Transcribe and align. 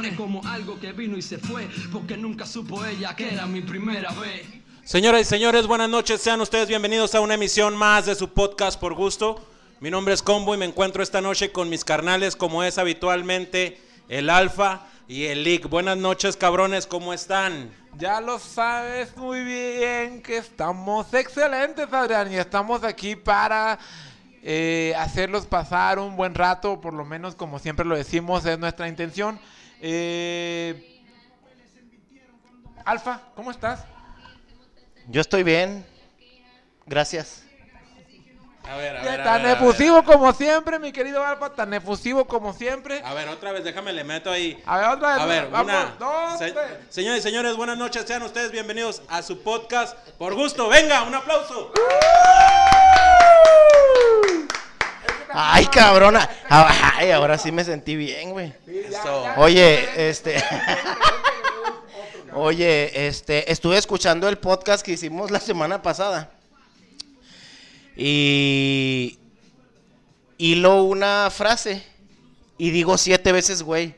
emociones 0.00 0.16
como 0.16 0.40
algo 0.48 0.78
que 0.80 0.92
vino 0.92 1.16
y 1.16 1.22
se 1.22 1.38
fue, 1.38 1.68
porque 1.92 2.16
nunca 2.16 2.46
supo 2.46 2.84
ella 2.84 3.14
que 3.14 3.32
era 3.32 3.46
mi 3.46 3.60
primera 3.60 4.10
vez. 4.12 4.46
Señoras 4.84 5.22
y 5.22 5.24
señores, 5.24 5.66
buenas 5.66 5.88
noches. 5.88 6.20
Sean 6.20 6.40
ustedes 6.40 6.68
bienvenidos 6.68 7.14
a 7.14 7.20
una 7.20 7.34
emisión 7.34 7.76
más 7.76 8.06
de 8.06 8.14
su 8.14 8.32
podcast 8.32 8.80
por 8.80 8.94
gusto. 8.94 9.44
Mi 9.80 9.90
nombre 9.90 10.14
es 10.14 10.22
Combo 10.22 10.54
y 10.54 10.58
me 10.58 10.64
encuentro 10.64 11.02
esta 11.02 11.20
noche 11.20 11.52
con 11.52 11.68
mis 11.68 11.84
carnales, 11.84 12.34
como 12.34 12.62
es 12.62 12.78
habitualmente 12.78 13.80
el 14.08 14.30
Alfa 14.30 14.86
y 15.06 15.24
el 15.24 15.44
Lick. 15.44 15.68
Buenas 15.68 15.98
noches, 15.98 16.36
cabrones, 16.36 16.86
¿cómo 16.86 17.12
están? 17.12 17.70
Ya 17.98 18.20
lo 18.20 18.38
sabes 18.38 19.16
muy 19.16 19.44
bien 19.44 20.22
que 20.22 20.38
estamos 20.38 21.12
excelentes, 21.12 21.92
Adrián, 21.92 22.32
y 22.32 22.36
estamos 22.36 22.84
aquí 22.84 23.16
para 23.16 23.78
eh, 24.42 24.94
hacerlos 24.96 25.46
pasar 25.46 25.98
un 25.98 26.16
buen 26.16 26.34
rato, 26.34 26.80
por 26.80 26.94
lo 26.94 27.04
menos 27.04 27.34
como 27.34 27.58
siempre 27.58 27.84
lo 27.84 27.96
decimos, 27.96 28.46
es 28.46 28.58
nuestra 28.58 28.88
intención. 28.88 29.38
Eh, 29.80 31.02
Alfa, 32.84 33.20
¿cómo 33.34 33.50
estás? 33.50 33.84
Yo 35.08 35.20
estoy 35.20 35.42
bien. 35.42 35.86
Gracias. 36.86 37.44
A 38.68 38.76
ver, 38.76 38.96
a 38.96 39.02
ver, 39.02 39.20
a 39.20 39.24
tan 39.24 39.42
ver, 39.42 39.50
a 39.52 39.54
ver. 39.54 39.62
efusivo 39.62 40.04
como 40.04 40.32
siempre, 40.32 40.78
mi 40.78 40.92
querido 40.92 41.24
Alfa, 41.24 41.50
tan 41.54 41.74
efusivo 41.74 42.26
como 42.26 42.52
siempre. 42.52 43.02
A 43.04 43.14
ver, 43.14 43.28
otra 43.28 43.50
vez, 43.50 43.64
déjame 43.64 43.92
le 43.92 44.04
meto 44.04 44.30
ahí. 44.30 44.62
A 44.64 44.78
ver, 44.78 44.88
otra 44.90 45.14
vez. 45.14 45.22
A 45.22 45.26
ver, 45.26 45.48
vamos, 45.50 45.72
una. 45.72 45.96
dos, 45.98 46.38
Se- 46.38 46.52
tres. 46.52 46.64
señores 46.88 47.18
y 47.20 47.22
señores, 47.22 47.56
buenas 47.56 47.78
noches. 47.78 48.04
Sean 48.06 48.22
ustedes 48.22 48.52
bienvenidos 48.52 49.02
a 49.08 49.22
su 49.22 49.42
podcast 49.42 49.96
por 50.18 50.34
gusto. 50.34 50.68
Venga, 50.68 51.02
un 51.02 51.14
aplauso. 51.16 51.72
Ay, 55.32 55.66
cabrona. 55.66 56.28
Ay, 56.48 57.10
ahora 57.10 57.38
sí 57.38 57.52
me 57.52 57.64
sentí 57.64 57.96
bien, 57.96 58.30
güey. 58.30 58.52
Oye, 59.36 60.08
este. 60.08 60.42
Oye, 62.32 63.08
este, 63.08 63.50
estuve 63.50 63.76
escuchando 63.76 64.28
el 64.28 64.38
podcast 64.38 64.84
que 64.84 64.92
hicimos 64.92 65.30
la 65.30 65.40
semana 65.40 65.82
pasada. 65.82 66.30
Y 67.96 69.18
hilo 70.38 70.84
una 70.84 71.28
frase 71.30 71.84
y 72.56 72.70
digo 72.70 72.98
siete 72.98 73.32
veces, 73.32 73.62
güey. 73.62 73.94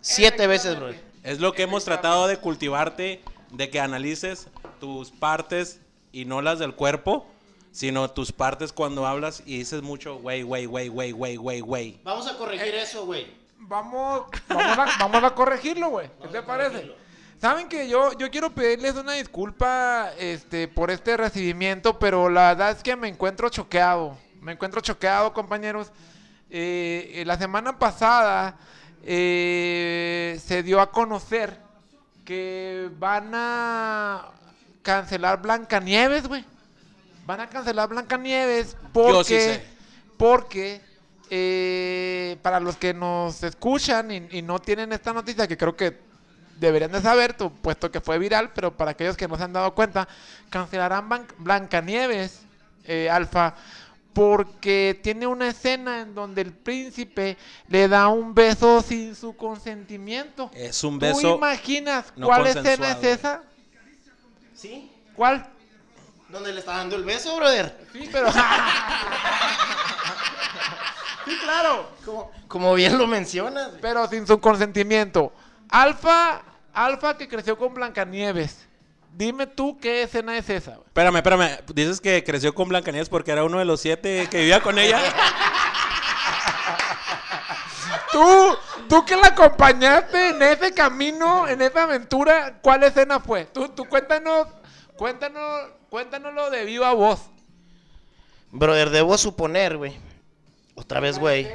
Siete 0.00 0.46
veces, 0.46 0.76
bro. 0.76 0.92
Es 1.22 1.40
lo 1.40 1.54
que 1.54 1.62
hemos 1.62 1.84
tratado 1.84 2.28
de 2.28 2.36
cultivarte, 2.36 3.22
de 3.50 3.70
que 3.70 3.80
analices 3.80 4.48
tus 4.78 5.10
partes 5.10 5.80
y 6.12 6.26
no 6.26 6.42
las 6.42 6.58
del 6.58 6.74
cuerpo, 6.74 7.26
sino 7.74 8.08
tus 8.08 8.30
partes 8.30 8.72
cuando 8.72 9.04
hablas 9.04 9.42
y 9.44 9.58
dices 9.58 9.82
mucho, 9.82 10.18
güey, 10.18 10.42
güey, 10.42 10.64
güey, 10.66 10.86
güey, 10.86 11.10
güey, 11.10 11.34
güey, 11.34 11.60
güey. 11.60 12.00
Vamos 12.04 12.28
a 12.28 12.38
corregir 12.38 12.72
eso, 12.72 13.04
güey. 13.04 13.26
Vamos, 13.58 14.26
vamos, 14.48 14.78
a, 14.78 14.86
vamos 15.00 15.24
a 15.24 15.34
corregirlo, 15.34 15.88
güey. 15.88 16.08
¿Qué 16.22 16.28
te 16.28 16.42
parece? 16.42 16.94
Saben 17.40 17.68
que 17.68 17.88
yo, 17.88 18.12
yo 18.12 18.30
quiero 18.30 18.50
pedirles 18.50 18.94
una 18.94 19.14
disculpa 19.14 20.12
este, 20.20 20.68
por 20.68 20.92
este 20.92 21.16
recibimiento, 21.16 21.98
pero 21.98 22.30
la 22.30 22.50
verdad 22.50 22.70
es 22.70 22.82
que 22.84 22.94
me 22.94 23.08
encuentro 23.08 23.48
choqueado. 23.48 24.16
Me 24.40 24.52
encuentro 24.52 24.80
choqueado, 24.80 25.32
compañeros. 25.32 25.90
Eh, 26.50 27.10
eh, 27.14 27.24
la 27.26 27.36
semana 27.36 27.76
pasada 27.76 28.56
eh, 29.02 30.40
se 30.46 30.62
dio 30.62 30.80
a 30.80 30.92
conocer 30.92 31.58
que 32.24 32.88
van 33.00 33.32
a 33.34 34.30
cancelar 34.82 35.42
Blancanieves, 35.42 36.28
güey. 36.28 36.44
Van 37.26 37.40
a 37.40 37.48
cancelar 37.48 37.88
Blancanieves 37.88 38.76
porque 38.92 39.10
Yo 39.12 39.24
sí 39.24 39.38
sé. 39.40 39.64
porque 40.16 40.80
eh, 41.30 42.36
para 42.42 42.60
los 42.60 42.76
que 42.76 42.92
nos 42.92 43.42
escuchan 43.42 44.10
y, 44.10 44.28
y 44.30 44.42
no 44.42 44.58
tienen 44.60 44.92
esta 44.92 45.12
noticia, 45.12 45.48
que 45.48 45.56
creo 45.56 45.74
que 45.76 45.98
deberían 46.58 46.92
de 46.92 47.00
saber, 47.00 47.34
puesto 47.62 47.90
que 47.90 48.00
fue 48.00 48.18
viral, 48.18 48.52
pero 48.52 48.76
para 48.76 48.92
aquellos 48.92 49.16
que 49.16 49.26
no 49.26 49.36
se 49.36 49.42
han 49.42 49.52
dado 49.52 49.74
cuenta, 49.74 50.06
cancelarán 50.50 51.08
Ban- 51.08 51.26
Blancanieves, 51.38 52.42
eh, 52.84 53.08
Alfa, 53.10 53.54
porque 54.12 55.00
tiene 55.02 55.26
una 55.26 55.48
escena 55.48 56.02
en 56.02 56.14
donde 56.14 56.42
el 56.42 56.52
príncipe 56.52 57.36
le 57.68 57.88
da 57.88 58.08
un 58.08 58.34
beso 58.34 58.80
sin 58.82 59.16
su 59.16 59.34
consentimiento. 59.36 60.50
Es 60.54 60.84
un 60.84 60.98
¿Tú 61.00 61.06
beso. 61.06 61.36
imaginas 61.36 62.12
no 62.14 62.26
cuál 62.26 62.46
escena 62.46 62.92
es 62.92 63.02
esa? 63.02 63.42
¿Sí? 64.54 64.92
¿Cuál? 65.16 65.50
¿Dónde 66.34 66.52
le 66.52 66.58
está 66.58 66.76
dando 66.78 66.96
el 66.96 67.04
beso, 67.04 67.36
brother? 67.36 67.78
Sí, 67.92 68.08
pero... 68.10 68.26
sí, 68.32 68.40
claro. 71.44 71.88
Como, 72.04 72.32
como 72.48 72.74
bien 72.74 72.98
lo 72.98 73.06
mencionas. 73.06 73.68
güey. 73.68 73.80
pero 73.80 74.08
sin 74.08 74.26
su 74.26 74.40
consentimiento. 74.40 75.32
Alfa, 75.70 76.42
Alfa 76.72 77.16
que 77.16 77.28
creció 77.28 77.56
con 77.56 77.72
Blancanieves. 77.72 78.66
Dime 79.12 79.46
tú 79.46 79.78
qué 79.78 80.02
escena 80.02 80.36
es 80.36 80.50
esa. 80.50 80.72
güey. 80.72 80.86
Espérame, 80.88 81.16
espérame. 81.18 81.50
Dices 81.72 82.00
que 82.00 82.24
creció 82.24 82.52
con 82.52 82.68
Blancanieves 82.68 83.08
porque 83.08 83.30
era 83.30 83.44
uno 83.44 83.60
de 83.60 83.64
los 83.64 83.80
siete 83.80 84.26
que 84.28 84.38
vivía 84.38 84.60
con 84.60 84.76
ella. 84.80 85.00
Tú, 88.10 88.56
tú 88.88 89.04
que 89.04 89.16
la 89.16 89.28
acompañaste 89.28 90.30
en 90.30 90.42
ese 90.42 90.72
camino, 90.72 91.48
en 91.48 91.60
esa 91.62 91.82
aventura, 91.82 92.58
¿cuál 92.62 92.84
escena 92.84 93.18
fue? 93.18 93.46
Tú, 93.46 93.68
tú 93.70 93.86
cuéntanos, 93.86 94.46
cuéntanos, 94.96 95.70
cuéntanoslo 95.94 96.50
de 96.50 96.64
viva 96.64 96.92
voz. 96.92 97.20
Brother, 98.50 98.90
debo 98.90 99.16
suponer, 99.16 99.76
güey. 99.76 99.94
Otra 100.74 100.98
vez, 100.98 101.20
güey. 101.20 101.48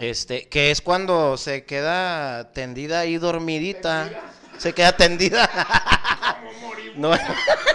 Este, 0.00 0.48
que 0.48 0.70
es 0.70 0.80
cuando 0.80 1.36
se 1.36 1.66
queda 1.66 2.50
tendida 2.54 3.00
ahí 3.00 3.18
dormidita. 3.18 4.08
Se 4.56 4.72
queda 4.72 4.96
tendida. 4.96 5.50
No. 6.96 7.10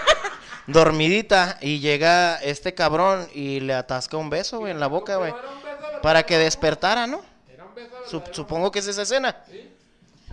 dormidita 0.65 1.59
y 1.61 1.79
llega 1.79 2.37
este 2.37 2.73
cabrón 2.73 3.27
y 3.35 3.59
le 3.59 3.75
atasca 3.75 4.17
un 4.17 4.31
beso, 4.31 4.57
güey, 4.57 4.71
en 4.71 4.79
la 4.79 4.87
boca, 4.87 5.17
güey. 5.17 5.31
Para 6.01 6.23
que 6.23 6.39
despertara, 6.39 7.05
¿no? 7.05 7.21
Sup- 8.09 8.33
supongo 8.33 8.71
que 8.71 8.79
es 8.79 8.87
esa 8.87 9.03
escena. 9.03 9.37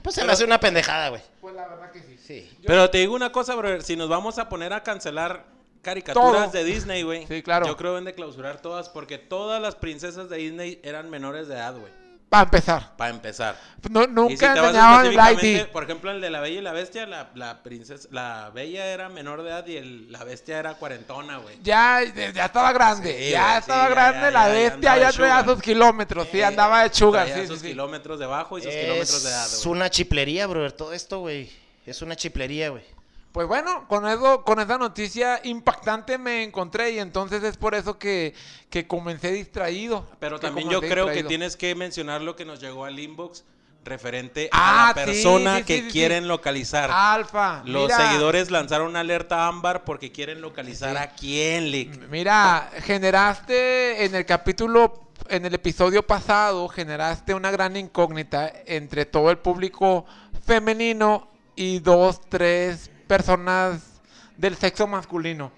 Pues 0.03 0.15
se 0.15 0.25
me 0.25 0.33
hace 0.33 0.45
una 0.45 0.59
pendejada, 0.59 1.11
güey. 1.11 1.21
Pues 1.43 1.55
la 1.55 1.69
verdad 1.69 1.93
que 1.93 2.01
sí. 2.01 2.08
Sí. 2.29 2.49
Pero 2.67 2.91
te 2.91 2.99
digo 2.99 3.15
una 3.15 3.33
cosa, 3.33 3.55
bro. 3.55 3.81
Si 3.81 3.97
nos 3.97 4.09
vamos 4.11 4.39
a 4.39 4.49
poner 4.51 4.75
a 4.75 4.83
cancelar 4.83 5.47
caricaturas 5.81 6.51
Todo. 6.51 6.51
de 6.53 6.65
Disney, 6.65 7.03
güey. 7.03 7.27
Sí, 7.27 7.43
claro. 7.43 7.67
Yo 7.67 7.77
creo 7.77 7.93
que 7.93 7.95
deben 7.95 8.05
de 8.05 8.15
clausurar 8.15 8.61
todas 8.61 8.91
porque 8.91 9.17
todas 9.17 9.63
las 9.63 9.75
princesas 9.77 10.29
de 10.29 10.37
Disney 10.37 10.79
eran 10.85 11.09
menores 11.09 11.49
de 11.49 11.55
edad, 11.55 11.75
güey. 11.75 11.91
Para 12.29 12.43
empezar. 12.43 12.95
Para 12.99 13.09
empezar. 13.11 13.57
No, 13.89 14.03
si 14.03 14.09
nunca 14.11 14.49
vas 14.49 14.59
enseñaban 14.59 15.07
el 15.07 15.13
específicamente, 15.13 15.63
ID. 15.63 15.73
por 15.73 15.85
ejemplo, 15.85 16.11
el 16.11 16.21
de 16.21 16.29
la 16.29 16.41
Bella 16.41 16.59
y 16.59 16.63
la 16.63 16.73
Bestia, 16.73 17.07
la, 17.07 17.31
la 17.35 17.63
princesa, 17.63 18.07
la 18.13 18.51
Bella 18.53 18.85
era 18.85 19.09
menor 19.09 19.43
de 19.43 19.49
edad 19.49 19.67
y 19.67 19.77
el- 19.79 20.13
la 20.13 20.23
Bestia 20.25 20.59
era 20.59 20.75
cuarentona, 20.75 21.39
güey. 21.39 21.57
Ya, 21.63 22.03
ya 22.35 22.45
estaba 22.45 22.71
grande, 22.75 23.17
Sí, 23.19 23.31
ya 23.31 23.57
estaba 23.57 23.87
sí, 23.87 23.93
grande, 23.95 24.21
ya, 24.21 24.31
la 24.31 24.47
ya, 24.49 24.53
bestia 24.53 24.99
ya 24.99 25.13
traía 25.13 25.45
sus 25.45 25.63
kilómetros, 25.63 26.29
sí, 26.31 26.43
andaba 26.43 26.83
de 26.83 26.91
chuga, 26.91 27.25
Traía 27.25 27.41
sí, 27.41 27.47
sus 27.47 27.61
sí, 27.61 27.63
sí. 27.65 27.71
kilómetros 27.71 28.19
debajo 28.19 28.59
y 28.59 28.63
sus 28.63 28.75
kilómetros 28.75 29.23
de 29.23 29.31
edad, 29.31 29.47
Es 29.47 29.65
una 29.65 29.89
chiplería, 29.89 30.47
brother, 30.47 30.73
todo 30.73 30.93
esto, 30.93 31.21
güey. 31.21 31.49
Es 31.91 32.03
una 32.03 32.17
chiplería, 32.17 32.71
güey. 32.71 32.85
Pues 33.33 33.47
bueno, 33.47 33.87
con 33.89 34.07
eso, 34.09 34.43
con 34.43 34.59
esa 34.59 34.79
noticia 34.79 35.41
impactante 35.45 36.19
me 36.19 36.43
encontré 36.43 36.93
y 36.93 36.99
entonces 36.99 37.43
es 37.43 37.57
por 37.57 37.75
eso 37.75 37.99
que, 37.99 38.35
que 38.71 38.87
comencé 38.87 39.33
distraído. 39.33 40.07
Pero 40.19 40.41
también 40.41 40.69
yo 40.71 40.81
creo 40.81 41.07
que 41.09 41.23
tienes 41.25 41.57
que 41.57 41.75
mencionar 41.75 42.23
lo 42.23 42.37
que 42.37 42.45
nos 42.45 42.61
llegó 42.61 42.85
al 42.85 42.99
inbox 42.99 43.45
referente 43.85 44.49
Ah, 44.53 44.91
a 44.91 44.95
la 44.95 45.03
sí, 45.03 45.07
persona 45.07 45.53
sí, 45.57 45.59
sí, 45.61 45.65
que 45.67 45.79
sí, 45.79 45.85
sí. 45.87 45.93
quieren 45.93 46.27
localizar. 46.29 46.91
Alfa, 46.93 47.63
Los 47.65 47.85
mira, 47.85 47.97
seguidores 47.97 48.51
lanzaron 48.51 48.89
una 48.89 49.01
alerta 49.01 49.47
ámbar 49.47 49.85
porque 49.85 50.11
quieren 50.11 50.41
localizar 50.41 50.97
a 50.97 51.11
quién, 51.13 51.71
Lick. 51.71 52.09
Mira, 52.09 52.71
generaste 52.83 54.05
en 54.05 54.15
el 54.15 54.27
capítulo, 54.27 55.11
en 55.29 55.45
el 55.45 55.55
episodio 55.55 56.07
pasado, 56.07 56.69
generaste 56.69 57.35
una 57.35 57.51
gran 57.51 57.77
incógnita 57.77 58.53
entre 58.67 59.07
todo 59.07 59.31
el 59.31 59.39
público 59.39 60.07
femenino 60.45 61.28
y 61.59 61.81
dos, 61.81 62.21
tres 62.29 62.89
personas 63.09 64.01
del 64.37 64.55
sexo 64.55 64.87
masculino. 64.87 65.51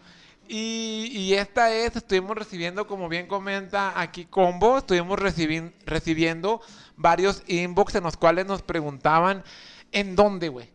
Y, 0.49 1.11
y 1.12 1.35
esta 1.35 1.70
es, 1.75 1.94
estuvimos 1.94 2.38
recibiendo, 2.38 2.87
como 2.87 3.06
bien 3.11 3.26
comenta 3.26 4.00
aquí 4.00 4.25
Combo, 4.25 4.79
estuvimos 4.79 5.19
recibin- 5.19 5.75
recibiendo 5.85 6.62
varios 6.97 7.43
inbox 7.47 7.97
en 7.97 8.05
los 8.05 8.17
cuales 8.17 8.47
nos 8.47 8.62
preguntaban, 8.62 9.44
¿en 9.93 10.17
dónde, 10.17 10.49
güey? 10.49 10.70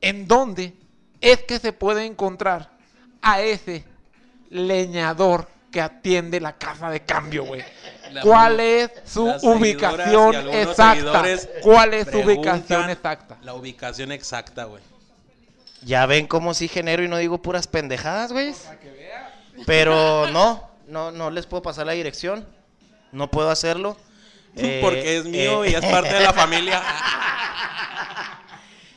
¿En 0.00 0.28
dónde 0.28 0.72
es 1.20 1.42
que 1.42 1.58
se 1.58 1.72
puede 1.72 2.06
encontrar 2.06 2.70
a 3.22 3.40
ese 3.42 3.84
leñador 4.50 5.48
que 5.70 5.80
atiende 5.80 6.40
la 6.40 6.56
casa 6.56 6.90
de 6.90 7.00
cambio, 7.00 7.44
güey? 7.44 7.62
¿Cuál 8.22 8.60
es 8.60 8.90
su 9.04 9.24
ubicación 9.42 10.48
exacta? 10.50 11.24
¿Cuál 11.62 11.94
es 11.94 12.08
su 12.08 12.18
ubicación 12.18 12.90
exacta? 12.90 13.36
La 13.42 13.54
ubicación 13.54 14.12
exacta, 14.12 14.64
güey. 14.64 14.82
Ya 15.82 16.04
ven 16.06 16.26
cómo 16.26 16.52
sí 16.52 16.68
genero 16.68 17.02
y 17.02 17.08
no 17.08 17.16
digo 17.16 17.40
puras 17.40 17.66
pendejadas, 17.66 18.32
güey. 18.32 18.54
Pero 19.66 20.28
no, 20.30 20.68
no, 20.88 21.10
no 21.10 21.30
les 21.30 21.46
puedo 21.46 21.62
pasar 21.62 21.86
la 21.86 21.92
dirección. 21.92 22.46
No 23.12 23.30
puedo 23.30 23.50
hacerlo. 23.50 23.96
Eh, 24.56 24.80
Porque 24.84 25.18
es 25.18 25.24
mío 25.24 25.64
eh, 25.64 25.70
y 25.70 25.74
es 25.74 25.84
parte 25.84 26.14
de 26.14 26.20
la 26.20 26.32
familia. 26.32 26.82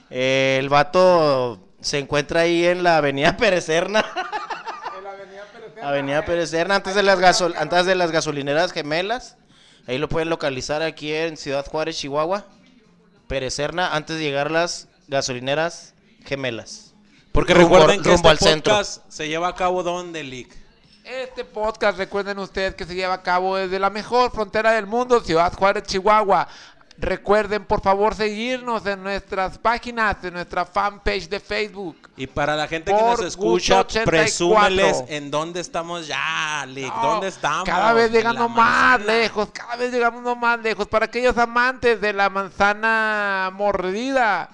El 0.10 0.70
vato 0.70 1.60
se 1.82 2.00
encuentra 2.00 2.42
ahí 2.42 2.66
en 2.66 2.84
la 2.84 2.98
avenida 2.98 3.36
Perecerna. 3.36 4.06
Avenida 5.84 6.24
Perecerna, 6.26 6.76
antes 6.76 6.96
de 6.96 7.04
las 7.04 7.20
gasol 7.20 7.54
antes 7.58 7.86
de 7.86 7.96
las 7.96 8.12
gasolineras 8.12 8.72
gemelas. 8.72 9.38
Ahí 9.88 9.98
lo 9.98 10.08
pueden 10.08 10.30
localizar 10.30 10.82
aquí 10.82 11.14
en 11.14 11.36
Ciudad 11.38 11.66
Juárez, 11.68 11.98
Chihuahua. 11.98 12.46
Perecerna, 13.28 13.94
antes 13.94 14.18
de 14.18 14.24
llegar 14.24 14.50
las 14.52 14.88
gasolineras 15.08 15.94
gemelas. 16.26 16.94
Porque 17.32 17.54
Rumbo- 17.54 17.78
recuerden 17.80 18.02
que 18.02 18.10
rumbo 18.10 18.30
este 18.32 18.46
al 18.46 18.52
centro. 18.52 18.74
podcast 18.74 19.02
se 19.10 19.28
lleva 19.28 19.48
a 19.50 19.56
cabo 19.56 19.84
donde, 19.84 20.24
Lick. 20.24 20.56
Este 21.04 21.44
podcast, 21.44 21.98
recuerden 21.98 22.40
ustedes 22.40 22.76
que 22.76 22.86
se 22.86 22.96
lleva 22.96 23.16
a 23.16 23.22
cabo 23.24 23.58
desde 23.58 23.78
la 23.78 23.90
mejor 23.90 24.32
frontera 24.32 24.72
del 24.72 24.88
mundo, 24.88 25.20
Ciudad 25.20 25.52
Juárez, 25.52 25.84
Chihuahua. 25.84 26.48
Recuerden, 26.98 27.66
por 27.66 27.82
favor, 27.82 28.14
seguirnos 28.14 28.86
en 28.86 29.02
nuestras 29.02 29.58
páginas, 29.58 30.18
en 30.24 30.34
nuestra 30.34 30.64
fanpage 30.64 31.28
de 31.28 31.40
Facebook. 31.40 31.98
Y 32.16 32.28
para 32.28 32.56
la 32.56 32.68
gente 32.68 32.94
que 32.94 33.02
nos 33.02 33.20
escucha, 33.22 33.80
84. 33.80 34.12
presúmeles 34.12 35.04
en 35.08 35.32
dónde 35.32 35.60
estamos 35.60 36.08
ya, 36.08 36.66
Lick. 36.68 36.94
No, 36.94 37.02
¿Dónde 37.02 37.30
estamos? 37.30 37.66
Cada 37.66 37.94
vez 37.94 38.12
llegando 38.12 38.48
más 38.48 39.00
manzana. 39.00 39.06
lejos, 39.06 39.50
cada 39.52 39.76
vez 39.76 39.92
llegando 39.92 40.36
más 40.36 40.60
lejos. 40.62 40.88
Para 40.88 41.06
aquellos 41.06 41.38
amantes 41.38 42.00
de 42.00 42.14
la 42.14 42.30
manzana 42.30 43.52
mordida, 43.54 44.50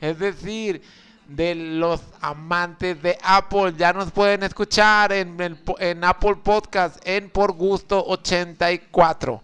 es 0.00 0.18
decir, 0.18 0.82
de 1.28 1.54
los 1.54 2.00
amantes 2.20 3.00
de 3.02 3.16
Apple, 3.22 3.74
ya 3.76 3.92
nos 3.92 4.10
pueden 4.10 4.42
escuchar 4.42 5.12
en, 5.12 5.58
en 5.78 6.04
Apple 6.04 6.36
Podcast 6.42 6.96
en 7.06 7.30
Por 7.30 7.52
Gusto 7.52 8.04
84. 8.04 9.40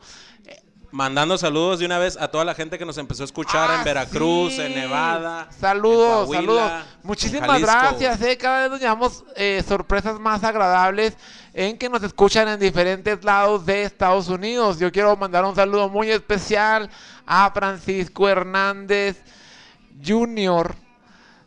Mandando 0.92 1.38
saludos 1.38 1.78
de 1.78 1.87
una 1.87 1.98
vez 1.98 2.16
a 2.16 2.26
toda 2.28 2.44
la 2.44 2.52
gente 2.54 2.76
que 2.76 2.84
nos 2.84 2.98
empezó 2.98 3.22
a 3.22 3.26
escuchar 3.26 3.70
Ah, 3.70 3.76
en 3.78 3.84
Veracruz, 3.84 4.54
sí. 4.54 4.60
en 4.60 4.75
Nevada. 4.75 5.48
Saludos, 5.60 6.22
en 6.22 6.26
Coahuila, 6.26 6.40
saludos. 6.40 6.87
Muchísimas 7.04 7.60
gracias. 7.60 8.20
eh, 8.22 8.37
Cada 8.37 8.62
vez 8.62 8.70
nos 8.72 8.81
llevamos 8.81 9.25
eh, 9.37 9.62
sorpresas 9.69 10.19
más 10.19 10.42
agradables 10.42 11.16
en 11.54 11.78
que 11.78 11.88
nos 11.88 12.02
escuchan 12.02 12.48
en 12.48 12.58
diferentes 12.58 13.22
lados 13.22 13.64
de 13.66 13.84
Estados 13.84 14.28
Unidos. 14.28 14.81
Yo 14.81 14.90
quiero 14.90 15.16
mandar 15.16 15.44
un 15.44 15.54
saludo 15.54 15.88
muy 15.88 16.10
especial 16.10 16.90
a 17.25 17.48
Francisco 17.52 18.28
Hernández 18.28 19.22
Jr. 20.04 20.75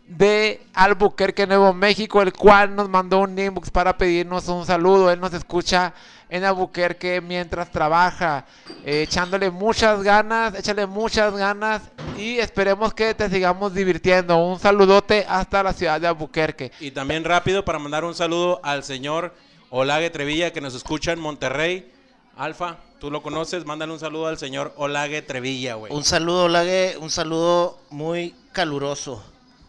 de 0.07 0.65
Albuquerque, 0.73 1.47
Nuevo 1.47 1.73
México, 1.73 2.21
el 2.21 2.31
cual 2.31 2.75
nos 2.75 2.87
mandó 2.87 3.19
un 3.19 3.37
inbox 3.37 3.69
para 3.71 3.97
pedirnos 3.97 4.47
un 4.47 4.65
saludo. 4.65 5.11
Él 5.11 5.19
nos 5.19 5.33
escucha 5.33 5.93
en 6.33 6.43
Albuquerque 6.43 7.21
mientras 7.21 7.71
trabaja, 7.71 8.45
eh, 8.83 9.03
echándole 9.03 9.51
muchas 9.51 10.01
ganas, 10.01 10.55
échale 10.55 10.87
muchas 10.87 11.31
ganas 11.35 11.83
y 12.17 12.39
esperemos 12.39 12.91
que 12.95 13.13
te 13.13 13.29
sigamos 13.29 13.71
divirtiendo. 13.75 14.35
Un 14.37 14.59
saludote 14.59 15.27
hasta 15.29 15.61
la 15.61 15.73
ciudad 15.73 16.01
de 16.01 16.07
Albuquerque. 16.07 16.71
Y 16.79 16.89
también 16.89 17.23
rápido 17.23 17.63
para 17.63 17.77
mandar 17.77 18.03
un 18.03 18.15
saludo 18.15 18.59
al 18.63 18.83
señor 18.83 19.35
Olague 19.69 20.09
Trevilla 20.09 20.51
que 20.51 20.59
nos 20.59 20.73
escucha 20.73 21.11
en 21.11 21.19
Monterrey. 21.19 21.91
Alfa, 22.35 22.77
tú 22.99 23.11
lo 23.11 23.21
conoces, 23.21 23.63
mándale 23.67 23.93
un 23.93 23.99
saludo 23.99 24.25
al 24.25 24.39
señor 24.39 24.73
Olague 24.77 25.21
Trevilla, 25.21 25.75
güey. 25.75 25.93
Un 25.93 26.03
saludo, 26.03 26.47
Lague, 26.47 26.97
un 26.99 27.11
saludo 27.11 27.77
muy 27.91 28.33
caluroso. 28.53 29.23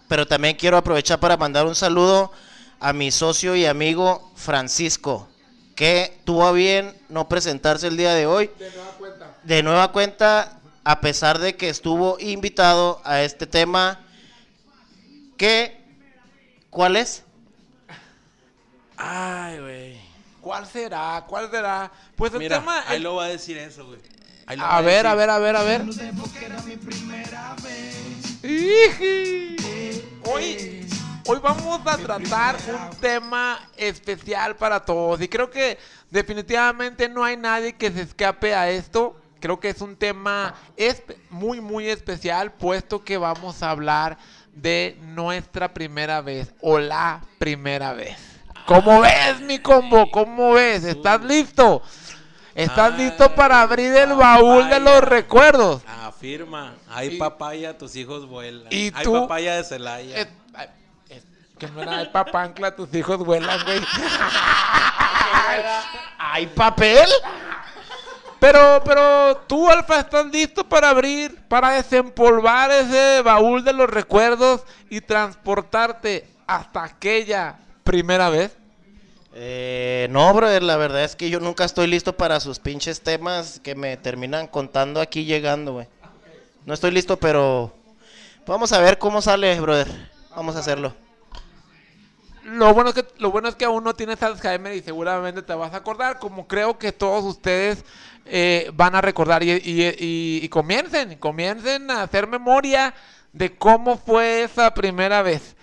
Pero 0.08 0.26
también 0.26 0.56
quiero 0.56 0.78
aprovechar 0.78 1.20
para 1.20 1.36
mandar 1.36 1.66
un 1.66 1.74
saludo 1.74 2.32
a 2.80 2.94
mi 2.94 3.10
socio 3.10 3.54
y 3.54 3.66
amigo 3.66 4.32
Francisco, 4.34 5.28
que 5.74 6.16
tuvo 6.24 6.46
a 6.46 6.52
bien 6.52 6.96
no 7.08 7.28
presentarse 7.28 7.86
el 7.88 7.96
día 7.96 8.14
de 8.14 8.26
hoy. 8.26 8.50
De 9.42 9.62
nueva 9.62 9.92
cuenta. 9.92 10.58
a 10.84 11.00
pesar 11.00 11.38
de 11.38 11.56
que 11.56 11.68
estuvo 11.68 12.18
invitado 12.20 13.00
a 13.04 13.22
este 13.22 13.46
tema. 13.46 14.00
Que, 15.36 15.80
¿cuál 16.70 16.96
es? 16.96 17.24
Ay, 18.96 19.58
güey. 19.60 20.00
¿Cuál 20.40 20.66
será? 20.66 21.24
¿Cuál 21.26 21.50
será? 21.50 21.90
Pues 22.16 22.32
el 22.34 22.38
Mira, 22.38 22.58
tema... 22.58 22.84
ahí 22.86 22.96
el- 22.98 23.02
lo 23.02 23.16
va 23.16 23.24
a 23.24 23.28
decir 23.28 23.56
eso, 23.58 23.86
güey. 23.86 23.98
Lo 24.56 24.62
va 24.62 24.76
A 24.76 24.80
ver, 24.82 25.06
a 25.06 25.14
ver, 25.14 25.30
a 25.30 25.38
ver, 25.38 25.56
a 25.56 25.62
ver. 25.62 25.82
Hoy, 30.26 30.86
hoy 31.26 31.38
vamos 31.42 31.80
a 31.86 31.96
tratar 31.96 32.56
un 32.68 32.96
tema 32.98 33.58
especial 33.76 34.56
para 34.56 34.80
todos 34.80 35.20
y 35.20 35.28
creo 35.28 35.50
que 35.50 35.78
definitivamente 36.10 37.08
no 37.08 37.24
hay 37.24 37.36
nadie 37.36 37.74
que 37.74 37.90
se 37.90 38.02
escape 38.02 38.54
a 38.54 38.70
esto. 38.70 39.16
Creo 39.40 39.60
que 39.60 39.68
es 39.68 39.80
un 39.82 39.96
tema 39.96 40.54
muy, 41.28 41.60
muy 41.60 41.88
especial 41.88 42.52
puesto 42.52 43.04
que 43.04 43.18
vamos 43.18 43.62
a 43.62 43.70
hablar 43.70 44.16
de 44.54 44.96
nuestra 45.02 45.74
primera 45.74 46.22
vez 46.22 46.54
o 46.62 46.78
la 46.78 47.22
primera 47.38 47.92
vez. 47.92 48.16
¿Cómo 48.66 49.00
ves, 49.00 49.40
mi 49.42 49.58
combo? 49.58 50.10
¿Cómo 50.10 50.52
ves? 50.52 50.84
¿Estás 50.84 51.22
listo? 51.22 51.82
¿Estás 52.54 52.92
Ay, 52.92 53.04
listo 53.04 53.34
para 53.34 53.60
abrir 53.60 53.94
el 53.94 54.14
baúl 54.14 54.70
de 54.70 54.80
los 54.80 55.02
recuerdos? 55.02 55.82
Afirma. 55.86 56.74
Hay 56.88 57.18
papaya, 57.18 57.76
tus 57.76 57.96
hijos 57.96 58.26
vuelan. 58.26 58.72
¿Y 58.72 58.92
Hay 58.94 59.04
tú? 59.04 59.12
papaya 59.12 59.56
de 59.56 59.64
Celaya. 59.64 60.16
Es 60.16 60.28
que 61.58 61.68
no 61.68 61.82
era 61.82 61.98
de 61.98 62.06
papancla, 62.06 62.74
tus 62.74 62.92
hijos 62.94 63.18
vuelan, 63.18 63.62
güey. 63.64 63.80
¿Hay 66.18 66.46
papel? 66.48 67.08
Pero, 68.40 68.82
pero 68.84 69.38
tú, 69.46 69.70
Alfa, 69.70 70.00
¿estás 70.00 70.26
listo 70.26 70.68
para 70.68 70.90
abrir, 70.90 71.34
para 71.48 71.70
desempolvar 71.70 72.70
ese 72.70 73.22
baúl 73.22 73.64
de 73.64 73.72
los 73.72 73.88
recuerdos 73.88 74.64
y 74.90 75.00
transportarte 75.00 76.28
hasta 76.46 76.84
aquella 76.84 77.56
primera 77.84 78.28
vez? 78.28 78.54
Eh, 79.32 80.08
no, 80.10 80.32
brother, 80.34 80.62
la 80.62 80.76
verdad 80.76 81.04
es 81.04 81.16
que 81.16 81.30
yo 81.30 81.40
nunca 81.40 81.64
estoy 81.64 81.86
listo 81.86 82.16
para 82.16 82.38
sus 82.38 82.58
pinches 82.58 83.00
temas 83.00 83.60
que 83.60 83.74
me 83.74 83.96
terminan 83.96 84.46
contando 84.46 85.00
aquí 85.00 85.24
llegando, 85.24 85.72
güey. 85.72 85.88
No 86.66 86.74
estoy 86.74 86.90
listo, 86.90 87.16
pero 87.18 87.72
vamos 88.46 88.72
a 88.72 88.80
ver 88.80 88.98
cómo 88.98 89.22
sale, 89.22 89.58
brother. 89.60 89.88
Vamos 90.36 90.54
a 90.56 90.58
hacerlo. 90.58 91.03
Lo 92.44 92.74
bueno, 92.74 92.90
es 92.90 92.94
que, 92.94 93.06
lo 93.18 93.30
bueno 93.30 93.48
es 93.48 93.56
que 93.56 93.64
aún 93.64 93.82
no 93.82 93.94
tienes 93.94 94.22
Alzheimer 94.22 94.74
y 94.74 94.82
seguramente 94.82 95.40
te 95.42 95.54
vas 95.54 95.72
a 95.72 95.78
acordar, 95.78 96.18
como 96.18 96.46
creo 96.46 96.78
que 96.78 96.92
todos 96.92 97.24
ustedes 97.24 97.84
eh, 98.26 98.70
van 98.74 98.94
a 98.94 99.00
recordar. 99.00 99.42
Y, 99.42 100.46
comiencen, 100.50 101.16
comiencen 101.16 101.90
a 101.90 102.02
hacer 102.02 102.26
memoria 102.26 102.94
de 103.32 103.56
cómo 103.56 103.96
fue 103.96 104.42
esa 104.42 104.74
primera 104.74 105.22
vez. 105.22 105.56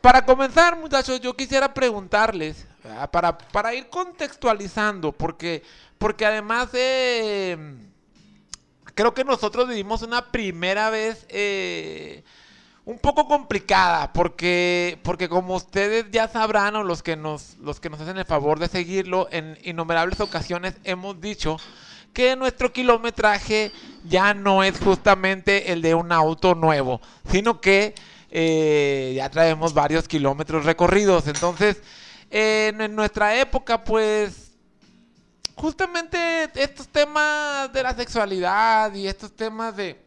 Para 0.00 0.24
comenzar, 0.24 0.76
muchachos, 0.76 1.20
yo 1.20 1.36
quisiera 1.36 1.74
preguntarles, 1.74 2.66
¿verdad? 2.82 3.10
para, 3.10 3.36
para 3.36 3.74
ir 3.74 3.90
contextualizando, 3.90 5.12
porque, 5.12 5.62
porque 5.98 6.24
además 6.24 6.70
eh, 6.72 7.58
creo 8.94 9.12
que 9.12 9.24
nosotros 9.24 9.68
vivimos 9.68 10.02
una 10.02 10.32
primera 10.32 10.88
vez 10.88 11.26
eh, 11.28 12.24
un 12.88 12.98
poco 12.98 13.28
complicada, 13.28 14.14
porque, 14.14 14.98
porque 15.02 15.28
como 15.28 15.56
ustedes 15.56 16.06
ya 16.10 16.26
sabrán, 16.26 16.74
o 16.74 16.82
los 16.82 17.02
que, 17.02 17.16
nos, 17.16 17.58
los 17.58 17.80
que 17.80 17.90
nos 17.90 18.00
hacen 18.00 18.16
el 18.16 18.24
favor 18.24 18.58
de 18.58 18.66
seguirlo, 18.66 19.28
en 19.30 19.58
innumerables 19.62 20.20
ocasiones 20.20 20.72
hemos 20.84 21.20
dicho 21.20 21.58
que 22.14 22.34
nuestro 22.34 22.72
kilometraje 22.72 23.72
ya 24.04 24.32
no 24.32 24.64
es 24.64 24.80
justamente 24.80 25.70
el 25.70 25.82
de 25.82 25.94
un 25.94 26.12
auto 26.12 26.54
nuevo, 26.54 27.02
sino 27.30 27.60
que 27.60 27.94
eh, 28.30 29.12
ya 29.16 29.28
traemos 29.28 29.74
varios 29.74 30.08
kilómetros 30.08 30.64
recorridos. 30.64 31.26
Entonces, 31.26 31.82
en, 32.30 32.80
en 32.80 32.96
nuestra 32.96 33.38
época, 33.38 33.84
pues, 33.84 34.52
justamente 35.56 36.50
estos 36.54 36.88
temas 36.88 37.70
de 37.70 37.82
la 37.82 37.94
sexualidad 37.94 38.94
y 38.94 39.08
estos 39.08 39.36
temas 39.36 39.76
de 39.76 40.00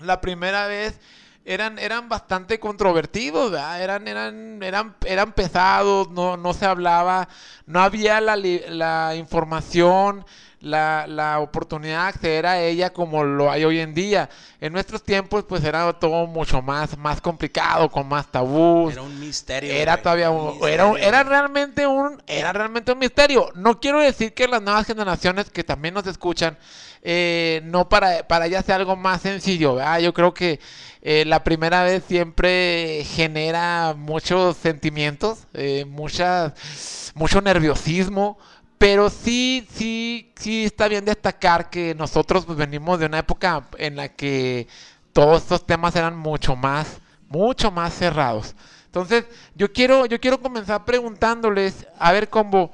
la 0.00 0.20
primera 0.20 0.68
vez 0.68 1.00
eran, 1.44 1.78
eran 1.78 2.08
bastante 2.08 2.58
controvertidos. 2.58 3.52
Eran, 3.52 4.08
eran, 4.08 4.62
eran, 4.62 4.96
eran 5.04 5.32
pesados, 5.32 6.10
no, 6.10 6.36
no 6.36 6.52
se 6.54 6.66
hablaba, 6.66 7.28
no 7.66 7.80
había 7.80 8.20
la, 8.20 8.36
la 8.36 9.14
información, 9.16 10.24
la, 10.64 11.06
la 11.06 11.38
oportunidad 11.40 12.02
de 12.02 12.08
acceder 12.08 12.46
a 12.46 12.60
ella 12.60 12.92
como 12.92 13.22
lo 13.22 13.50
hay 13.50 13.64
hoy 13.64 13.80
en 13.80 13.94
día. 13.94 14.28
En 14.60 14.72
nuestros 14.72 15.02
tiempos, 15.02 15.44
pues 15.48 15.62
era 15.64 15.92
todo 15.94 16.26
mucho 16.26 16.62
más, 16.62 16.96
más 16.98 17.20
complicado, 17.20 17.90
con 17.90 18.08
más 18.08 18.30
tabús. 18.32 18.92
Era 18.94 19.02
un 19.02 19.20
misterio. 19.20 19.72
Era 19.72 19.92
güey. 19.94 20.02
todavía 20.02 20.30
Un 20.30 20.56
un, 20.60 20.68
era, 20.68 20.86
un- 20.86 20.98
era 20.98 21.22
realmente 21.22 21.86
un 21.86 22.22
era 22.26 22.52
realmente 22.52 22.92
un 22.92 22.98
misterio. 22.98 23.50
No 23.54 23.78
quiero 23.80 24.00
decir 24.00 24.32
que 24.34 24.48
las 24.48 24.62
nuevas 24.62 24.86
generaciones 24.86 25.50
que 25.50 25.64
también 25.64 25.94
nos 25.94 26.06
escuchan 26.06 26.56
eh, 27.06 27.60
no 27.64 27.88
para 27.90 28.26
para 28.26 28.46
ellas 28.46 28.64
sea 28.64 28.76
algo 28.76 28.96
más 28.96 29.20
sencillo, 29.20 29.74
¿verdad? 29.74 29.98
Yo 30.00 30.14
creo 30.14 30.32
que 30.32 30.58
eh, 31.02 31.24
la 31.26 31.44
primera 31.44 31.82
vez 31.82 32.02
siempre 32.08 33.04
genera 33.06 33.94
muchos 33.94 34.56
sentimientos, 34.56 35.40
eh, 35.52 35.84
muchas 35.86 37.12
mucho 37.14 37.42
nerviosismo. 37.42 38.38
Pero 38.84 39.08
sí, 39.08 39.66
sí, 39.72 40.30
sí 40.36 40.66
está 40.66 40.88
bien 40.88 41.06
destacar 41.06 41.70
que 41.70 41.94
nosotros 41.94 42.44
pues, 42.44 42.58
venimos 42.58 43.00
de 43.00 43.06
una 43.06 43.20
época 43.20 43.66
en 43.78 43.96
la 43.96 44.10
que 44.10 44.68
todos 45.14 45.40
estos 45.40 45.64
temas 45.64 45.96
eran 45.96 46.18
mucho 46.18 46.54
más, 46.54 47.00
mucho 47.30 47.70
más 47.70 47.94
cerrados. 47.94 48.54
Entonces, 48.84 49.24
yo 49.54 49.72
quiero, 49.72 50.04
yo 50.04 50.20
quiero 50.20 50.38
comenzar 50.38 50.84
preguntándoles, 50.84 51.86
a 51.98 52.12
ver, 52.12 52.28
cómo, 52.28 52.72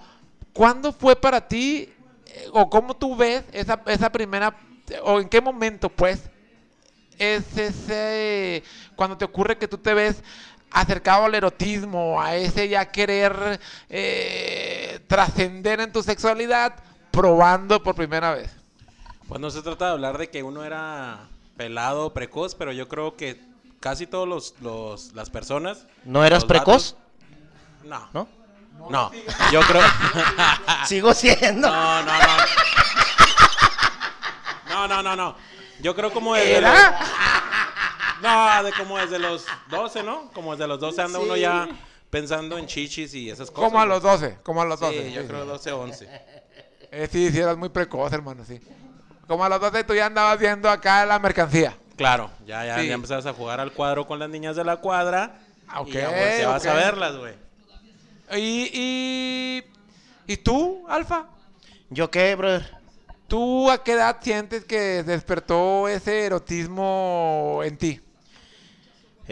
¿cuándo 0.53 0.93
fue 0.93 1.15
para 1.15 1.47
ti 1.47 1.89
eh, 2.27 2.47
o 2.55 2.69
cómo 2.69 2.97
tú 2.97 3.15
ves 3.15 3.45
esa, 3.53 3.81
esa 3.87 4.11
primera, 4.11 4.57
o 5.05 5.21
en 5.21 5.29
qué 5.29 5.41
momento, 5.41 5.89
pues, 5.91 6.29
es 7.21 7.57
ese, 7.57 8.65
cuando 8.97 9.17
te 9.17 9.27
ocurre 9.27 9.59
que 9.59 9.69
tú 9.69 9.79
te 9.79 9.95
ves 9.95 10.25
acercado 10.73 11.25
al 11.25 11.35
erotismo, 11.35 12.21
a 12.21 12.37
ese 12.37 12.69
ya 12.69 12.87
querer 12.91 13.61
eh, 13.89 15.01
trascender 15.07 15.81
en 15.81 15.93
tu 15.93 16.03
sexualidad, 16.03 16.75
probando 17.11 17.83
por 17.83 17.95
primera 17.95 18.33
vez? 18.35 18.51
Pues 19.29 19.41
no 19.41 19.51
se 19.51 19.63
trata 19.63 19.87
de 19.87 19.93
hablar 19.93 20.19
de 20.19 20.29
que 20.31 20.43
uno 20.43 20.65
era 20.65 21.29
pelado 21.57 22.07
o 22.07 22.13
precoz, 22.15 22.55
pero 22.55 22.73
yo 22.73 22.89
creo 22.89 23.17
que 23.17 23.41
casi 23.81 24.07
todos 24.07 24.27
los, 24.29 24.55
los- 24.61 25.13
las 25.15 25.31
personas. 25.31 25.87
¿No 26.05 26.25
eras 26.25 26.45
precoz? 26.45 26.97
no. 27.85 28.09
¿No? 28.13 28.29
No. 28.89 29.11
Yo 29.53 29.61
creo. 29.61 29.83
Sigo 30.87 31.13
siendo. 31.13 31.69
no, 31.71 32.03
no, 32.03 32.13
no. 32.19 32.37
No, 34.69 34.89
no, 34.89 35.03
no, 35.03 35.17
no. 35.17 35.37
Yo 35.81 35.95
creo 35.95 36.13
como 36.13 36.35
desde 36.35 36.57
¿Era? 36.59 36.73
los. 36.91 37.01
No, 38.23 38.63
de 38.65 38.73
como 38.73 38.99
desde 38.99 39.19
los 39.19 39.47
12, 39.71 40.03
¿no? 40.03 40.31
Como 40.33 40.53
desde 40.53 40.67
los 40.67 40.81
12 40.81 41.03
anda 41.03 41.19
uno 41.19 41.37
ya 41.37 41.69
pensando 42.11 42.59
en 42.59 42.67
chichis 42.67 43.15
y 43.15 43.31
esas 43.31 43.51
cosas. 43.51 43.71
Como 43.71 43.81
a 43.81 43.87
los 43.87 44.03
12, 44.03 44.39
como 44.43 44.63
a 44.63 44.65
los 44.65 44.81
12. 44.81 45.07
Sí, 45.09 45.13
yo 45.13 45.23
sí, 45.23 45.29
creo 45.29 45.43
sí. 45.43 45.49
12, 45.49 45.73
11. 45.73 46.09
Eh, 46.93 47.09
sí, 47.11 47.31
sí, 47.31 47.39
eras 47.39 47.57
muy 47.57 47.69
precoz, 47.69 48.13
hermano, 48.13 48.45
sí. 48.45 48.61
Como 49.27 49.45
a 49.45 49.49
los 49.49 49.61
12 49.61 49.85
tú 49.85 49.95
ya 49.95 50.07
andabas 50.07 50.39
viendo 50.39 50.69
acá 50.69 51.07
la 51.07 51.19
mercancía. 51.19 51.77
Claro, 51.97 52.31
ya, 52.47 52.65
ya, 52.65 52.79
Sí. 52.81 52.89
ya 52.89 52.95
empezabas 52.95 53.27
a 53.27 53.33
jugar 53.33 53.61
al 53.61 53.73
cuadro 53.73 54.07
con 54.07 54.19
las 54.19 54.29
niñas 54.29 54.57
de 54.57 54.65
la 54.65 54.79
cuadra. 54.79 55.39
Ah, 55.69 55.83
ok, 55.83 55.89
y 55.89 55.93
ya 55.93 56.09
volteabas 56.09 56.67
a 56.67 56.75
verlas, 56.75 57.17
güey. 57.17 57.35
¿Y, 58.33 58.71
y, 58.73 59.65
¿Y 60.27 60.37
tú, 60.39 60.85
Alfa? 60.89 61.27
¿Yo 61.91 62.11
qué, 62.11 62.35
brother? 62.35 62.77
¿Tú 63.29 63.71
a 63.71 63.85
qué 63.85 63.93
edad 63.93 64.17
sientes 64.21 64.65
que 64.65 65.03
despertó 65.05 65.87
ese 65.89 66.25
erotismo 66.27 67.61
en 67.65 67.77
ti? 67.77 68.01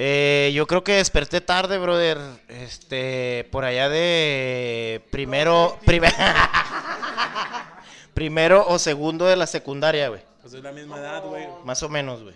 Eh, 0.00 0.52
yo 0.55 0.69
creo 0.69 0.85
que 0.85 0.93
desperté 0.93 1.40
tarde, 1.40 1.76
brother. 1.78 2.19
Este, 2.49 3.49
por 3.50 3.64
allá 3.64 3.88
de 3.88 5.02
primero, 5.11 5.76
primer- 5.85 6.14
primero 8.14 8.64
o 8.69 8.78
segundo 8.78 9.26
de 9.26 9.35
la 9.35 9.49
secundaria, 9.49 10.09
güey. 10.09 10.21
Pues 10.40 10.55
es 10.55 10.62
la 10.62 10.71
misma 10.71 10.99
edad, 10.99 11.25
güey. 11.25 11.49
Más 11.64 11.83
o 11.83 11.88
menos, 11.88 12.23
güey. 12.23 12.35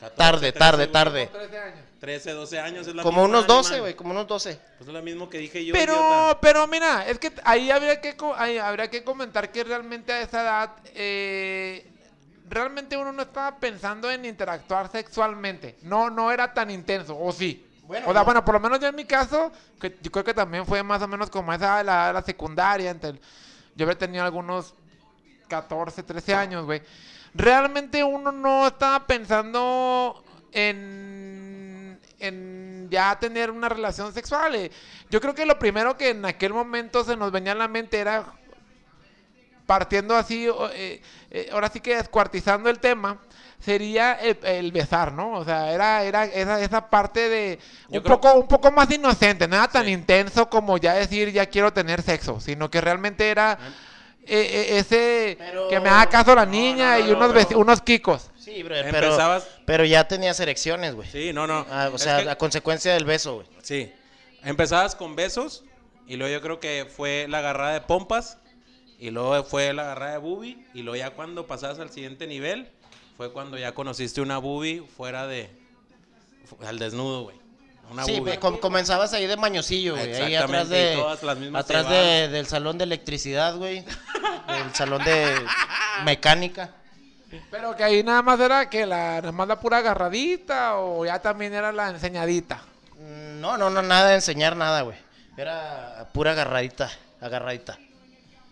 14, 0.00 0.16
Tarde, 0.16 0.52
13, 0.52 0.58
tarde, 0.58 0.86
tarde. 1.28 1.74
13, 2.00 2.32
12 2.32 2.58
años 2.58 2.86
es 2.86 2.94
la 2.94 3.02
Como 3.04 3.22
misma 3.22 3.38
unos 3.38 3.46
12, 3.46 3.68
animal. 3.68 3.80
güey, 3.80 3.94
como 3.94 4.10
unos 4.10 4.26
12. 4.26 4.58
Pues 4.78 4.88
es 4.88 4.92
lo 4.94 5.02
mismo 5.02 5.30
que 5.30 5.38
dije 5.38 5.64
yo. 5.64 5.72
Pero, 5.72 5.92
idiota. 5.94 6.38
pero 6.40 6.66
mira, 6.66 7.06
es 7.08 7.18
que 7.18 7.32
ahí 7.44 7.70
habría 7.70 8.00
que, 8.00 8.14
ahí 8.36 8.58
habría 8.58 8.90
que 8.90 9.04
comentar 9.04 9.50
que 9.52 9.62
realmente 9.64 10.12
a 10.12 10.20
esa 10.20 10.42
edad, 10.42 10.70
eh, 10.96 11.86
realmente 12.48 12.96
uno 12.96 13.12
no 13.12 13.22
estaba 13.22 13.56
pensando 13.58 14.10
en 14.10 14.24
interactuar 14.24 14.90
sexualmente. 14.90 15.76
No, 15.82 16.10
no 16.10 16.30
era 16.30 16.52
tan 16.52 16.70
intenso, 16.70 17.18
o 17.18 17.32
sí. 17.32 17.64
Bueno, 17.86 18.06
o 18.08 18.12
sea, 18.12 18.20
no. 18.20 18.24
bueno, 18.24 18.44
por 18.44 18.54
lo 18.54 18.60
menos 18.60 18.80
yo 18.80 18.88
en 18.88 18.94
mi 18.96 19.04
caso, 19.04 19.52
que 19.80 19.96
yo 20.02 20.10
creo 20.10 20.24
que 20.24 20.34
también 20.34 20.64
fue 20.64 20.82
más 20.82 21.02
o 21.02 21.08
menos 21.08 21.28
como 21.30 21.52
esa 21.52 21.78
de 21.78 21.84
la, 21.84 22.12
la 22.12 22.22
secundaria. 22.22 22.90
entre 22.90 23.10
el- 23.10 23.20
yo 23.76 23.84
había 23.84 23.98
tenido 23.98 24.24
algunos 24.24 24.74
14, 25.48 26.02
13 26.02 26.34
años, 26.34 26.64
güey. 26.64 26.80
Realmente 27.34 28.02
uno 28.04 28.30
no 28.32 28.66
estaba 28.68 29.06
pensando 29.06 30.22
en, 30.52 31.98
en 32.20 32.88
ya 32.90 33.18
tener 33.18 33.50
una 33.50 33.68
relación 33.68 34.12
sexual. 34.12 34.54
eh. 34.54 34.70
Yo 35.10 35.20
creo 35.20 35.34
que 35.34 35.44
lo 35.46 35.58
primero 35.58 35.96
que 35.96 36.10
en 36.10 36.24
aquel 36.24 36.52
momento 36.54 37.04
se 37.04 37.16
nos 37.16 37.32
venía 37.32 37.52
a 37.52 37.56
la 37.56 37.68
mente 37.68 37.98
era 37.98 38.24
partiendo 39.66 40.14
así, 40.16 40.48
o, 40.48 40.68
eh, 40.72 41.00
eh, 41.30 41.48
ahora 41.52 41.68
sí 41.70 41.80
que 41.80 41.96
descuartizando 41.96 42.68
el 42.70 42.78
tema, 42.80 43.18
sería 43.60 44.12
el, 44.14 44.38
el 44.42 44.72
besar, 44.72 45.12
¿no? 45.12 45.32
O 45.38 45.44
sea, 45.44 45.72
era, 45.72 46.02
era 46.04 46.24
esa, 46.26 46.60
esa 46.60 46.90
parte 46.90 47.28
de 47.30 47.58
Yo 47.88 48.00
un 48.00 48.04
creo- 48.04 48.20
poco, 48.20 48.34
un 48.40 48.46
poco 48.48 48.70
más 48.70 48.90
inocente, 48.90 49.48
no 49.48 49.56
era 49.56 49.68
tan 49.68 49.86
Sí. 49.86 49.92
intenso 49.92 50.50
como 50.50 50.76
ya 50.76 50.92
decir 50.94 51.32
ya 51.32 51.46
quiero 51.46 51.72
tener 51.72 52.02
sexo, 52.02 52.40
sino 52.40 52.70
que 52.70 52.80
realmente 52.80 53.28
era 53.30 53.58
eh, 54.26 54.38
eh, 54.72 54.78
ese 54.78 55.36
Pero- 55.38 55.68
que 55.68 55.80
me 55.80 55.88
haga 55.90 56.06
caso 56.08 56.34
la 56.34 56.46
No, 56.46 56.52
niña 56.52 56.98
no, 56.98 57.04
no, 57.04 57.08
y 57.08 57.12
unos, 57.12 57.28
no, 57.34 57.34
pero- 57.46 57.58
unos 57.58 57.80
kikos. 57.82 58.30
Sí, 58.38 58.62
brother, 58.62 58.86
pero, 58.90 59.08
Empezabas- 59.08 59.44
pero 59.66 59.84
ya 59.84 60.08
tenías 60.08 60.38
erecciones, 60.40 60.94
güey. 60.94 61.08
Sí, 61.10 61.32
no, 61.34 61.46
no. 61.46 61.66
Ah, 61.70 61.88
o 61.92 61.96
Es 61.96 62.02
sea, 62.02 62.22
que- 62.22 62.30
a 62.30 62.36
consecuencia 62.38 62.92
del 62.94 63.04
beso, 63.04 63.34
güey. 63.36 63.46
Sí. 63.62 63.92
Empezabas 64.42 64.94
con 64.94 65.14
besos 65.16 65.64
y 66.06 66.16
luego 66.16 66.32
yo 66.34 66.40
creo 66.42 66.60
que 66.60 66.86
fue 66.94 67.26
la 67.28 67.38
agarrada 67.38 67.72
de 67.74 67.80
pompas 67.82 68.38
y 69.06 69.10
luego 69.10 69.44
fue 69.44 69.72
la 69.74 69.82
agarrada 69.82 70.12
de 70.12 70.18
boobie 70.18 70.58
y 70.72 70.82
luego 70.82 70.96
ya 70.96 71.10
cuando 71.10 71.46
pasabas 71.46 71.78
al 71.78 71.90
siguiente 71.90 72.26
nivel 72.26 72.68
fue 73.16 73.32
cuando 73.32 73.58
ya 73.58 73.72
conociste 73.72 74.20
una 74.20 74.38
boobie 74.38 74.82
fuera 74.96 75.26
de 75.26 75.50
al 76.66 76.78
desnudo, 76.78 77.24
güey. 77.24 77.36
Una 77.90 78.04
Sí, 78.04 78.12
boobie. 78.12 78.24
pues, 78.24 78.38
com- 78.38 78.58
comenzabas 78.58 79.12
ahí 79.12 79.26
de 79.26 79.36
mañosillo, 79.36 79.94
güey. 79.96 80.14
Ahí 80.14 80.34
atrás 80.34 80.68
de. 80.70 81.02
Atrás 81.54 81.88
de- 81.88 82.28
del 82.28 82.46
salón 82.46 82.78
de 82.78 82.84
electricidad, 82.84 83.56
güey. 83.56 83.84
del 84.48 84.74
salón 84.74 85.04
de 85.04 85.34
mecánica. 86.04 86.70
Pero 87.50 87.74
que 87.76 87.82
ahí 87.84 88.02
nada 88.02 88.22
más 88.22 88.38
era 88.40 88.70
que 88.70 88.86
la, 88.86 89.16
nada 89.20 89.32
más 89.32 89.48
la 89.48 89.58
pura 89.60 89.78
agarradita 89.78 90.76
o 90.78 91.04
ya 91.04 91.18
también 91.20 91.52
era 91.52 91.72
la 91.72 91.90
enseñadita. 91.90 92.62
Mm, 92.98 93.40
No, 93.40 93.58
no, 93.58 93.68
no, 93.70 93.82
nada 93.82 94.08
de 94.10 94.14
enseñar 94.16 94.56
nada, 94.56 94.82
güey. 94.82 94.96
Era 95.36 96.08
pura 96.12 96.30
agarradita, 96.32 96.90
agarradita. 97.20 97.78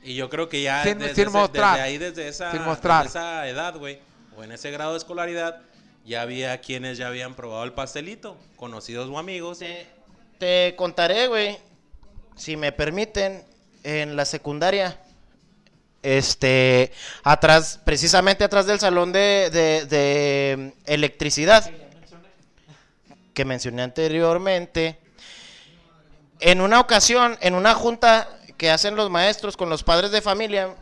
Y 0.03 0.15
yo 0.15 0.29
creo 0.29 0.49
que 0.49 0.63
ya 0.63 0.83
Sin- 0.83 0.99
desde, 0.99 1.15
sin 1.15 1.23
ese- 1.29 1.31
mostrar. 1.39 1.73
desde 1.77 1.83
ahí, 1.89 1.99
desde 1.99 2.29
esa, 2.29 2.51
Sin 2.51 2.63
mostrar. 2.63 3.05
desde 3.05 3.19
esa 3.19 3.47
edad, 3.49 3.77
güey, 3.77 4.01
o 4.37 4.43
en 4.43 4.53
ese 4.53 4.71
grado 4.71 4.93
de 4.93 4.99
escolaridad, 4.99 5.61
ya 6.05 6.23
había 6.23 6.61
quienes 6.61 6.99
ya 6.99 7.07
habían 7.09 7.35
probado 7.35 7.63
el 7.65 7.73
pastelito, 7.73 8.37
conocidos 8.57 9.09
o 9.09 9.19
amigos. 9.19 9.61
Te, 9.61 9.87
te 10.39 10.75
contaré, 10.77 11.29
güey, 11.29 11.57
si 12.37 12.57
me 12.57 12.73
permiten, 12.73 13.45
en 13.85 14.17
la 14.17 14.25
secundaria, 14.25 14.99
este, 16.03 16.93
atrás, 17.23 17.79
precisamente 17.85 18.43
atrás 18.45 18.67
del 18.67 18.81
salón 18.81 19.13
de, 19.13 19.51
de- 19.53 19.87
de 19.87 20.73
electricidad, 20.87 21.71
que 23.35 23.45
mencioné 23.45 23.83
anteriormente, 23.83 24.99
en 26.41 26.61
una 26.61 26.81
ocasión, 26.81 27.39
en 27.41 27.55
una 27.55 27.75
junta 27.75 28.29
que 28.63 28.71
hacen 28.71 28.95
los 28.95 29.11
maestros 29.11 29.57
con 29.57 29.69
los 29.69 29.83
padres 29.83 30.13
de 30.13 30.23
familia, 30.23 30.77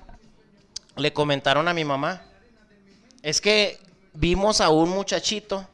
le 0.96 1.14
comentaron 1.14 1.66
a 1.66 1.72
mi 1.72 1.82
mamá, 1.82 2.20
es 3.22 3.40
que 3.40 3.80
vimos 4.12 4.60
a 4.60 4.68
un 4.68 4.90
muchachito, 4.90 5.66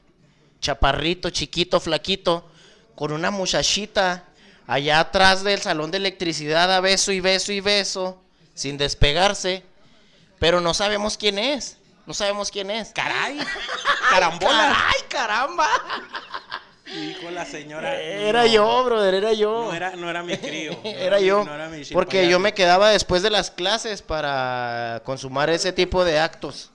chaparrito, 0.60 1.30
chiquito, 1.30 1.80
flaquito, 1.80 2.48
con 2.94 3.10
una 3.10 3.32
muchachita 3.32 4.22
allá 4.68 5.00
atrás 5.00 5.42
del 5.42 5.60
salón 5.60 5.90
de 5.90 5.96
electricidad 5.96 6.72
a 6.72 6.78
beso 6.78 7.10
y 7.10 7.18
beso 7.18 7.50
y 7.50 7.58
beso, 7.58 8.22
sin 8.54 8.78
despegarse, 8.78 9.64
pero 10.38 10.60
no 10.60 10.74
sabemos 10.74 11.16
quién 11.16 11.40
es, 11.40 11.76
no 12.06 12.14
sabemos 12.14 12.52
quién 12.52 12.70
es. 12.70 12.92
¡Caray! 12.92 13.36
¡Carambola! 14.10 14.76
¡Ay, 14.90 15.00
caramba! 15.08 15.68
Dijo 16.86 17.30
la 17.32 17.44
señora. 17.44 18.00
Era 18.00 18.42
no, 18.42 18.46
yo, 18.46 18.84
brother, 18.84 19.14
era 19.14 19.32
yo. 19.32 19.64
No 19.66 19.74
era, 19.74 19.96
no 19.96 20.08
era 20.08 20.22
mi 20.22 20.36
crío. 20.36 20.72
no 20.84 20.88
Era 20.90 21.18
yo. 21.20 21.44
no 21.44 21.54
era 21.54 21.68
mi 21.68 21.84
Porque 21.86 22.28
yo 22.28 22.38
me 22.38 22.54
quedaba 22.54 22.90
después 22.90 23.22
de 23.22 23.30
las 23.30 23.50
clases 23.50 24.02
para 24.02 25.02
consumar 25.04 25.50
ese 25.50 25.72
tipo 25.72 26.04
de 26.04 26.18
actos. 26.20 26.70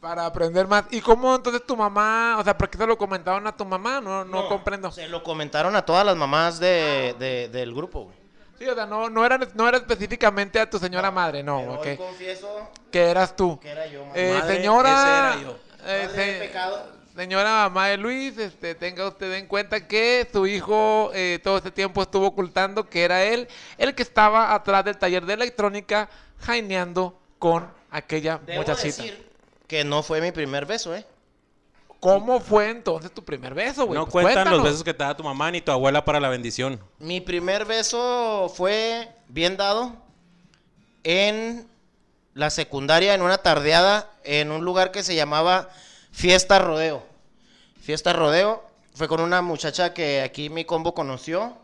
Para 0.00 0.26
aprender 0.26 0.68
más. 0.68 0.84
¿Y 0.92 1.00
cómo 1.00 1.34
entonces 1.34 1.66
tu 1.66 1.76
mamá, 1.76 2.36
o 2.38 2.44
sea, 2.44 2.56
por 2.56 2.70
qué 2.70 2.78
se 2.78 2.86
lo 2.86 2.96
comentaron 2.96 3.44
a 3.48 3.56
tu 3.56 3.64
mamá? 3.64 4.00
No, 4.00 4.24
no, 4.24 4.46
comprendo. 4.48 4.92
Se 4.92 5.08
lo 5.08 5.24
comentaron 5.24 5.74
a 5.74 5.84
todas 5.84 6.06
las 6.06 6.16
mamás 6.16 6.60
de, 6.60 7.16
de- 7.18 7.48
del 7.48 7.74
grupo, 7.74 8.04
güey. 8.04 8.16
Sí, 8.60 8.66
o 8.68 8.74
sea, 8.76 8.86
no, 8.86 9.10
no, 9.10 9.24
era, 9.26 9.38
no 9.54 9.68
era 9.68 9.76
específicamente 9.78 10.58
a 10.60 10.68
tu 10.70 10.78
señora 10.78 11.10
madre, 11.10 11.42
no, 11.42 11.58
Pero 11.60 11.74
ok. 11.74 11.86
hoy 11.86 11.96
confieso 11.96 12.68
Que 12.92 13.10
eras 13.10 13.34
tú. 13.36 13.58
que 13.60 13.70
era 13.70 13.86
yo, 13.88 14.00
mamá. 14.04 14.12
Eh, 14.16 14.34
Madre, 14.38 14.56
señora, 14.56 14.90
ese 14.92 15.08
era 15.08 15.42
yo. 15.42 15.58
eh, 15.86 16.02
Madre 16.06 16.24
de 16.26 16.32
se- 16.32 16.46
pecado. 16.46 16.97
Señora 17.18 17.50
mamá 17.68 17.88
de 17.88 17.96
Luis, 17.96 18.38
este, 18.38 18.76
tenga 18.76 19.08
usted 19.08 19.32
en 19.32 19.48
cuenta 19.48 19.88
que 19.88 20.28
su 20.32 20.46
hijo 20.46 21.10
eh, 21.12 21.40
todo 21.42 21.56
este 21.56 21.72
tiempo 21.72 22.00
estuvo 22.00 22.28
ocultando 22.28 22.88
que 22.88 23.02
era 23.02 23.24
él 23.24 23.48
el 23.76 23.92
que 23.96 24.04
estaba 24.04 24.54
atrás 24.54 24.84
del 24.84 24.96
taller 24.98 25.26
de 25.26 25.34
electrónica 25.34 26.08
jaineando 26.38 27.18
con 27.40 27.68
aquella 27.90 28.38
Debo 28.46 28.60
muchachita. 28.60 29.02
decir 29.02 29.30
que 29.66 29.82
no 29.82 30.04
fue 30.04 30.20
mi 30.20 30.30
primer 30.30 30.64
beso, 30.64 30.94
¿eh? 30.94 31.04
¿Cómo 31.98 32.38
fue 32.38 32.70
entonces 32.70 33.10
tu 33.10 33.24
primer 33.24 33.52
beso, 33.52 33.86
güey? 33.86 33.98
No 33.98 34.04
Pues 34.04 34.12
cuentan 34.12 34.34
cuéntanos. 34.34 34.58
los 34.60 34.68
besos 34.70 34.84
que 34.84 34.94
te 34.94 35.02
da 35.02 35.16
tu 35.16 35.24
mamá 35.24 35.50
ni 35.50 35.60
tu 35.60 35.72
abuela 35.72 36.04
para 36.04 36.20
la 36.20 36.28
bendición. 36.28 36.78
Mi 37.00 37.20
primer 37.20 37.64
beso 37.64 38.48
fue 38.54 39.08
bien 39.26 39.56
dado 39.56 39.96
en 41.02 41.66
la 42.34 42.50
secundaria, 42.50 43.14
en 43.14 43.22
una 43.22 43.38
tardeada, 43.38 44.08
en 44.22 44.52
un 44.52 44.64
lugar 44.64 44.92
que 44.92 45.02
se 45.02 45.16
llamaba 45.16 45.68
Fiesta 46.18 46.58
Rodeo. 46.58 47.06
Fiesta 47.80 48.12
Rodeo. 48.12 48.64
Fue 48.92 49.06
con 49.06 49.20
una 49.20 49.40
muchacha 49.40 49.94
que 49.94 50.20
aquí 50.20 50.50
mi 50.50 50.64
combo 50.64 50.92
conoció. 50.92 51.56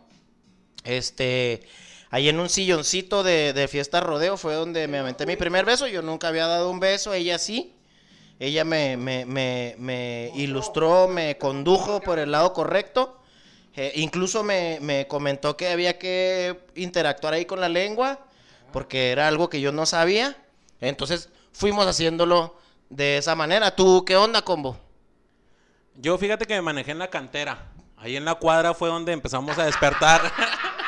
Este, 0.85 1.67
ahí 2.11 2.29
en 2.29 2.39
un 2.39 2.49
silloncito 2.49 3.25
de, 3.25 3.53
de 3.53 3.67
Fiesta 3.67 3.99
Rodeo 3.99 4.37
fue 4.37 4.55
donde 4.55 4.87
me 4.87 4.99
aventé 4.99 5.27
mi 5.27 5.35
primer 5.35 5.65
beso. 5.65 5.89
Yo 5.89 6.03
nunca 6.03 6.29
había 6.29 6.47
dado 6.47 6.71
un 6.71 6.79
beso, 6.79 7.13
ella 7.13 7.37
sí. 7.41 7.75
Ella 8.39 8.65
me, 8.65 10.31
ilustró, 10.37 11.09
me 11.09 11.37
condujo 11.37 12.01
por 12.01 12.21
el 12.21 12.31
lado 12.31 12.53
correcto. 12.53 13.21
Eh, 13.75 13.91
incluso 13.97 14.45
me, 14.45 14.79
me 14.81 15.09
comentó 15.09 15.57
que 15.57 15.71
había 15.71 15.99
que 15.99 16.61
interactuar 16.77 17.35
ahí 17.35 17.45
con 17.45 17.61
la 17.61 17.69
lengua, 17.69 18.25
porque 18.73 19.11
era 19.11 19.27
algo 19.27 19.51
que 19.51 19.61
yo 19.61 19.73
no 19.73 19.85
sabía. 19.85 20.37
Entonces 20.81 21.29
fuimos 21.51 21.89
haciéndolo 21.89 22.63
de 22.95 23.19
esa 23.19 23.35
manera. 23.35 23.75
¿Tú 23.75 24.05
qué 24.05 24.17
onda, 24.17 24.43
combo? 24.43 24.77
Yo 25.97 26.17
fíjate 26.19 26.47
que 26.47 26.55
me 26.55 26.63
manejé 26.63 26.93
en 26.93 26.99
la 26.99 27.09
cantera. 27.11 27.59
Ahí 27.97 28.17
en 28.17 28.25
la 28.25 28.35
cuadra 28.37 28.75
fue 28.75 28.89
donde 28.89 29.13
empezamos 29.13 29.59
a 29.59 29.65
despertar. 29.65 30.21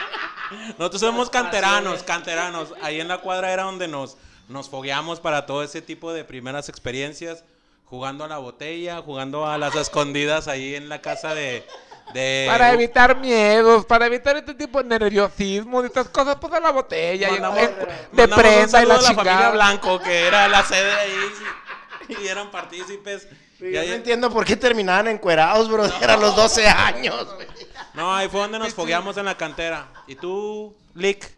Nosotros 0.78 1.00
somos 1.00 1.30
canteranos, 1.30 2.02
canteranos. 2.04 2.72
Ahí 2.82 3.00
en 3.00 3.08
la 3.08 3.18
cuadra 3.18 3.52
era 3.52 3.64
donde 3.64 3.88
nos, 3.88 4.16
nos 4.48 4.68
fogueamos 4.68 5.18
para 5.20 5.46
todo 5.46 5.62
ese 5.62 5.82
tipo 5.82 6.12
de 6.12 6.25
primeras 6.25 6.68
experiencias. 6.68 7.42
Jugando 7.84 8.25
a 8.25 8.28
la 8.28 8.38
botella, 8.38 9.00
jugando 9.00 9.46
a 9.46 9.58
las 9.58 9.75
escondidas 9.76 10.48
ahí 10.48 10.75
en 10.75 10.88
la 10.88 11.00
casa 11.00 11.34
de... 11.36 11.64
de 12.12 12.44
Para 12.48 12.72
evitar 12.72 13.16
miedos, 13.16 13.84
para 13.86 14.06
evitar 14.06 14.36
este 14.36 14.54
tipo 14.54 14.82
de 14.82 14.88
nerviosismo 14.88 15.82
y 15.82 15.86
estas 15.86 16.08
cosas, 16.08 16.36
pues 16.40 16.52
a 16.52 16.58
la 16.60 16.70
botella. 16.70 17.28
y- 17.28 17.32
Mandamos- 17.32 17.58
eh, 17.60 18.08
de 18.10 18.28
prenda 18.28 18.82
y 18.82 18.86
la 18.86 18.94
a 18.96 19.00
la 19.00 19.12
familia. 19.14 19.50
Blanco, 19.50 20.00
que 20.00 20.26
era 20.26 20.48
la 20.48 20.64
sede 20.64 20.92
ahí. 20.92 21.12
Y 22.22 22.26
eran 22.28 22.50
partícipes. 22.50 23.28
Y 23.60 23.72
Yo 23.72 23.80
ahí- 23.80 23.88
no 23.88 23.94
entiendo 23.94 24.30
por 24.30 24.44
qué 24.44 24.56
terminaban 24.56 25.08
encuerados, 25.08 25.68
bro. 25.68 25.84
Eran 26.00 26.20
los 26.20 26.34
12 26.36 26.68
años. 26.68 27.34
güey. 27.34 27.46
no, 27.94 28.14
ahí 28.14 28.28
fue 28.28 28.40
donde 28.40 28.58
nos 28.58 28.75
fogueamos 28.75 29.16
en 29.16 29.25
la 29.25 29.36
cantera. 29.36 29.88
¿Y 30.06 30.14
tú, 30.16 30.75
Lick? 30.94 31.34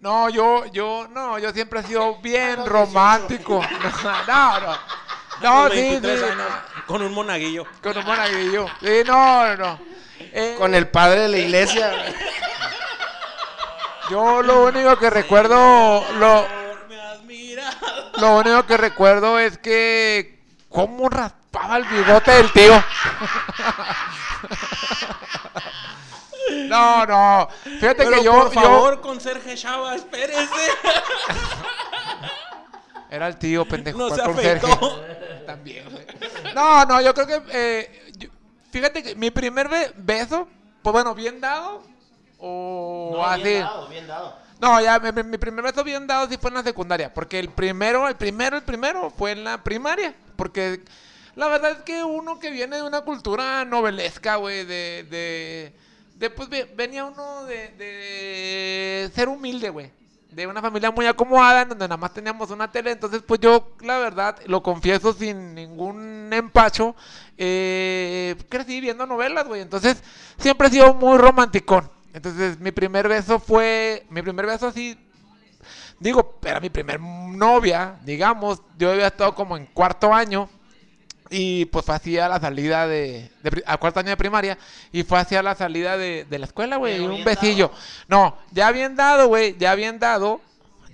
No, 0.00 0.28
yo, 0.28 0.64
yo, 0.66 1.08
no, 1.10 1.38
yo 1.40 1.50
siempre 1.52 1.80
he 1.80 1.82
sido 1.82 2.16
bien 2.20 2.64
romántico. 2.64 3.60
No, 4.28 4.60
no. 4.60 4.78
No, 5.42 5.64
Los 5.64 5.72
sí, 5.72 5.80
23 5.82 6.18
sí. 6.20 6.24
años, 6.24 6.46
con 6.86 7.02
un 7.02 7.12
monaguillo. 7.12 7.64
Con 7.82 7.96
un 7.98 8.04
monaguillo. 8.04 8.66
Sí, 8.80 9.02
no, 9.06 9.56
no. 9.56 9.78
Eh, 10.20 10.54
Con 10.58 10.74
el 10.74 10.88
padre 10.88 11.20
de 11.22 11.28
la 11.28 11.38
iglesia. 11.38 11.92
Yo 14.10 14.42
lo 14.42 14.64
único 14.64 14.96
que 14.98 15.10
recuerdo, 15.10 16.04
lo. 16.18 16.57
Lo 18.20 18.36
único 18.38 18.66
que 18.66 18.76
recuerdo 18.76 19.38
es 19.38 19.58
que 19.58 20.42
cómo 20.68 21.08
raspaba 21.08 21.76
el 21.78 21.84
bigote 21.84 22.30
del 22.32 22.52
tío. 22.52 22.82
No, 26.68 27.04
no. 27.06 27.48
Fíjate 27.62 28.04
Pero 28.04 28.10
que 28.16 28.24
yo, 28.24 28.32
por 28.32 28.52
yo- 28.54 28.60
favor, 28.60 29.00
conserje 29.00 29.54
Chava, 29.56 29.94
espérese. 29.94 30.44
Era 33.10 33.28
el 33.28 33.36
tío, 33.38 33.66
pendejo. 33.66 33.98
No 33.98 34.08
¿cuál 34.08 34.20
se 34.20 34.26
conserje? 34.26 34.66
afeitó. 34.66 35.04
También, 35.46 35.88
güey. 35.90 36.06
No, 36.54 36.84
no, 36.84 37.00
yo 37.00 37.14
creo 37.14 37.26
que. 37.26 37.42
eh, 37.50 38.12
yo- 38.18 38.28
fíjate 38.70 39.02
que 39.02 39.14
mi 39.14 39.30
primer 39.30 39.68
be- 39.68 39.92
beso, 39.96 40.46
pues 40.82 40.92
bueno, 40.92 41.14
bien 41.14 41.40
dado. 41.40 41.82
O 42.38 43.22
así. 43.26 43.42
bien 43.42 43.62
dado, 43.62 43.88
bien 43.88 44.06
dado. 44.06 44.36
No, 44.60 44.80
ya, 44.80 44.98
mi, 44.98 45.22
mi- 45.22 45.38
primer 45.38 45.64
beso 45.64 45.84
bien 45.84 46.06
dado 46.06 46.28
sí 46.28 46.36
fue 46.36 46.50
en 46.50 46.54
la 46.56 46.62
secundaria. 46.62 47.12
Porque 47.14 47.38
el 47.38 47.48
primero, 47.50 48.08
el 48.08 48.16
primero, 48.16 48.56
el 48.56 48.64
primero 48.64 49.10
fue 49.10 49.32
en 49.32 49.44
la 49.44 49.62
primaria. 49.62 50.14
Porque 50.36 50.82
la 51.36 51.46
verdad 51.48 51.72
es 51.72 51.78
que 51.82 52.02
uno 52.02 52.38
que 52.40 52.50
viene 52.50 52.76
de 52.76 52.82
una 52.82 53.02
cultura 53.02 53.64
novelesca, 53.64 54.36
güey, 54.36 54.64
de, 54.64 55.72
de, 56.18 56.30
pues 56.30 56.48
ve- 56.48 56.72
venía 56.76 57.04
uno 57.04 57.44
de, 57.44 57.68
de 57.70 59.10
ser 59.14 59.28
humilde, 59.28 59.70
güey. 59.70 59.92
De 60.32 60.46
una 60.46 60.60
familia 60.60 60.90
muy 60.90 61.06
acomodada, 61.06 61.62
en 61.62 61.70
donde 61.70 61.86
nada 61.86 61.96
más 61.96 62.12
teníamos 62.12 62.50
una 62.50 62.70
tele. 62.70 62.90
Entonces, 62.90 63.22
pues 63.26 63.40
yo, 63.40 63.76
la 63.80 63.98
verdad, 63.98 64.36
lo 64.46 64.62
confieso 64.62 65.12
sin 65.14 65.54
ningún 65.54 66.30
empacho, 66.32 66.94
eh, 67.38 68.36
crecí 68.48 68.80
viendo 68.80 69.06
novelas, 69.06 69.46
güey. 69.46 69.62
Entonces, 69.62 70.02
siempre 70.36 70.66
he 70.68 70.70
sido 70.72 70.92
muy 70.94 71.16
romanticón. 71.16 71.90
Entonces, 72.18 72.58
mi 72.58 72.72
primer 72.72 73.06
beso 73.06 73.38
fue, 73.38 74.04
mi 74.10 74.22
primer 74.22 74.44
beso 74.44 74.66
así, 74.66 74.98
digo, 76.00 76.36
era 76.44 76.58
mi 76.58 76.68
primer 76.68 76.98
novia, 77.00 77.94
digamos. 78.04 78.60
Yo 78.76 78.90
había 78.90 79.06
estado 79.06 79.36
como 79.36 79.56
en 79.56 79.66
cuarto 79.66 80.12
año. 80.12 80.50
Y 81.30 81.66
pues 81.66 81.84
fue 81.84 81.94
hacia 81.94 82.26
la 82.26 82.40
salida 82.40 82.88
de, 82.88 83.30
de 83.44 83.62
a 83.66 83.76
cuarto 83.76 84.00
año 84.00 84.08
de 84.08 84.16
primaria. 84.16 84.58
Y 84.90 85.04
fue 85.04 85.20
hacia 85.20 85.44
la 85.44 85.54
salida 85.54 85.96
de, 85.96 86.24
de 86.28 86.38
la 86.40 86.46
escuela, 86.46 86.74
güey. 86.76 86.98
Un 86.98 87.22
besillo. 87.22 87.70
No, 88.08 88.36
ya 88.50 88.72
bien 88.72 88.96
dado, 88.96 89.28
güey. 89.28 89.56
Ya 89.56 89.76
bien 89.76 90.00
dado. 90.00 90.40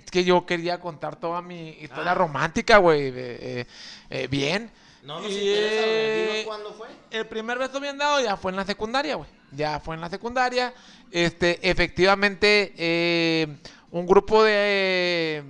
Es 0.03 0.11
que 0.11 0.23
yo 0.25 0.45
quería 0.45 0.79
contar 0.79 1.15
toda 1.15 1.41
mi 1.41 1.69
historia 1.81 2.11
Ah. 2.11 2.15
romántica, 2.15 2.77
güey. 2.77 3.11
eh, 3.15 3.65
eh, 4.11 4.27
bien. 4.29 4.69
No 5.05 5.19
nos 5.21 5.31
Y, 5.31 5.35
interesa, 5.49 5.83
eh, 5.85 6.27
Dinos 6.31 6.45
cuándo 6.45 6.73
fue. 6.73 6.87
el 7.11 7.27
primer 7.27 7.57
beso 7.59 7.79
bien 7.79 7.97
dado 7.97 8.19
ya 8.21 8.35
fue 8.37 8.51
en 8.51 8.57
la 8.57 8.65
secundaria, 8.65 9.15
güey. 9.15 9.29
Ya 9.51 9.79
fue 9.79 9.95
en 9.95 10.01
la 10.01 10.09
secundaria. 10.09 10.73
Este, 11.11 11.59
efectivamente, 11.69 12.73
eh, 12.77 13.57
un 13.91 14.05
grupo 14.07 14.43
de 14.43 14.53
eh, 14.53 15.43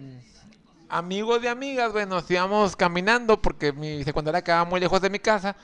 amigos 0.89 1.41
de 1.41 1.50
amigas, 1.50 1.91
güey, 1.91 2.06
nos 2.06 2.30
íbamos 2.30 2.76
caminando 2.76 3.41
porque 3.41 3.72
mi 3.72 4.04
secundaria 4.04 4.44
quedaba 4.44 4.65
muy 4.65 4.80
lejos 4.80 5.02
de 5.02 5.10
mi 5.10 5.20
casa, 5.20 5.56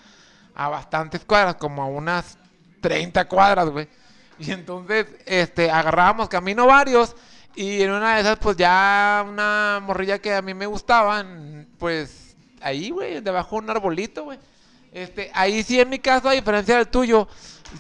a 0.56 0.70
bastantes 0.70 1.24
cuadras, 1.26 1.56
como 1.56 1.84
a 1.84 1.86
unas 1.88 2.38
30 2.82 3.28
cuadras, 3.28 3.70
güey. 3.70 3.88
Y 4.40 4.52
entonces, 4.52 5.06
este, 5.26 5.70
agarrábamos 5.70 6.30
camino 6.30 6.66
varios 6.66 7.16
y 7.56 7.82
en 7.82 7.92
una 7.92 8.16
de 8.16 8.22
esas, 8.22 8.40
pues 8.40 8.56
ya 8.58 9.24
una 9.28 9.80
morrilla 9.84 10.20
que 10.20 10.34
a 10.34 10.42
mí 10.42 10.54
me 10.54 10.66
gustaban, 10.66 11.68
pues 11.78 12.21
ahí, 12.62 12.90
güey, 12.90 13.22
debajo 13.22 13.56
de 13.56 13.64
un 13.64 13.70
arbolito, 13.70 14.26
güey. 14.26 14.40
Este, 14.92 15.32
ahí 15.34 15.64
sí 15.64 15.80
en 15.80 15.90
mi 15.90 16.00
caso, 16.00 16.28
a 16.30 16.34
diferencia 16.34 16.78
del 16.78 16.88
tuyo, 16.88 17.28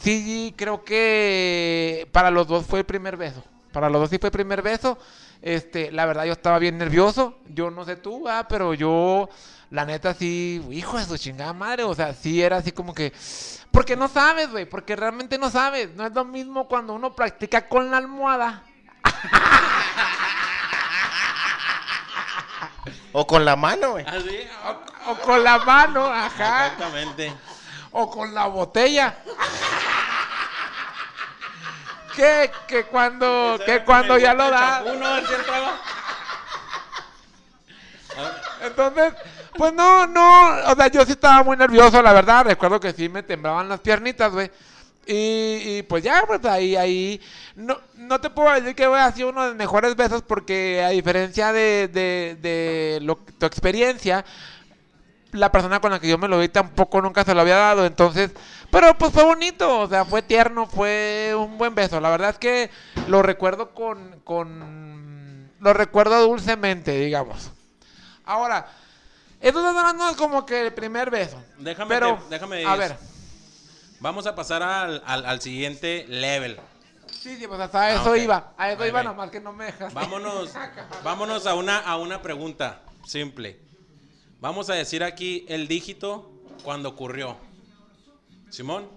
sí 0.01 0.53
creo 0.57 0.83
que 0.83 2.07
para 2.11 2.31
los 2.31 2.47
dos 2.47 2.65
fue 2.65 2.79
el 2.79 2.85
primer 2.85 3.17
beso. 3.17 3.43
Para 3.71 3.89
los 3.89 4.01
dos 4.01 4.09
sí 4.09 4.17
fue 4.17 4.27
el 4.27 4.33
primer 4.33 4.61
beso. 4.61 4.97
Este, 5.41 5.91
la 5.91 6.05
verdad 6.05 6.25
yo 6.25 6.33
estaba 6.33 6.59
bien 6.59 6.77
nervioso. 6.77 7.37
Yo 7.49 7.71
no 7.71 7.85
sé 7.85 7.95
tú, 7.95 8.27
ah, 8.27 8.47
pero 8.47 8.73
yo 8.73 9.29
la 9.69 9.85
neta 9.85 10.13
sí, 10.13 10.61
hijo 10.71 10.97
de 10.97 11.05
su 11.05 11.17
chingada 11.17 11.53
madre, 11.53 11.83
o 11.83 11.95
sea, 11.95 12.13
sí 12.13 12.41
era 12.41 12.57
así 12.57 12.71
como 12.71 12.93
que 12.93 13.13
porque 13.71 13.95
no 13.95 14.09
sabes, 14.09 14.51
güey, 14.51 14.65
porque 14.65 14.95
realmente 14.95 15.37
no 15.37 15.49
sabes. 15.49 15.95
No 15.95 16.05
es 16.05 16.13
lo 16.13 16.25
mismo 16.25 16.67
cuando 16.67 16.93
uno 16.93 17.15
practica 17.15 17.67
con 17.67 17.89
la 17.89 17.97
almohada. 17.97 18.63
O 23.13 23.27
con 23.27 23.43
la 23.43 23.55
mano, 23.55 23.91
güey. 23.91 24.05
Así. 24.05 24.47
O 25.07 25.15
con 25.15 25.43
la 25.43 25.59
mano, 25.59 26.05
ajá. 26.05 26.67
Exactamente. 26.67 27.33
o 27.91 28.09
con 28.09 28.33
la 28.33 28.45
botella. 28.47 29.17
que, 32.15 32.51
que 32.67 32.85
cuando, 32.85 33.59
que 33.65 33.83
cuando 33.83 34.17
ya 34.17 34.33
lo 34.33 34.49
da. 34.49 34.83
Uno, 34.85 35.17
entraba. 35.17 35.79
Entonces, 38.61 39.13
pues 39.55 39.73
no, 39.73 40.05
no, 40.07 40.49
o 40.67 40.75
sea, 40.75 40.87
yo 40.87 41.05
sí 41.05 41.13
estaba 41.13 41.43
muy 41.43 41.57
nervioso, 41.57 42.01
la 42.01 42.13
verdad. 42.13 42.45
Recuerdo 42.45 42.79
que 42.79 42.93
sí 42.93 43.09
me 43.09 43.23
temblaban 43.23 43.69
las 43.69 43.79
piernitas, 43.79 44.31
güey. 44.31 44.51
Y, 45.05 45.77
y, 45.77 45.83
pues 45.83 46.03
ya, 46.03 46.23
pues 46.27 46.45
ahí, 46.45 46.75
ahí. 46.75 47.19
No, 47.55 47.77
no 47.95 48.21
te 48.21 48.29
puedo 48.29 48.51
decir 48.53 48.75
que 48.75 48.85
haya 48.85 49.11
sido 49.11 49.29
uno 49.29 49.41
de 49.43 49.47
los 49.49 49.57
mejores 49.57 49.95
besos 49.95 50.21
porque 50.21 50.83
a 50.83 50.89
diferencia 50.89 51.51
de, 51.51 51.87
de, 51.87 52.37
de 52.41 52.99
lo, 53.01 53.15
tu 53.17 53.45
experiencia, 53.45 54.23
la 55.31 55.51
persona 55.51 55.79
con 55.81 55.91
la 55.91 55.99
que 55.99 56.07
yo 56.07 56.17
me 56.17 56.27
lo 56.27 56.39
di 56.39 56.49
tampoco 56.49 57.01
nunca 57.01 57.23
se 57.23 57.33
lo 57.33 57.41
había 57.41 57.55
dado. 57.57 57.85
Entonces, 57.85 58.31
pero 58.69 58.95
pues 58.97 59.11
fue 59.11 59.23
bonito, 59.23 59.79
o 59.79 59.87
sea, 59.89 60.05
fue 60.05 60.21
tierno, 60.21 60.67
fue 60.67 61.33
un 61.35 61.57
buen 61.57 61.73
beso. 61.73 61.99
La 61.99 62.09
verdad 62.11 62.29
es 62.31 62.37
que 62.37 62.69
lo 63.07 63.21
recuerdo 63.23 63.71
con, 63.73 64.21
con 64.23 65.49
lo 65.59 65.73
recuerdo 65.73 66.21
dulcemente, 66.21 66.91
digamos. 66.99 67.51
Ahora, 68.23 68.67
esto 69.41 69.59
es 69.59 69.75
hablando 69.75 70.15
como 70.15 70.45
que 70.45 70.67
el 70.67 70.73
primer 70.73 71.09
beso. 71.09 71.41
Déjame, 71.57 71.89
pero, 71.95 72.17
te- 72.17 72.35
déjame 72.35 72.65
a 72.65 72.75
ver. 72.75 72.97
Vamos 74.01 74.25
a 74.25 74.35
pasar 74.35 74.63
al, 74.63 75.01
al, 75.05 75.25
al 75.25 75.41
siguiente 75.41 76.05
level. 76.09 76.59
Sí, 77.11 77.37
sí, 77.37 77.47
pues 77.47 77.59
hasta 77.59 77.81
Ah, 77.83 77.91
eso 77.93 78.11
ok. 78.11 78.17
iba. 78.17 78.53
A 78.57 78.71
eso 78.71 78.81
Ahí 78.81 78.89
iba 78.89 79.03
nomás 79.03 79.29
que 79.29 79.39
no 79.39 79.53
me 79.53 79.65
dejaste. 79.65 79.93
Vámonos, 79.93 80.51
vámonos 81.03 81.45
a 81.45 81.53
una, 81.53 81.77
a 81.79 81.97
una 81.97 82.21
pregunta 82.21 82.81
simple. 83.05 83.59
Vamos 84.39 84.69
a 84.71 84.73
decir 84.73 85.03
aquí 85.03 85.45
el 85.47 85.67
dígito 85.67 86.31
cuando 86.63 86.89
ocurrió. 86.89 87.37
Simón, 88.49 88.89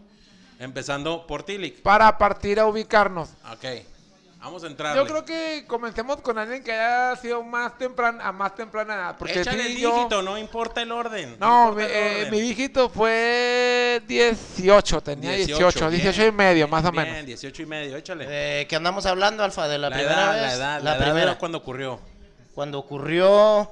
empezando 0.59 1.27
por 1.27 1.43
Tilic. 1.43 1.83
Para 1.83 2.17
partir 2.17 2.59
a 2.59 2.67
ubicarnos. 2.67 3.29
Ok. 3.53 3.65
Vamos 4.45 4.63
a 4.63 4.67
entrarle. 4.67 5.03
Yo 5.03 5.09
creo 5.09 5.25
que 5.25 5.65
comencemos 5.67 6.21
con 6.21 6.37
alguien 6.37 6.63
que 6.63 6.71
haya 6.71 7.17
sido 7.17 7.43
más 7.43 7.79
temprana, 7.79 8.29
a 8.29 8.31
más 8.31 8.55
temprana 8.55 8.95
edad. 8.95 9.17
Porque 9.19 9.41
Échale 9.41 9.65
sí, 9.65 9.73
el 9.73 9.79
yo- 9.79 9.95
dígito, 9.95 10.21
no 10.21 10.37
importa 10.37 10.83
el 10.83 10.93
orden. 10.93 11.39
No, 11.41 11.71
importa 11.71 11.77
mi, 11.77 11.83
el 11.85 11.91
eh, 11.91 12.17
orden. 12.19 12.31
mi 12.31 12.41
dígito 12.43 12.91
fue 12.91 14.03
18, 14.07 15.01
tenía 15.01 15.33
18, 15.33 15.91
18, 15.91 16.19
bien, 16.21 16.29
y 16.29 16.33
medio, 16.37 16.69
más 16.69 16.85
o 16.85 16.93
bien, 16.93 17.05
menos. 17.05 17.25
18 17.27 17.63
y 17.63 17.67
medio, 17.67 17.97
échale. 17.97 18.27
Eh, 18.29 18.67
¿Qué 18.67 18.77
andamos 18.77 19.07
hablando, 19.07 19.43
Alfa? 19.43 19.67
¿De 19.67 19.79
la, 19.79 19.89
la, 19.89 19.97
primera 19.97 20.23
edad, 20.23 20.33
vez? 20.35 20.43
la 20.43 20.53
edad, 20.53 20.83
la, 20.83 20.91
edad 20.91 20.99
primera. 21.05 21.23
era 21.23 21.39
cuando 21.39 21.57
ocurrió. 21.57 21.99
Cuando 22.55 22.79
ocurrió 22.79 23.71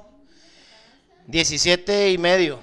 17 1.27 2.09
y 2.09 2.17
medio. 2.17 2.59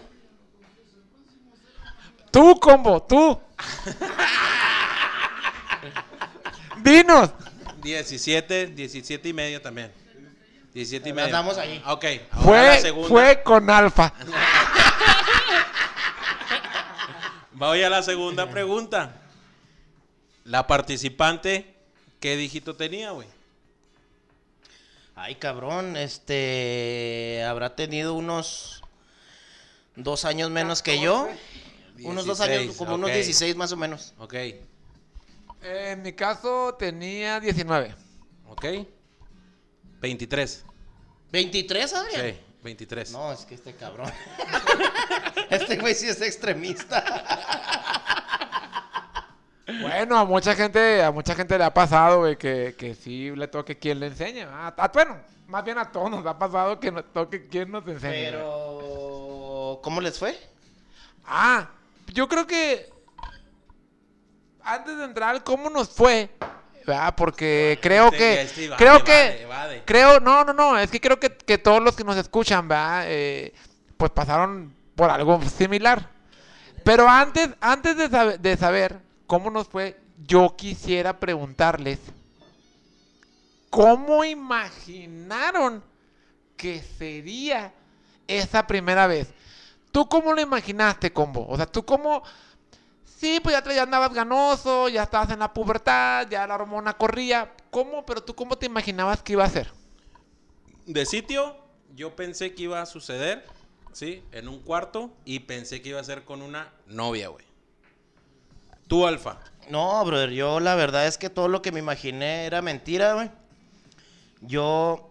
Tú, 2.33 2.59
combo, 2.59 3.05
tú. 3.05 3.41
Dinos. 6.83 7.31
17, 7.83 8.67
17 8.69 9.29
y 9.29 9.33
medio 9.33 9.61
también. 9.61 9.93
17 10.75 11.09
y 11.09 11.13
medio. 11.13 11.27
Andamos 11.27 11.59
ahí. 11.59 11.83
Ok, 11.87 12.05
ahora 12.31 12.63
la 12.63 12.73
Fue, 12.73 12.81
segunda. 12.81 13.09
fue 13.09 13.43
con 13.43 13.71
alfa. 13.71 14.13
Voy 17.53 17.83
a 17.83 17.91
la 17.91 18.03
segunda 18.03 18.49
pregunta. 18.51 19.17
La 20.45 20.67
participante, 20.67 21.75
¿qué 22.19 22.37
dígito 22.37 22.75
tenía, 22.77 23.11
güey? 23.11 23.29
Ay, 25.15 25.35
cabrón, 25.35 25.97
este. 25.97 27.45
Habrá 27.47 27.77
tenido 27.77 28.15
unos. 28.15 28.83
Dos 29.97 30.25
años 30.25 30.51
menos 30.51 30.83
que 30.83 31.01
yo. 31.01 31.29
Unos 32.03 32.25
dos 32.25 32.41
años, 32.41 32.61
16, 32.61 32.79
como 32.79 32.95
unos 32.95 33.11
ok. 33.11 33.15
16 33.15 33.57
más 33.57 33.73
o 33.73 33.77
menos. 33.77 34.15
Ok, 34.19 34.35
En 35.63 36.03
mi 36.03 36.13
caso 36.13 36.75
tenía 36.79 37.39
19. 37.41 37.95
ok. 38.49 38.65
23. 40.01 40.65
¿23, 41.33 41.93
Adrián? 41.93 42.23
Sí, 42.35 42.41
23. 42.63 43.13
No, 43.13 43.33
es 43.33 43.41
que 43.45 43.55
este 43.55 43.75
cabrón. 43.75 44.11
este 45.51 45.77
güey 45.77 45.95
sí 45.95 46.09
es 46.09 46.21
extremista. 46.23 47.05
Bueno, 49.83 50.19
a 50.19 50.25
mucha 50.25 50.55
gente, 50.55 51.03
a 51.03 51.11
mucha 51.13 51.35
gente 51.35 51.57
le 51.57 51.65
ha 51.65 51.73
pasado, 51.73 52.21
güey, 52.21 52.37
que, 52.37 52.75
que 52.77 52.95
sí 52.95 53.31
le 53.37 53.47
toque 53.47 53.79
quien 53.79 54.01
le 54.01 54.07
enseña. 54.07 54.49
A, 54.51 54.69
a- 54.69 54.89
bueno, 54.89 55.19
más 55.47 55.65
bien 55.65 55.79
a 55.79 55.91
todos 55.93 56.11
nos 56.11 56.27
ha 56.27 56.39
pasado 56.39 56.81
que 56.81 56.91
nos 56.91 57.05
toque 57.13 57.47
quien 57.47 57.71
nos 57.71 57.87
enseña. 57.87 58.11
güey. 58.13 58.25
Pero. 58.31 59.81
¿Cómo 59.83 60.01
les 60.01 60.19
fue? 60.19 60.37
Ah, 61.25 61.71
yo 62.13 62.29
creo 62.29 62.47
que 62.47 62.90
antes 64.65 64.97
de 64.99 65.05
entrar, 65.05 65.43
¿cómo 65.45 65.71
nos 65.71 65.89
fue? 65.89 66.31
¿Verdad? 66.87 67.15
Porque 67.17 67.79
creo 67.83 68.11
que, 68.11 68.43
este 68.43 68.71
creo 68.77 69.05
que, 69.05 69.47
creo, 69.85 70.21
no, 70.21 70.45
no, 70.45 70.53
no, 70.53 70.79
es 70.79 70.91
que 70.91 71.01
creo 71.01 71.21
que, 71.21 71.31
que 71.31 71.59
todos 71.59 71.83
los 71.83 71.95
que 71.95 72.05
nos 72.05 72.17
escuchan, 72.17 72.67
¿verdad? 72.69 73.05
Eh, 73.07 73.55
pues 73.97 74.11
pasaron 74.11 74.75
por 74.95 75.11
algo 75.11 75.41
similar. 75.43 76.09
Pero 76.85 77.09
antes, 77.09 77.51
antes 77.61 77.97
de, 77.97 78.39
de 78.39 78.57
saber 78.57 79.01
cómo 79.27 79.51
nos 79.51 79.69
fue, 79.69 80.01
yo 80.27 80.55
quisiera 80.57 81.21
preguntarles, 81.21 81.99
¿cómo 83.69 84.25
imaginaron 84.25 85.85
que 86.57 86.83
sería 86.83 87.73
esa 88.27 88.67
primera 88.67 89.07
vez? 89.07 89.29
¿Tú 89.93 90.09
cómo 90.09 90.33
lo 90.33 90.41
imaginaste, 90.41 91.13
combo? 91.13 91.47
O 91.49 91.57
sea, 91.57 91.67
¿tú 91.67 91.85
cómo...? 91.85 92.23
Sí, 93.21 93.39
pues 93.43 93.55
ya, 93.55 93.63
te- 93.63 93.75
ya 93.75 93.83
andabas 93.83 94.15
ganoso, 94.15 94.89
ya 94.89 95.03
estabas 95.03 95.29
en 95.29 95.41
la 95.41 95.53
pubertad, 95.53 96.27
ya 96.31 96.47
la 96.47 96.55
hormona 96.55 96.95
corría. 96.95 97.53
¿Cómo? 97.71 98.07
Pero 98.07 98.23
tú 98.23 98.35
cómo 98.35 98.57
te 98.57 98.65
imaginabas 98.65 99.23
que 99.23 99.35
iba 99.35 99.45
a 99.45 99.51
ser? 99.51 99.71
De 100.87 101.05
sitio, 101.05 101.55
yo 101.95 102.17
pensé 102.17 102.55
que 102.55 102.63
iba 102.63 102.81
a 102.81 102.87
suceder, 102.87 103.45
¿sí? 103.93 104.25
En 104.33 104.49
un 104.49 104.61
cuarto 104.61 105.11
y 105.27 105.41
pensé 105.41 105.83
que 105.83 105.91
iba 105.91 106.01
a 106.01 106.05
ser 106.05 106.25
con 106.25 106.41
una 106.41 106.73
novia, 106.87 107.29
güey. 107.29 107.45
Tú, 108.89 109.07
Alfa. 109.07 109.39
No, 109.69 110.03
brother, 110.07 110.31
yo 110.31 110.59
la 110.59 110.75
verdad 110.75 111.07
es 111.07 111.19
que 111.19 111.29
todo 111.29 111.49
lo 111.49 111.61
que 111.61 111.73
me 111.73 111.81
imaginé 111.81 112.47
era 112.47 112.63
mentira, 112.63 113.13
güey. 113.13 113.31
Yo 114.41 115.11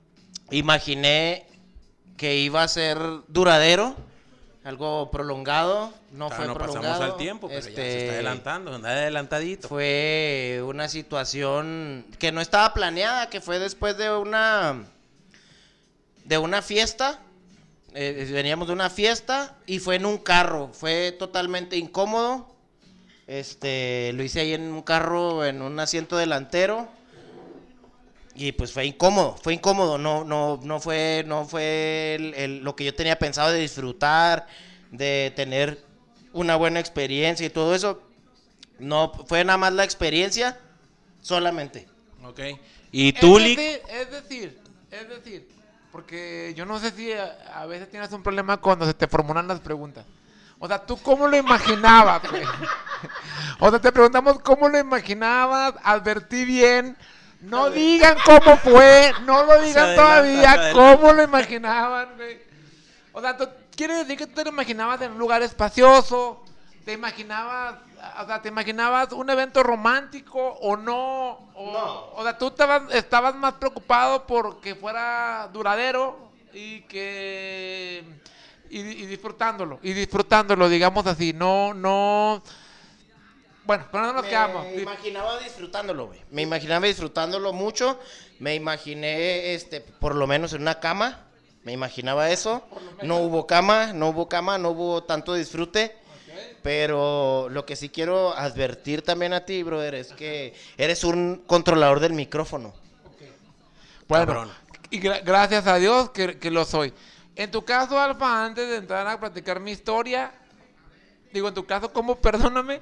imaginé 0.50 1.46
que 2.16 2.38
iba 2.38 2.62
a 2.62 2.68
ser 2.68 2.98
duradero, 3.28 3.94
algo 4.64 5.10
prolongado, 5.10 5.92
no 6.12 6.30
fue 6.30 6.46
no 6.46 6.54
prolongado. 6.54 6.86
pasamos 6.92 7.12
al 7.12 7.16
tiempo, 7.16 7.48
pero 7.48 7.60
ya 7.60 7.64
se 7.64 7.70
Este, 7.70 7.98
está 8.00 8.12
adelantando, 8.14 8.74
anda 8.74 8.90
adelantadito. 8.90 9.68
Fue 9.68 10.62
una 10.64 10.88
situación 10.88 12.06
que 12.18 12.32
no 12.32 12.40
estaba 12.40 12.72
planeada, 12.74 13.28
que 13.30 13.40
fue 13.40 13.58
después 13.58 13.96
de 13.96 14.10
una 14.10 14.84
de 16.24 16.38
una 16.38 16.62
fiesta. 16.62 17.18
Eh, 17.94 18.28
veníamos 18.32 18.68
de 18.68 18.72
una 18.74 18.88
fiesta 18.90 19.56
y 19.66 19.78
fue 19.78 19.96
en 19.96 20.06
un 20.06 20.18
carro. 20.18 20.70
Fue 20.72 21.12
totalmente 21.18 21.76
incómodo. 21.76 22.48
Este, 23.26 24.12
lo 24.14 24.22
hice 24.22 24.40
ahí 24.40 24.52
en 24.54 24.62
un 24.72 24.82
carro, 24.82 25.44
en 25.44 25.62
un 25.62 25.78
asiento 25.80 26.16
delantero. 26.16 26.88
Y 28.34 28.52
pues 28.52 28.72
fue 28.72 28.86
incómodo, 28.86 29.36
fue 29.42 29.52
incómodo, 29.52 29.98
no, 29.98 30.24
no, 30.24 30.58
no 30.62 30.80
fue, 30.80 31.22
no 31.26 31.44
fue 31.44 32.14
el- 32.14 32.32
el- 32.34 32.58
lo 32.64 32.74
que 32.74 32.84
yo 32.84 32.94
tenía 32.94 33.18
pensado 33.18 33.50
de 33.50 33.58
disfrutar, 33.60 34.46
de 34.90 35.34
tener 35.36 35.84
una 36.32 36.56
buena 36.56 36.80
experiencia 36.80 37.46
y 37.46 37.50
todo 37.50 37.74
eso. 37.74 38.02
No, 38.78 39.12
fue 39.28 39.44
nada 39.44 39.58
más 39.58 39.72
la 39.72 39.84
experiencia 39.84 40.58
solamente. 41.20 41.86
Ok. 42.24 42.40
¿Y 42.90 43.12
tú, 43.12 43.38
es 43.38 43.44
Lick? 43.44 43.58
decir, 43.58 43.82
es 43.88 44.10
decir, 44.10 44.58
es 44.90 45.08
decir, 45.08 45.48
porque 45.90 46.52
yo 46.56 46.66
no 46.66 46.78
sé 46.78 46.90
si 46.90 47.12
a, 47.12 47.36
a 47.54 47.66
veces 47.66 47.90
tienes 47.90 48.12
un 48.12 48.22
problema 48.22 48.56
cuando 48.58 48.86
se 48.86 48.94
te 48.94 49.06
formulan 49.06 49.48
las 49.48 49.60
preguntas. 49.60 50.04
O 50.58 50.68
sea, 50.68 50.84
¿tú 50.84 50.96
cómo 50.98 51.26
lo 51.26 51.36
imaginabas, 51.36 52.22
güey? 52.30 52.42
O 53.58 53.70
sea, 53.70 53.80
te 53.80 53.92
preguntamos 53.92 54.40
cómo 54.40 54.68
lo 54.68 54.78
imaginabas, 54.78 55.74
advertí 55.84 56.44
bien. 56.44 56.96
No 57.40 57.70
digan 57.70 58.16
cómo 58.24 58.56
fue, 58.56 59.12
no 59.24 59.44
lo 59.44 59.60
digan 59.62 59.84
adelanta, 59.84 60.02
todavía, 60.02 60.50
adelanta. 60.52 60.72
cómo 60.72 61.12
lo 61.12 61.22
imaginaban, 61.22 62.08
güey. 62.16 62.40
O 63.12 63.20
sea, 63.20 63.36
¿tú- 63.36 63.48
¿quiere 63.76 63.94
decir 63.94 64.16
que 64.16 64.26
tú 64.26 64.34
te 64.34 64.44
lo 64.44 64.50
imaginabas 64.50 65.00
en 65.02 65.12
un 65.12 65.18
lugar 65.18 65.42
espacioso? 65.42 66.42
¿Te 66.84 66.92
imaginabas, 66.92 67.76
o 68.20 68.26
sea, 68.26 68.42
te 68.42 68.48
imaginabas 68.48 69.12
un 69.12 69.30
evento 69.30 69.62
romántico 69.62 70.38
o 70.40 70.76
no? 70.76 71.30
O, 71.54 72.12
o 72.16 72.22
sea, 72.22 72.36
tú 72.36 72.48
estabas, 72.48 72.92
estabas 72.92 73.34
más 73.34 73.54
preocupado 73.54 74.26
por 74.26 74.60
que 74.60 74.74
fuera 74.74 75.48
duradero 75.52 76.32
y 76.52 76.80
que... 76.82 78.04
Y, 78.68 78.78
y 78.80 79.06
disfrutándolo, 79.06 79.78
y 79.82 79.92
disfrutándolo, 79.92 80.68
digamos 80.68 81.06
así, 81.06 81.32
no, 81.32 81.74
no... 81.74 82.42
Bueno, 83.64 83.86
pero 83.92 84.06
no 84.06 84.12
nos 84.14 84.24
quedamos. 84.24 84.66
Me 84.66 84.82
imaginaba 84.82 85.38
disfrutándolo, 85.38 86.06
güey. 86.08 86.20
Me 86.30 86.42
imaginaba 86.42 86.86
disfrutándolo 86.86 87.52
mucho. 87.52 87.98
Me 88.40 88.54
imaginé, 88.56 89.54
este, 89.54 89.80
por 89.80 90.16
lo 90.16 90.26
menos 90.26 90.52
en 90.52 90.62
una 90.62 90.80
cama. 90.80 91.20
Me 91.64 91.72
imaginaba 91.72 92.30
eso. 92.30 92.62
No 93.02 93.18
hubo 93.18 93.46
cama, 93.46 93.92
no 93.92 94.08
hubo 94.08 94.28
cama, 94.28 94.58
no 94.58 94.70
hubo 94.70 95.02
tanto 95.04 95.34
disfrute. 95.34 95.96
Pero 96.62 97.48
lo 97.50 97.66
que 97.66 97.74
sí 97.76 97.88
quiero 97.88 98.36
advertir 98.36 99.02
también 99.02 99.32
a 99.32 99.44
ti, 99.44 99.62
brother, 99.62 99.94
es 99.96 100.12
que 100.12 100.54
eres 100.76 101.02
un 101.04 101.42
controlador 101.46 101.98
del 102.00 102.12
micrófono. 102.12 102.72
Bueno, 104.08 104.26
Cabrón. 104.26 104.50
y 104.90 105.00
gra- 105.00 105.22
gracias 105.24 105.66
a 105.66 105.76
Dios 105.76 106.10
que, 106.10 106.38
que 106.38 106.50
lo 106.50 106.64
soy. 106.64 106.92
En 107.34 107.50
tu 107.50 107.64
caso, 107.64 107.98
Alfa, 107.98 108.44
antes 108.44 108.68
de 108.68 108.76
entrar 108.76 109.06
a 109.06 109.18
platicar 109.18 109.58
mi 109.58 109.70
historia, 109.72 110.32
digo, 111.32 111.48
en 111.48 111.54
tu 111.54 111.64
caso, 111.66 111.92
¿cómo? 111.92 112.16
Perdóname, 112.20 112.80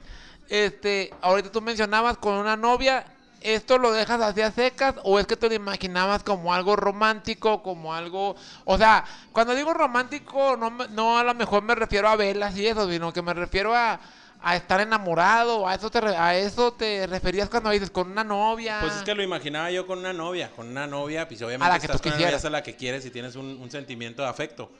este, 0.49 1.13
ahorita 1.23 1.51
tú 1.53 1.61
mencionabas 1.63 2.19
con 2.19 2.35
una 2.35 2.57
novia, 2.57 3.07
¿esto 3.41 3.79
lo 3.79 3.93
dejas 3.93 4.21
así 4.21 4.41
a 4.43 4.51
secas 4.51 4.95
o 5.03 5.19
es 5.19 5.27
que 5.27 5.37
te 5.37 5.49
lo 5.49 5.55
imaginabas 5.55 6.23
como 6.23 6.53
algo 6.55 6.77
romántico, 6.77 7.63
como 7.63 7.95
algo, 7.95 8.37
o 8.65 8.79
sea, 8.79 9.05
cuando 9.33 9.55
digo 9.55 9.73
romántico, 9.75 10.57
no, 10.57 10.71
me- 10.71 10.89
no 10.89 11.19
a 11.19 11.25
lo 11.25 11.35
mejor 11.35 11.63
me 11.63 11.75
refiero 11.75 12.09
a 12.09 12.17
velas 12.17 12.57
y 12.57 12.67
eso, 12.67 12.91
sino 12.91 13.13
que 13.13 13.23
me 13.23 13.33
refiero 13.35 13.75
a, 13.75 13.99
a 14.43 14.57
estar 14.57 14.81
enamorado, 14.81 15.67
a 15.69 15.75
eso, 15.75 15.91
te, 15.91 15.99
a 15.99 16.37
eso 16.37 16.73
te 16.73 17.07
referías 17.07 17.49
cuando 17.49 17.71
dices 17.71 17.91
con 17.91 18.11
una 18.11 18.25
novia. 18.25 18.79
Pues 18.81 18.97
es 18.97 19.03
que 19.03 19.15
lo 19.15 19.23
imaginaba 19.23 19.71
yo 19.71 19.87
con 19.87 19.99
una 19.99 20.13
novia, 20.13 20.51
con 20.51 20.69
una 20.69 20.87
novia, 20.87 21.27
pues 21.29 21.41
A 21.43 21.47
obviamente 21.47 21.75
la 21.75 21.81
que 21.81 21.89
tú 21.89 21.93
una 22.09 22.17
novia, 22.17 22.37
es 22.37 22.45
la 22.45 22.63
que 22.63 22.77
quieres 22.77 23.05
y 23.07 23.11
tienes 23.11 23.37
un, 23.37 23.59
un 23.61 23.71
sentimiento 23.71 24.23
de 24.23 24.29
afecto. 24.29 24.71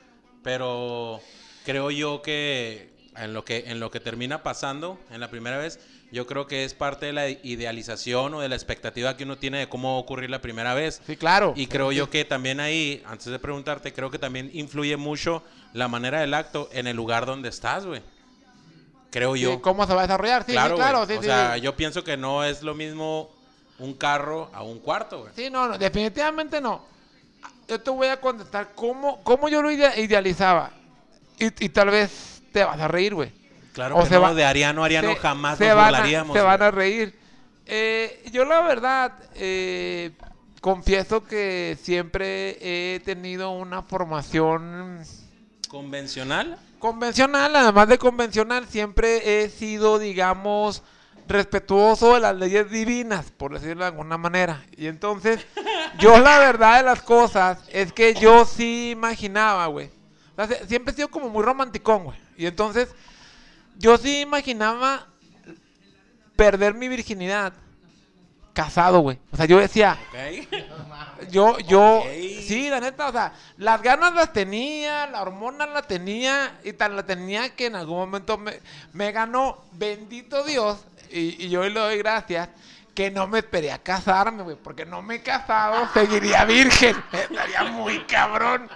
Pero 0.43 1.21
creo 1.65 1.91
yo 1.91 2.21
que 2.21 2.91
en 3.15 3.33
lo 3.33 3.43
que 3.45 3.65
en 3.67 3.79
lo 3.79 3.91
que 3.91 3.99
termina 3.99 4.41
pasando 4.41 4.99
en 5.11 5.19
la 5.19 5.29
primera 5.29 5.57
vez, 5.57 5.79
yo 6.11 6.27
creo 6.27 6.45
que 6.47 6.63
es 6.65 6.73
parte 6.73 7.05
de 7.07 7.13
la 7.13 7.29
idealización 7.29 8.33
o 8.33 8.41
de 8.41 8.49
la 8.49 8.55
expectativa 8.55 9.15
que 9.15 9.23
uno 9.23 9.37
tiene 9.37 9.59
de 9.59 9.69
cómo 9.69 9.91
va 9.93 9.95
a 9.97 9.99
ocurrir 9.99 10.29
la 10.29 10.41
primera 10.41 10.73
vez. 10.73 11.01
Sí, 11.07 11.15
claro. 11.15 11.53
Y 11.55 11.67
creo 11.67 11.91
yo 11.91 12.09
que 12.09 12.25
también 12.25 12.59
ahí, 12.59 13.01
antes 13.05 13.27
de 13.27 13.39
preguntarte, 13.39 13.93
creo 13.93 14.11
que 14.11 14.19
también 14.19 14.49
influye 14.53 14.97
mucho 14.97 15.43
la 15.73 15.87
manera 15.87 16.19
del 16.19 16.33
acto 16.33 16.69
en 16.73 16.87
el 16.87 16.95
lugar 16.97 17.25
donde 17.25 17.49
estás, 17.49 17.85
güey. 17.85 18.01
Creo 19.09 19.35
Sí, 19.35 19.41
yo. 19.41 19.61
¿Cómo 19.61 19.85
se 19.87 19.93
va 19.93 20.01
a 20.01 20.07
desarrollar? 20.07 20.43
Sí, 20.45 20.51
claro, 20.53 20.75
sí, 20.77 20.81
claro. 20.81 21.01
o 21.19 21.21
sea, 21.23 21.57
yo 21.57 21.75
pienso 21.75 22.03
que 22.03 22.15
no 22.17 22.43
es 22.43 22.61
lo 22.63 22.73
mismo 22.75 23.29
un 23.79 23.93
carro 23.93 24.49
a 24.53 24.63
un 24.63 24.79
cuarto, 24.79 25.21
güey. 25.21 25.33
Sí, 25.35 25.49
no, 25.49 25.67
no, 25.67 25.77
definitivamente 25.77 26.61
no. 26.61 26.85
Yo 27.67 27.79
te 27.79 27.89
voy 27.89 28.07
a 28.07 28.19
contestar 28.19 28.71
cómo, 28.75 29.21
cómo 29.23 29.49
yo 29.49 29.61
lo 29.61 29.71
idea- 29.71 29.97
idealizaba. 29.97 30.71
Y, 31.39 31.45
y 31.65 31.69
tal 31.69 31.89
vez 31.89 32.41
te 32.51 32.63
vas 32.63 32.79
a 32.79 32.87
reír, 32.87 33.15
güey. 33.15 33.31
Claro 33.73 33.95
O 33.97 34.03
que 34.03 34.09
se 34.09 34.15
no, 34.15 34.21
va- 34.21 34.33
de 34.33 34.43
Ariano 34.43 34.83
Ariano 34.83 35.09
se- 35.13 35.15
jamás 35.19 35.57
se 35.57 35.67
nos 35.67 35.75
van 35.75 35.85
a- 35.85 35.89
burlaríamos. 35.99 36.35
se 36.37 36.41
van 36.43 36.61
a 36.61 36.71
reír. 36.71 37.17
Eh, 37.65 38.23
yo 38.33 38.43
la 38.45 38.61
verdad, 38.61 39.13
eh, 39.35 40.11
confieso 40.59 41.23
que 41.23 41.77
siempre 41.81 42.57
he 42.95 42.99
tenido 43.01 43.51
una 43.51 43.81
formación 43.83 44.99
¿Convencional? 45.69 46.57
convencional, 46.79 47.55
además 47.55 47.87
de 47.87 47.97
convencional, 47.97 48.67
siempre 48.67 49.43
he 49.43 49.49
sido, 49.49 49.99
digamos, 49.99 50.81
respetuoso 51.27 52.15
de 52.15 52.19
las 52.19 52.35
leyes 52.35 52.69
divinas, 52.69 53.31
por 53.31 53.53
decirlo 53.53 53.83
de 53.83 53.89
alguna 53.91 54.17
manera. 54.17 54.63
Y 54.75 54.87
entonces, 54.87 55.39
yo 55.99 56.17
la 56.19 56.39
verdad 56.39 56.77
de 56.77 56.83
las 56.83 57.01
cosas 57.03 57.59
es 57.69 57.93
que 57.93 58.15
yo 58.15 58.43
sí 58.45 58.89
imaginaba, 58.91 59.67
güey. 59.67 59.91
O 60.33 60.35
sea, 60.35 60.47
se- 60.47 60.67
siempre 60.67 60.91
he 60.91 60.95
sido 60.95 61.07
como 61.09 61.29
muy 61.29 61.43
romanticón, 61.43 62.03
güey. 62.05 62.17
Y 62.35 62.47
entonces, 62.47 62.89
yo 63.77 63.97
sí 63.97 64.21
imaginaba 64.21 65.07
perder 66.35 66.73
mi 66.73 66.87
virginidad 66.87 67.53
casado, 68.53 68.99
güey. 68.99 69.19
O 69.31 69.37
sea, 69.37 69.45
yo 69.45 69.59
decía, 69.59 69.97
yo, 71.29 71.57
yo, 71.59 72.03
sí, 72.05 72.69
la 72.69 72.79
neta, 72.79 73.07
o 73.07 73.11
sea, 73.11 73.33
las 73.57 73.81
ganas 73.81 74.13
las 74.13 74.33
tenía, 74.33 75.07
la 75.07 75.21
hormona 75.21 75.65
la 75.65 75.81
tenía, 75.81 76.59
y 76.63 76.73
tan 76.73 76.95
la 76.95 77.05
tenía 77.05 77.55
que 77.55 77.67
en 77.67 77.75
algún 77.75 77.97
momento 77.97 78.37
me, 78.37 78.59
me 78.93 79.11
ganó, 79.11 79.63
bendito 79.73 80.43
Dios, 80.43 80.79
y, 81.11 81.45
y 81.45 81.49
yo 81.49 81.63
le 81.63 81.79
doy 81.79 81.97
gracias, 81.97 82.49
que 82.93 83.09
no 83.09 83.27
me 83.27 83.39
esperé 83.39 83.71
a 83.71 83.79
casarme, 83.79 84.43
güey, 84.43 84.57
porque 84.61 84.85
no 84.85 85.01
me 85.01 85.15
he 85.15 85.21
casado, 85.21 85.87
seguiría 85.93 86.45
virgen, 86.45 86.95
estaría 87.11 87.63
muy 87.63 88.03
cabrón. 88.05 88.69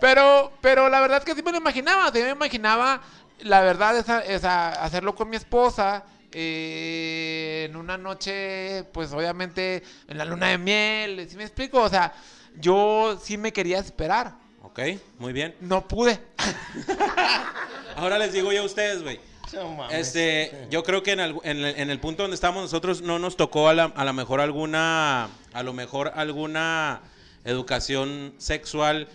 Pero, 0.00 0.52
pero 0.62 0.88
la 0.88 1.00
verdad 1.00 1.18
es 1.18 1.24
que 1.24 1.34
sí 1.34 1.42
me 1.42 1.50
lo 1.50 1.58
imaginaba, 1.58 2.10
sí 2.10 2.22
me 2.22 2.30
imaginaba, 2.30 3.02
la 3.42 3.60
verdad, 3.60 3.96
esa, 3.98 4.20
esa, 4.20 4.68
hacerlo 4.82 5.14
con 5.14 5.28
mi 5.28 5.36
esposa, 5.36 6.04
eh, 6.32 7.66
en 7.68 7.76
una 7.76 7.98
noche, 7.98 8.84
pues 8.92 9.12
obviamente 9.12 9.82
en 10.08 10.18
la 10.18 10.24
luna 10.24 10.48
de 10.48 10.58
miel, 10.58 11.26
¿sí 11.28 11.36
me 11.36 11.44
explico? 11.44 11.82
O 11.82 11.88
sea, 11.88 12.12
yo 12.56 13.18
sí 13.22 13.36
me 13.36 13.52
quería 13.52 13.78
esperar, 13.78 14.34
Ok, 14.62 14.80
muy 15.18 15.32
bien. 15.32 15.54
no 15.60 15.86
pude. 15.86 16.18
Ahora 17.96 18.18
les 18.18 18.32
digo 18.32 18.52
yo 18.52 18.62
a 18.62 18.64
ustedes, 18.64 19.02
güey. 19.02 19.20
No. 19.52 19.90
Este, 19.90 20.66
yo 20.70 20.82
creo 20.82 21.02
que 21.02 21.12
en 21.12 21.20
el, 21.20 21.36
en, 21.44 21.58
el, 21.58 21.76
en 21.76 21.90
el 21.90 22.00
punto 22.00 22.22
donde 22.22 22.36
estamos 22.36 22.62
nosotros 22.62 23.02
no 23.02 23.18
nos 23.18 23.36
tocó 23.36 23.68
a, 23.68 23.74
la, 23.74 23.84
a 23.84 24.04
lo 24.06 24.14
mejor 24.14 24.40
alguna, 24.40 25.28
a 25.52 25.62
lo 25.62 25.74
mejor 25.74 26.12
alguna 26.14 27.02
educación 27.44 28.32
sexual 28.38 29.08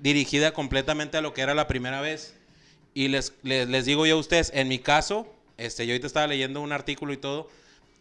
dirigida 0.00 0.52
completamente 0.52 1.16
a 1.16 1.20
lo 1.20 1.32
que 1.32 1.42
era 1.42 1.54
la 1.54 1.68
primera 1.68 2.00
vez. 2.00 2.34
Y 2.94 3.08
les, 3.08 3.34
les, 3.42 3.68
les 3.68 3.84
digo 3.84 4.06
yo 4.06 4.16
a 4.16 4.18
ustedes, 4.18 4.52
en 4.54 4.68
mi 4.68 4.78
caso, 4.78 5.26
este, 5.58 5.86
yo 5.86 5.92
ahorita 5.92 6.06
estaba 6.06 6.26
leyendo 6.28 6.60
un 6.60 6.72
artículo 6.72 7.12
y 7.12 7.16
todo, 7.16 7.48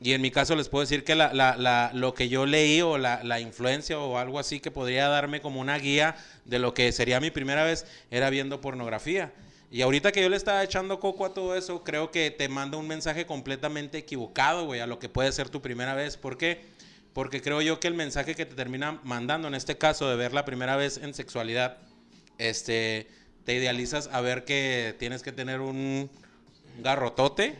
y 0.03 0.13
en 0.13 0.21
mi 0.21 0.31
caso 0.31 0.55
les 0.55 0.67
puedo 0.67 0.81
decir 0.81 1.03
que 1.03 1.15
la, 1.15 1.33
la, 1.33 1.55
la, 1.55 1.91
lo 1.93 2.13
que 2.13 2.27
yo 2.27 2.45
leí 2.45 2.81
o 2.81 2.97
la, 2.97 3.39
influencia 3.39 3.97
o 3.99 4.17
algo 4.17 4.37
así 4.37 4.59
que 4.59 4.69
podría 4.69 5.07
darme 5.07 5.39
como 5.41 5.61
una 5.61 5.77
guía 5.77 6.17
de 6.43 6.59
lo 6.59 6.73
que 6.73 6.91
sería 6.91 7.21
mi 7.21 7.31
primera 7.31 7.63
vez 7.63 7.85
era 8.11 8.29
viendo 8.29 8.59
pornografía. 8.59 9.31
Y 9.71 9.81
ahorita 9.81 10.11
que 10.11 10.21
yo 10.21 10.29
le 10.29 10.35
estaba 10.35 10.61
echando 10.61 10.99
coco 10.99 11.25
a 11.25 11.33
todo 11.33 11.55
eso, 11.55 11.83
creo 11.83 12.11
que 12.11 12.31
te 12.31 12.49
manda 12.49 12.77
un 12.77 12.87
mensaje 12.87 13.25
completamente 13.25 13.97
equivocado, 13.97 14.65
güey, 14.65 14.81
a 14.81 14.87
lo 14.87 14.99
que 14.99 15.09
puede 15.09 15.31
ser 15.31 15.49
tu 15.49 15.61
primera 15.61 15.95
vez. 15.95 16.17
¿Por 16.17 16.37
qué? 16.37 16.61
Porque 17.13 17.41
creo 17.41 17.61
yo 17.61 17.79
que 17.79 17.87
el 17.87 17.93
mensaje 17.93 18.35
que 18.35 18.45
te 18.45 18.55
termina 18.55 18.99
mandando, 19.03 19.47
en 19.47 19.55
este 19.55 19.77
caso, 19.77 20.09
de 20.09 20.15
ver 20.15 20.33
la 20.33 20.45
primera 20.45 20.75
vez 20.75 20.97
en 20.97 21.13
sexualidad, 21.13 21.77
este, 22.37 23.07
te 23.45 23.53
idealizas 23.53 24.09
a 24.11 24.21
ver 24.21 24.45
que 24.45 24.95
tienes 24.99 25.23
que 25.23 25.31
tener 25.31 25.61
un 25.61 26.09
garrotote, 26.79 27.55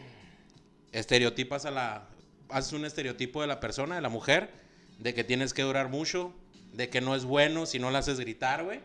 estereotipas 0.91 1.65
a 1.65 1.72
la, 1.72 2.08
haces 2.50 2.74
un 2.74 2.86
estereotipo 2.86 3.41
de 3.41 3.48
la 3.48 3.60
persona, 3.60 3.96
de 3.96 4.02
la 4.02 4.10
mujer, 4.10 4.52
de 5.00 5.13
que 5.13 5.24
tienes 5.24 5.54
que 5.54 5.63
durar 5.63 5.89
mucho, 5.89 6.34
de 6.74 6.89
que 6.89 7.02
no 7.02 7.15
es 7.15 7.26
bueno 7.26 7.65
si 7.65 7.80
no 7.80 7.91
la 7.91 8.00
haces 8.00 8.19
gritar, 8.19 8.63
güey, 8.63 8.80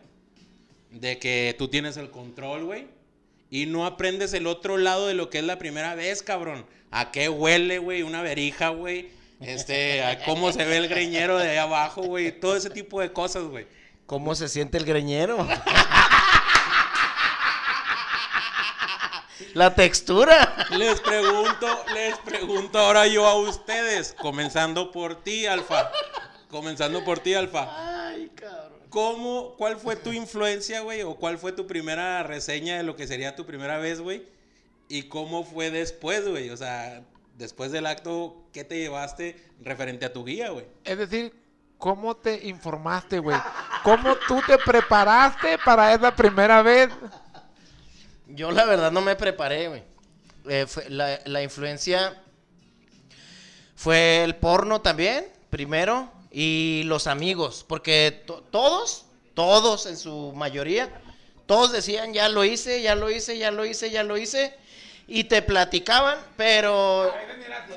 de 0.91 1.19
que 1.19 1.55
tú 1.57 1.67
tienes 1.67 1.97
el 1.97 2.09
control, 2.09 2.65
güey, 2.65 2.87
y 3.49 3.65
no 3.65 3.85
aprendes 3.85 4.33
el 4.33 4.47
otro 4.47 4.77
lado 4.77 5.07
de 5.07 5.13
lo 5.13 5.29
que 5.29 5.39
es 5.39 5.43
la 5.43 5.57
primera 5.57 5.95
vez, 5.95 6.21
cabrón. 6.21 6.65
¿A 6.91 7.11
qué 7.11 7.29
huele, 7.29 7.79
güey? 7.79 8.03
Una 8.03 8.21
verija, 8.21 8.69
güey. 8.69 9.09
Este, 9.39 10.03
a 10.03 10.23
cómo 10.25 10.51
se 10.51 10.65
ve 10.65 10.77
el 10.77 10.87
greñero 10.87 11.37
de 11.37 11.49
ahí 11.49 11.57
abajo, 11.57 12.03
güey. 12.03 12.31
Todo 12.39 12.55
ese 12.55 12.69
tipo 12.69 12.99
de 13.01 13.11
cosas, 13.11 13.43
güey. 13.43 13.65
¿Cómo 14.05 14.35
se 14.35 14.49
siente 14.49 14.77
el 14.77 14.85
greñero? 14.85 15.47
La 19.53 19.73
textura. 19.73 20.67
Les 20.71 20.99
pregunto, 21.01 21.67
les 21.93 22.17
pregunto 22.19 22.79
ahora 22.79 23.07
yo 23.07 23.25
a 23.25 23.35
ustedes, 23.35 24.15
comenzando 24.19 24.91
por 24.91 25.23
ti, 25.23 25.45
Alfa. 25.45 25.91
Comenzando 26.49 27.03
por 27.03 27.19
ti, 27.19 27.33
Alfa. 27.33 28.07
Ay, 28.07 28.29
cabrón. 28.35 28.79
¿Cómo, 28.89 29.55
cuál 29.57 29.77
fue 29.77 29.95
tu 29.95 30.11
influencia, 30.11 30.81
güey? 30.81 31.03
¿O 31.03 31.15
cuál 31.15 31.37
fue 31.37 31.51
tu 31.51 31.67
primera 31.67 32.23
reseña 32.23 32.77
de 32.77 32.83
lo 32.83 32.95
que 32.95 33.07
sería 33.07 33.35
tu 33.35 33.45
primera 33.45 33.77
vez, 33.77 34.01
güey? 34.01 34.23
¿Y 34.87 35.03
cómo 35.03 35.43
fue 35.43 35.69
después, 35.69 36.27
güey? 36.27 36.49
O 36.49 36.57
sea, 36.57 37.03
después 37.35 37.71
del 37.71 37.85
acto, 37.85 38.43
¿qué 38.51 38.63
te 38.63 38.77
llevaste 38.79 39.43
referente 39.61 40.05
a 40.05 40.13
tu 40.13 40.25
guía, 40.25 40.49
güey? 40.49 40.65
Es 40.83 40.97
decir, 40.97 41.33
¿cómo 41.77 42.15
te 42.15 42.47
informaste, 42.47 43.19
güey? 43.19 43.37
¿Cómo 43.83 44.15
tú 44.27 44.41
te 44.47 44.57
preparaste 44.57 45.57
para 45.63 45.93
esa 45.93 46.15
primera 46.15 46.63
vez? 46.63 46.89
Yo 48.29 48.51
la 48.51 48.65
verdad 48.65 48.91
no 48.91 49.01
me 49.01 49.15
preparé. 49.15 49.83
Eh, 50.47 50.65
la, 50.89 51.19
la 51.25 51.43
influencia 51.43 52.21
fue 53.75 54.23
el 54.23 54.35
porno 54.35 54.81
también, 54.81 55.25
primero, 55.49 56.11
y 56.31 56.83
los 56.85 57.07
amigos, 57.07 57.65
porque 57.67 58.23
to- 58.25 58.43
todos, 58.51 59.05
todos 59.33 59.85
en 59.85 59.97
su 59.97 60.33
mayoría, 60.35 61.01
todos 61.45 61.71
decían, 61.71 62.13
ya 62.13 62.29
lo 62.29 62.43
hice, 62.45 62.81
ya 62.81 62.95
lo 62.95 63.09
hice, 63.09 63.37
ya 63.37 63.51
lo 63.51 63.65
hice, 63.65 63.89
ya 63.89 64.03
lo 64.03 64.17
hice, 64.17 64.55
y 65.07 65.23
te 65.23 65.41
platicaban, 65.41 66.17
pero... 66.37 67.11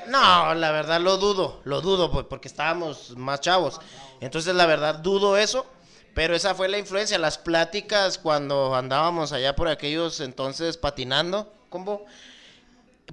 No, 0.07 0.53
la 0.53 0.71
verdad 0.71 0.99
lo 0.99 1.17
dudo, 1.17 1.61
lo 1.63 1.81
dudo, 1.81 2.11
pues, 2.11 2.25
porque 2.29 2.47
estábamos 2.47 3.15
más 3.17 3.39
chavos. 3.41 3.79
Entonces, 4.19 4.53
la 4.53 4.65
verdad, 4.65 4.95
dudo 4.95 5.37
eso. 5.37 5.65
Pero 6.13 6.35
esa 6.35 6.53
fue 6.53 6.69
la 6.69 6.77
influencia, 6.77 7.17
las 7.17 7.37
pláticas 7.37 8.17
cuando 8.17 8.75
andábamos 8.75 9.31
allá 9.31 9.55
por 9.55 9.67
aquellos 9.67 10.19
entonces 10.19 10.77
patinando, 10.77 11.51
combo. 11.69 12.05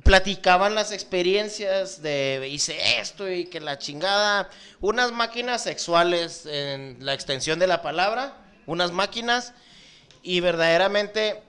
Platicaban 0.04 0.74
las 0.74 0.92
experiencias 0.92 2.00
de 2.02 2.46
hice 2.48 3.00
esto 3.00 3.30
y 3.30 3.46
que 3.46 3.60
la 3.60 3.78
chingada. 3.78 4.50
Unas 4.80 5.12
máquinas 5.12 5.62
sexuales 5.62 6.46
en 6.46 6.98
la 7.00 7.14
extensión 7.14 7.58
de 7.58 7.66
la 7.66 7.82
palabra, 7.82 8.36
unas 8.66 8.92
máquinas. 8.92 9.52
Y 10.22 10.40
verdaderamente, 10.40 11.42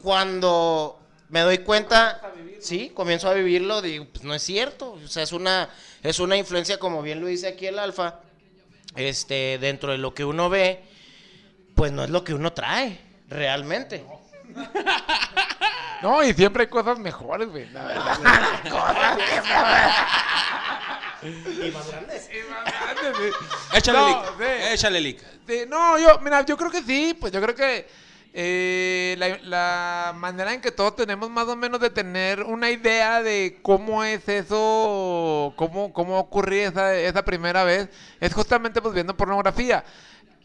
cuando 0.00 0.98
me 1.28 1.40
doy 1.40 1.58
cuenta, 1.58 2.20
sí, 2.60 2.90
comienzo 2.94 3.28
a 3.28 3.34
vivirlo, 3.34 3.82
digo, 3.82 4.06
pues 4.12 4.24
no 4.24 4.34
es 4.34 4.42
cierto. 4.42 4.92
O 4.92 5.08
sea, 5.08 5.24
es 5.24 5.32
una, 5.32 5.68
es 6.02 6.20
una 6.20 6.36
influencia, 6.36 6.78
como 6.78 7.02
bien 7.02 7.20
lo 7.20 7.26
dice 7.26 7.48
aquí 7.48 7.66
el 7.66 7.78
alfa, 7.78 8.20
este, 8.96 9.58
dentro 9.58 9.92
de 9.92 9.98
lo 9.98 10.14
que 10.14 10.24
uno 10.24 10.48
ve, 10.50 10.82
pues 11.74 11.92
no 11.92 12.02
es 12.04 12.10
lo 12.10 12.24
que 12.24 12.34
uno 12.34 12.52
trae, 12.52 12.98
realmente. 13.28 14.04
No, 16.02 16.22
y 16.24 16.32
siempre 16.34 16.64
hay 16.64 16.68
cosas 16.68 16.98
mejores, 16.98 17.48
güey. 17.48 17.68
La 17.70 17.84
verdad. 17.84 18.18
Cosas 18.70 19.18
Y 21.22 21.70
más 21.70 21.88
grandes. 21.90 22.28
que- 22.28 23.78
Échale, 23.78 23.98
No, 23.98 24.08
lick. 24.08 24.18
sí. 24.38 24.72
Échale, 24.72 25.00
lick. 25.00 25.22
Sí, 25.46 25.62
no, 25.68 25.98
yo, 25.98 26.18
mira, 26.20 26.42
yo 26.46 26.56
creo 26.56 26.70
que 26.70 26.82
sí, 26.82 27.14
pues 27.18 27.32
yo 27.32 27.40
creo 27.42 27.54
que 27.54 27.86
eh, 28.32 29.16
la, 29.44 30.12
manera 30.16 30.54
en 30.54 30.60
que 30.60 30.70
todos 30.70 30.94
tenemos 30.96 31.30
más 31.30 31.48
o 31.48 31.56
menos 31.56 31.80
de 31.80 31.90
tener 31.90 32.42
una 32.42 32.70
idea 32.70 33.22
de 33.22 33.58
cómo 33.62 34.04
es 34.04 34.28
eso, 34.28 35.52
cómo, 35.56 35.92
cómo 35.92 36.18
ocurrió 36.18 36.68
esa, 36.68 36.94
esa 36.94 37.24
primera 37.24 37.64
vez, 37.64 37.88
es 38.20 38.32
justamente 38.32 38.80
pues 38.80 38.94
viendo 38.94 39.16
pornografía. 39.16 39.84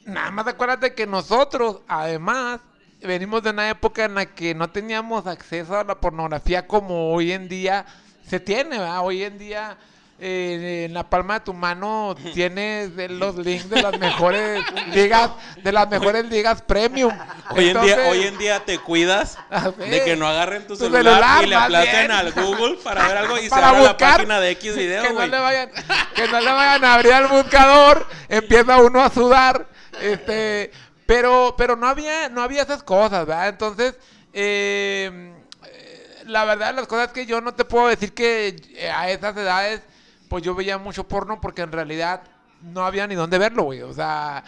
Nada 0.06 0.32
más 0.32 0.48
acuérdate 0.48 0.94
que 0.94 1.08
nosotros, 1.08 1.82
además, 1.88 2.62
venimos 3.02 3.44
de 3.44 3.52
una 3.52 3.70
época 3.70 4.06
en 4.06 4.16
la 4.16 4.26
que 4.26 4.56
no 4.56 4.70
teníamos 4.70 5.28
acceso 5.28 5.78
a 5.78 5.84
la 5.84 6.00
pornografía 6.00 6.68
como 6.68 7.14
hoy 7.14 7.32
en 7.32 7.48
día 7.48 7.86
se 8.28 8.40
tiene, 8.40 8.80
¿verdad? 8.80 9.02
Hoy 9.04 9.24
en 9.24 9.38
día 9.38 9.78
eh, 10.18 10.86
en 10.86 10.94
la 10.94 11.10
palma 11.10 11.36
de 11.36 11.40
tu 11.42 11.54
mano 11.54 12.16
tienes 12.34 12.96
de 12.96 13.10
los 13.10 13.36
links 13.36 13.70
de 13.70 13.82
las 13.82 14.00
mejores 14.00 14.64
ligas, 14.94 15.32
de 15.62 15.72
las 15.72 15.90
mejores 15.90 16.26
ligas 16.26 16.62
premium. 16.62 17.14
Hoy 17.50 17.70
en, 17.70 17.82
día, 17.82 17.98
hoy 18.10 18.24
en 18.24 18.38
día 18.38 18.64
te 18.64 18.80
cuidas 18.80 19.38
A 19.50 19.70
ver. 19.70 19.90
de 19.90 20.04
que 20.04 20.16
no 20.16 20.28
agarren 20.28 20.66
tu, 20.68 20.78
Tu 20.78 20.86
celular, 20.86 21.42
celular, 21.42 21.44
y 21.44 21.48
le 21.48 21.56
aplacen 21.56 22.12
al 22.12 22.32
Google 22.32 22.78
para 22.84 23.08
ver 23.08 23.18
algo 23.18 23.38
y 23.38 23.44
se 23.44 23.50
para 23.50 23.70
abra 23.70 23.84
la 23.84 23.98
página 23.98 24.40
de 24.40 24.52
X 24.52 24.76
video, 24.76 25.04
que 25.04 25.14
no 25.14 25.28
le 25.28 25.40
vayan 25.40 25.70
que 26.16 26.28
no 26.28 26.40
le 26.40 26.52
vayan 26.52 26.86
a 26.86 26.94
abrir 26.94 27.14
al 27.14 27.28
buscador 27.28 28.08
empieza 28.30 28.78
uno 28.78 29.02
a 29.02 29.10
sudar 29.10 29.68
este 30.02 30.72
pero 31.06 31.56
pero 31.58 31.76
no 31.76 31.88
había 31.88 32.30
no 32.30 32.42
había 32.42 32.64
esas 32.64 32.84
cosas 32.84 33.26
verdad 33.26 33.50
entonces 33.50 33.96
eh, 34.34 35.34
eh, 35.66 36.24
la 36.26 36.46
verdad 36.46 36.74
las 36.74 36.88
cosas 36.88 37.10
que 37.10 37.26
yo 37.26 37.42
no 37.42 37.54
te 37.54 37.66
puedo 37.66 37.88
decir 37.88 38.14
que 38.14 38.56
eh, 38.76 38.90
a 38.90 39.10
esas 39.10 39.36
edades 39.38 39.82
pues 40.30 40.44
yo 40.44 40.56
veía 40.56 40.78
mucho 40.78 41.08
porno 41.08 41.40
porque 41.42 41.62
en 41.62 41.72
realidad 41.72 42.22
no 42.62 42.86
había 42.86 43.08
ni 43.08 43.16
dónde 43.16 43.38
verlo 43.38 43.64
güey 43.64 43.82
o 43.82 43.94
sea 43.94 44.44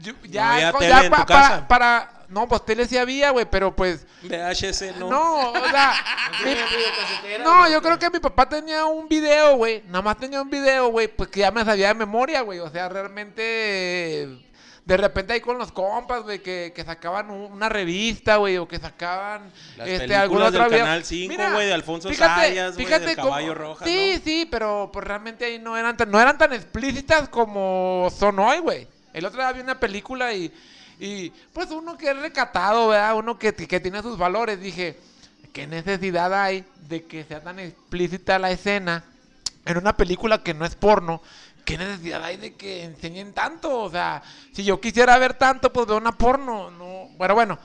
yo- 0.00 0.14
ya, 0.24 0.72
tele 0.72 0.88
ya 0.88 1.04
en 1.04 1.10
pa- 1.10 1.20
tu 1.20 1.26
para, 1.26 1.48
casa. 1.48 1.68
para 1.68 2.12
no 2.28 2.48
pues 2.48 2.64
tele 2.64 2.86
sí 2.86 2.96
había 2.98 3.30
güey 3.30 3.44
pero 3.50 3.74
pues 3.76 4.06
VHS, 4.22 4.96
no. 4.98 5.10
no, 5.10 5.50
o 5.52 5.68
sea, 5.70 5.92
mi- 6.44 7.44
no, 7.44 7.68
yo 7.70 7.82
creo 7.82 7.98
que 7.98 8.08
mi 8.10 8.18
papá 8.20 8.48
tenía 8.48 8.84
un 8.86 9.08
video, 9.08 9.56
güey. 9.56 9.82
Nada 9.88 10.00
más 10.02 10.16
tenía 10.16 10.40
un 10.40 10.48
video, 10.48 10.88
güey, 10.88 11.08
pues 11.08 11.28
que 11.28 11.40
ya 11.40 11.50
me 11.50 11.64
sabía 11.64 11.88
de 11.88 11.94
memoria, 11.94 12.40
güey. 12.42 12.60
O 12.60 12.70
sea, 12.70 12.88
realmente, 12.88 14.28
de 14.84 14.96
repente 14.96 15.32
ahí 15.32 15.40
con 15.40 15.58
los 15.58 15.70
compas, 15.70 16.22
güey, 16.24 16.40
que, 16.42 16.72
que 16.74 16.82
sacaban 16.84 17.30
un- 17.30 17.52
una 17.52 17.68
revista, 17.68 18.36
güey, 18.36 18.58
o 18.58 18.66
que 18.66 18.78
sacaban 18.80 19.42
Las 19.76 19.88
este, 19.88 20.16
alguna 20.16 20.46
otra 20.46 20.68
del. 20.68 20.80
Canal 20.80 21.04
5, 21.04 21.28
Mira, 21.30 21.52
güey, 21.52 21.66
de 21.66 21.72
Alfonso 21.72 22.08
fíjate, 22.08 22.48
Sayas, 22.48 22.74
güey, 22.74 22.86
del 22.88 23.16
Caballo 23.16 23.54
Rojas, 23.54 23.86
Sí, 23.88 24.12
¿no? 24.16 24.20
sí, 24.24 24.48
pero 24.50 24.90
pues 24.92 25.06
realmente 25.06 25.44
ahí 25.44 25.58
no 25.60 25.76
eran 25.76 25.96
tan, 25.96 26.10
no 26.10 26.20
eran 26.20 26.36
tan 26.36 26.52
explícitas 26.52 27.28
como 27.28 28.10
son 28.18 28.38
hoy, 28.40 28.58
güey. 28.58 28.88
El 29.12 29.24
otro 29.24 29.40
día 29.40 29.52
vi 29.52 29.60
una 29.60 29.78
película 29.78 30.32
y, 30.34 30.52
y 30.98 31.30
pues 31.52 31.70
uno 31.70 31.96
que 31.96 32.10
es 32.10 32.16
recatado, 32.18 32.88
¿verdad? 32.88 33.14
Uno 33.14 33.38
que, 33.38 33.52
que 33.54 33.78
tiene 33.78 34.02
sus 34.02 34.18
valores, 34.18 34.60
dije, 34.60 34.98
¿qué 35.52 35.66
necesidad 35.68 36.34
hay 36.34 36.64
de 36.88 37.04
que 37.04 37.22
sea 37.22 37.40
tan 37.40 37.60
explícita 37.60 38.38
la 38.40 38.50
escena 38.50 39.04
en 39.64 39.76
una 39.76 39.96
película 39.96 40.42
que 40.42 40.54
no 40.54 40.64
es 40.64 40.74
porno? 40.74 41.22
¿Qué 41.64 41.78
necesidad 41.78 42.24
hay 42.24 42.36
de 42.36 42.54
que 42.54 42.84
enseñen 42.84 43.32
tanto? 43.32 43.80
O 43.80 43.90
sea, 43.90 44.22
si 44.52 44.64
yo 44.64 44.80
quisiera 44.80 45.16
ver 45.18 45.34
tanto, 45.34 45.72
pues 45.72 45.86
veo 45.86 45.96
una 45.96 46.12
porno. 46.12 46.70
No, 46.70 47.08
bueno, 47.16 47.34
bueno. 47.34 47.58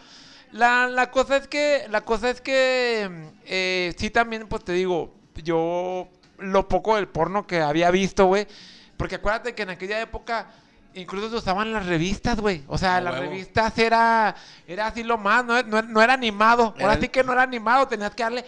La, 0.52 0.88
la 0.88 1.12
cosa 1.12 1.38
es 1.38 1.48
que, 1.48 1.88
la 1.90 2.02
cosa 2.02 2.30
es 2.30 2.40
que, 2.42 3.32
eh, 3.46 3.94
sí 3.98 4.10
también, 4.10 4.48
pues 4.48 4.64
te 4.64 4.72
digo, 4.72 5.14
yo 5.44 6.08
lo 6.38 6.68
poco 6.68 6.96
del 6.96 7.08
porno 7.08 7.46
que 7.46 7.60
había 7.62 7.92
visto, 7.92 8.26
güey, 8.28 8.48
porque 8.96 9.16
acuérdate 9.16 9.54
que 9.56 9.64
en 9.64 9.72
aquella 9.72 10.00
época 10.00 10.48
incluso 10.94 11.30
se 11.30 11.36
usaban 11.36 11.72
las 11.74 11.86
revistas, 11.86 12.40
güey, 12.40 12.64
o 12.68 12.78
sea, 12.78 13.02
las 13.02 13.14
huevo. 13.14 13.30
revistas 13.30 13.78
era, 13.78 14.36
era 14.66 14.88
así 14.88 15.04
lo 15.04 15.18
más, 15.18 15.46
no, 15.46 15.62
no, 15.64 15.82
no 15.82 16.02
era 16.02 16.14
animado, 16.14 16.74
ahora 16.80 16.98
sí 17.00 17.10
que 17.10 17.24
no 17.24 17.34
era 17.34 17.44
animado, 17.44 17.88
tenías 17.88 18.16
que 18.16 18.24
darle, 18.24 18.46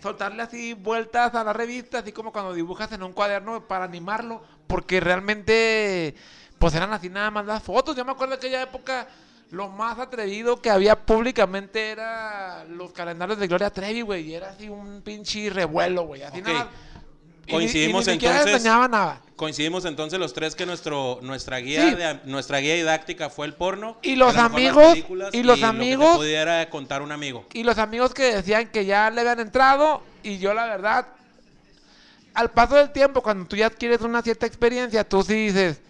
soltarle 0.00 0.42
así 0.42 0.74
vueltas 0.74 1.34
a 1.34 1.44
la 1.44 1.52
revista, 1.52 1.98
así 1.98 2.12
como 2.12 2.32
cuando 2.32 2.54
dibujas 2.54 2.92
en 2.92 3.02
un 3.02 3.12
cuaderno 3.12 3.66
para 3.66 3.84
animarlo, 3.84 4.42
porque 4.72 5.00
realmente, 5.00 6.14
pues 6.58 6.74
eran 6.74 6.92
así 6.94 7.10
nada 7.10 7.30
más 7.30 7.44
las 7.44 7.62
fotos, 7.62 7.94
yo 7.94 8.06
me 8.06 8.12
acuerdo 8.12 8.30
de 8.32 8.36
aquella 8.38 8.62
época, 8.62 9.06
lo 9.50 9.68
más 9.68 9.98
atrevido 9.98 10.62
que 10.62 10.70
había 10.70 10.96
públicamente 11.04 11.90
era 11.90 12.64
los 12.70 12.90
calendarios 12.92 13.38
de 13.38 13.48
Gloria 13.48 13.68
Trevi, 13.68 14.00
güey. 14.00 14.30
Y 14.30 14.34
era 14.34 14.48
así 14.48 14.70
un 14.70 15.02
pinche 15.02 15.50
revuelo, 15.50 16.04
güey. 16.06 16.22
Así 16.22 16.40
nada. 16.40 16.70
y 17.44 17.50
ni- 17.50 17.52
Coincidimos 17.52 18.06
y 18.06 18.10
ni 18.10 18.12
siquiera 18.14 18.36
entonces- 18.36 18.54
enseñaba 18.56 18.88
nada. 18.88 19.20
Coincidimos 19.36 19.84
entonces 19.84 20.18
los 20.18 20.32
tres 20.32 20.54
que 20.54 20.64
nuestro 20.64 21.18
nuestra 21.22 21.58
guía 21.58 21.88
Sí. 21.90 21.94
de- 21.96 22.20
nuestra 22.24 22.58
guía 22.58 22.74
didáctica 22.76 23.28
fue 23.30 23.44
el 23.46 23.52
porno 23.54 23.98
Y 24.00 24.14
los 24.16 24.36
amigos- 24.36 24.96
y 24.96 25.02
los 25.12 25.34
lo 25.44 25.54
que 25.56 25.60
te 25.60 25.66
amigos- 25.66 26.16
pudiera 26.16 26.70
contar 26.70 27.02
un 27.02 27.12
amigo. 27.12 27.44
Y 27.52 27.64
los 27.64 27.76
amigos 27.78 28.14
que 28.14 28.36
decían 28.36 28.68
que 28.68 28.86
ya 28.86 29.10
le 29.10 29.20
habían 29.20 29.40
entrado. 29.40 30.02
Y 30.22 30.38
yo, 30.38 30.54
la 30.54 30.64
verdad, 30.66 31.08
al 32.34 32.50
paso 32.50 32.76
del 32.76 32.92
tiempo, 32.92 33.22
cuando 33.22 33.46
tú 33.46 33.56
ya 33.56 33.66
adquieres 33.66 34.00
una 34.02 34.22
cierta 34.22 34.46
experiencia, 34.46 35.08
tú 35.08 35.22
sí 35.22 35.34
dices, 35.34 35.80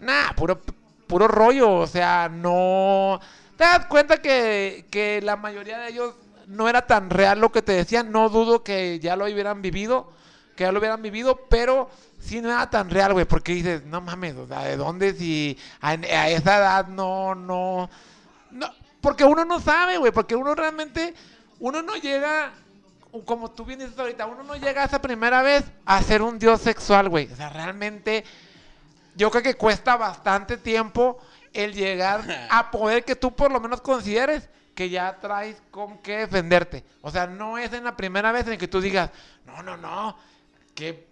nah, 0.00 0.32
puro, 0.34 0.60
puro 1.06 1.28
rollo. 1.28 1.72
O 1.72 1.86
sea, 1.86 2.28
no. 2.28 3.20
Te 3.56 3.64
das 3.64 3.86
cuenta 3.86 4.18
que, 4.20 4.86
que 4.90 5.20
la 5.22 5.36
mayoría 5.36 5.78
de 5.78 5.90
ellos 5.90 6.14
no 6.46 6.68
era 6.68 6.86
tan 6.86 7.10
real 7.10 7.40
lo 7.40 7.52
que 7.52 7.62
te 7.62 7.72
decían. 7.72 8.10
No 8.10 8.28
dudo 8.28 8.64
que 8.64 8.98
ya 8.98 9.16
lo 9.16 9.24
hubieran 9.24 9.62
vivido. 9.62 10.12
Que 10.56 10.64
ya 10.64 10.72
lo 10.72 10.80
hubieran 10.80 11.00
vivido, 11.00 11.46
pero 11.48 11.88
sí 12.20 12.40
no 12.40 12.50
era 12.50 12.68
tan 12.68 12.90
real, 12.90 13.12
güey. 13.12 13.24
Porque 13.24 13.54
dices, 13.54 13.84
no 13.84 14.00
mames, 14.00 14.36
o 14.36 14.46
sea, 14.46 14.64
¿de 14.64 14.76
dónde 14.76 15.14
si 15.14 15.58
a, 15.80 15.90
a 15.90 16.28
esa 16.28 16.58
edad 16.58 16.88
no, 16.88 17.34
no. 17.34 17.88
No, 18.50 18.70
porque 19.00 19.24
uno 19.24 19.44
no 19.44 19.60
sabe, 19.60 19.98
güey, 19.98 20.12
porque 20.12 20.36
uno 20.36 20.54
realmente, 20.54 21.14
uno 21.58 21.82
no 21.82 21.96
llega, 21.96 22.52
como 23.20 23.50
tú 23.50 23.64
bien 23.64 23.78
dices 23.78 23.98
ahorita, 23.98 24.26
uno 24.26 24.42
no 24.42 24.56
llega 24.56 24.84
esa 24.84 25.00
primera 25.00 25.42
vez 25.42 25.64
a 25.84 26.02
ser 26.02 26.22
un 26.22 26.38
dios 26.38 26.62
sexual, 26.62 27.10
güey. 27.10 27.30
O 27.30 27.36
sea, 27.36 27.50
realmente, 27.50 28.24
yo 29.14 29.30
creo 29.30 29.42
que 29.42 29.54
cuesta 29.54 29.96
bastante 29.96 30.56
tiempo 30.56 31.18
el 31.52 31.74
llegar 31.74 32.22
a 32.50 32.70
poder 32.70 33.04
que 33.04 33.14
tú 33.14 33.34
por 33.36 33.52
lo 33.52 33.60
menos 33.60 33.82
consideres 33.82 34.48
que 34.74 34.88
ya 34.88 35.18
traes 35.20 35.62
con 35.70 35.98
qué 35.98 36.18
defenderte. 36.18 36.84
O 37.02 37.10
sea, 37.10 37.26
no 37.26 37.58
es 37.58 37.72
en 37.74 37.84
la 37.84 37.96
primera 37.96 38.32
vez 38.32 38.48
en 38.48 38.58
que 38.58 38.68
tú 38.68 38.80
digas, 38.80 39.10
no, 39.44 39.62
no, 39.62 39.76
no, 39.76 40.16
qué 40.74 41.06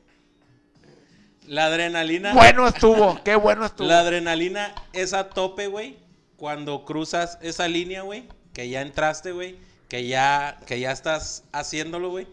La 1.46 1.66
adrenalina 1.66 2.32
bueno 2.32 2.66
estuvo, 2.66 3.22
qué 3.22 3.36
bueno 3.36 3.66
estuvo. 3.66 3.86
La 3.86 4.00
adrenalina 4.00 4.74
es 4.94 5.12
a 5.12 5.28
tope, 5.28 5.66
güey, 5.66 5.98
cuando 6.36 6.86
cruzas 6.86 7.36
esa 7.42 7.68
línea, 7.68 8.00
güey, 8.00 8.26
que 8.54 8.70
ya 8.70 8.80
entraste, 8.80 9.32
güey, 9.32 9.58
que 9.90 10.06
ya, 10.06 10.58
que 10.66 10.80
ya 10.80 10.92
estás 10.92 11.44
haciéndolo, 11.52 12.08
güey, 12.10 12.26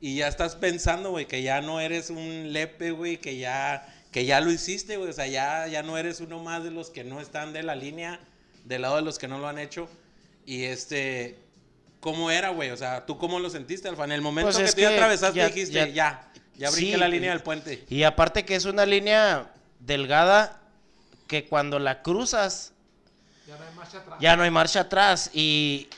y 0.00 0.16
ya 0.16 0.28
estás 0.28 0.56
pensando, 0.56 1.10
güey, 1.10 1.26
que 1.26 1.42
ya 1.42 1.60
no 1.60 1.80
eres 1.80 2.08
un 2.10 2.52
lepe, 2.52 2.92
güey, 2.92 3.18
que 3.18 3.36
ya, 3.36 3.86
que 4.10 4.24
ya 4.24 4.40
lo 4.40 4.50
hiciste, 4.50 4.96
güey, 4.96 5.10
o 5.10 5.12
sea, 5.12 5.26
ya, 5.26 5.66
ya 5.66 5.82
no 5.82 5.98
eres 5.98 6.20
uno 6.20 6.38
más 6.42 6.64
de 6.64 6.70
los 6.70 6.88
que 6.90 7.04
no 7.04 7.20
están 7.20 7.52
de 7.52 7.62
la 7.62 7.74
línea, 7.74 8.20
del 8.64 8.82
lado 8.82 8.96
de 8.96 9.02
los 9.02 9.18
que 9.18 9.28
no 9.28 9.38
lo 9.38 9.48
han 9.48 9.58
hecho, 9.58 9.88
y 10.46 10.62
este, 10.64 11.36
¿cómo 12.00 12.30
era, 12.30 12.50
güey? 12.50 12.70
O 12.70 12.76
sea, 12.76 13.04
¿tú 13.04 13.18
cómo 13.18 13.38
lo 13.40 13.50
sentiste, 13.50 13.88
Alfa? 13.88 14.04
En 14.04 14.12
el 14.12 14.22
momento 14.22 14.50
Pues 14.52 14.70
que 14.70 14.72
tú 14.76 14.80
ya 14.82 14.88
que 14.90 14.94
atravesaste, 14.94 15.36
ya- 15.38 15.46
dijiste, 15.48 15.72
ya- 15.74 15.86
ya, 15.88 16.32
ya, 16.56 16.70
brinqué 16.70 16.92
Sí, 16.92 16.96
la 16.98 17.08
línea 17.08 17.30
del 17.30 17.42
puente. 17.42 17.84
Y 17.90 18.04
aparte 18.04 18.44
que 18.44 18.54
es 18.54 18.64
una 18.64 18.86
línea 18.86 19.52
delgada 19.80 20.60
que 21.26 21.46
cuando 21.46 21.78
la 21.80 22.02
cruzas 22.02 22.72
Ya 23.48 23.56
no 23.56 23.64
hay 23.64 23.74
marcha 23.74 23.98
atrás. 23.98 24.18
ya 24.20 24.36
no 24.36 24.42
hay 24.44 24.50
marcha 24.50 24.80
atrás 24.80 25.30
y 25.32 25.88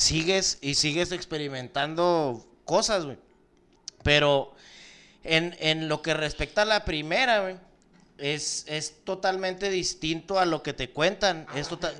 sigues 0.00 0.58
y 0.62 0.74
sigues 0.74 1.12
experimentando 1.12 2.46
cosas, 2.64 3.04
güey. 3.04 3.18
Pero 4.02 4.54
en, 5.24 5.54
en 5.60 5.88
lo 5.88 6.00
que 6.00 6.14
respecta 6.14 6.62
a 6.62 6.64
la 6.64 6.86
primera, 6.86 7.40
güey, 7.40 7.56
es, 8.16 8.64
es 8.66 9.04
totalmente 9.04 9.68
distinto 9.68 10.38
a 10.38 10.46
lo 10.46 10.62
que 10.62 10.72
te 10.72 10.90
cuentan. 10.90 11.46
Es 11.54 11.68
total... 11.68 11.94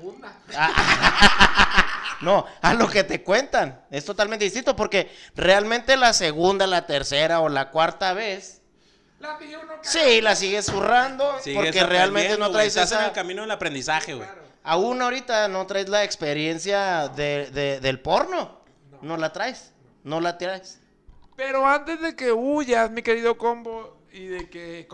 Ah, 0.55 2.17
no, 2.21 2.47
a 2.61 2.73
lo 2.73 2.89
que 2.89 3.03
te 3.03 3.23
cuentan. 3.23 3.79
Es 3.91 4.03
totalmente 4.03 4.45
distinto 4.45 4.75
porque 4.75 5.11
realmente 5.35 5.95
la 5.95 6.13
segunda, 6.13 6.65
la 6.65 6.87
tercera 6.87 7.39
o 7.39 7.49
la 7.49 7.69
cuarta 7.69 8.13
vez, 8.13 8.61
La 9.19 9.37
sí, 9.83 10.21
la 10.21 10.35
sigues 10.35 10.65
zurrando 10.65 11.39
Sigues 11.39 11.55
porque 11.55 11.83
realmente 11.83 12.35
no 12.39 12.49
traes 12.49 12.69
estás 12.69 12.91
en 12.93 12.97
esa... 12.97 13.07
el 13.09 13.13
camino 13.13 13.43
del 13.43 13.51
aprendizaje, 13.51 14.15
güey. 14.15 14.27
Aún 14.63 15.01
ahorita 15.01 15.47
no 15.47 15.65
traes 15.65 15.89
la 15.89 16.03
experiencia 16.03 17.07
de, 17.09 17.49
de- 17.51 17.79
del 17.79 17.99
porno. 17.99 18.59
No. 19.01 19.17
la 19.17 19.33
traes. 19.33 19.71
No 20.03 20.19
la 20.19 20.37
traes. 20.37 20.79
Pero 21.35 21.65
antes 21.65 21.99
de 22.01 22.15
que 22.15 22.31
huyas, 22.31 22.91
mi 22.91 23.01
querido 23.01 23.37
combo, 23.37 23.97
y 24.11 24.25
de 24.25 24.49
que 24.49 24.87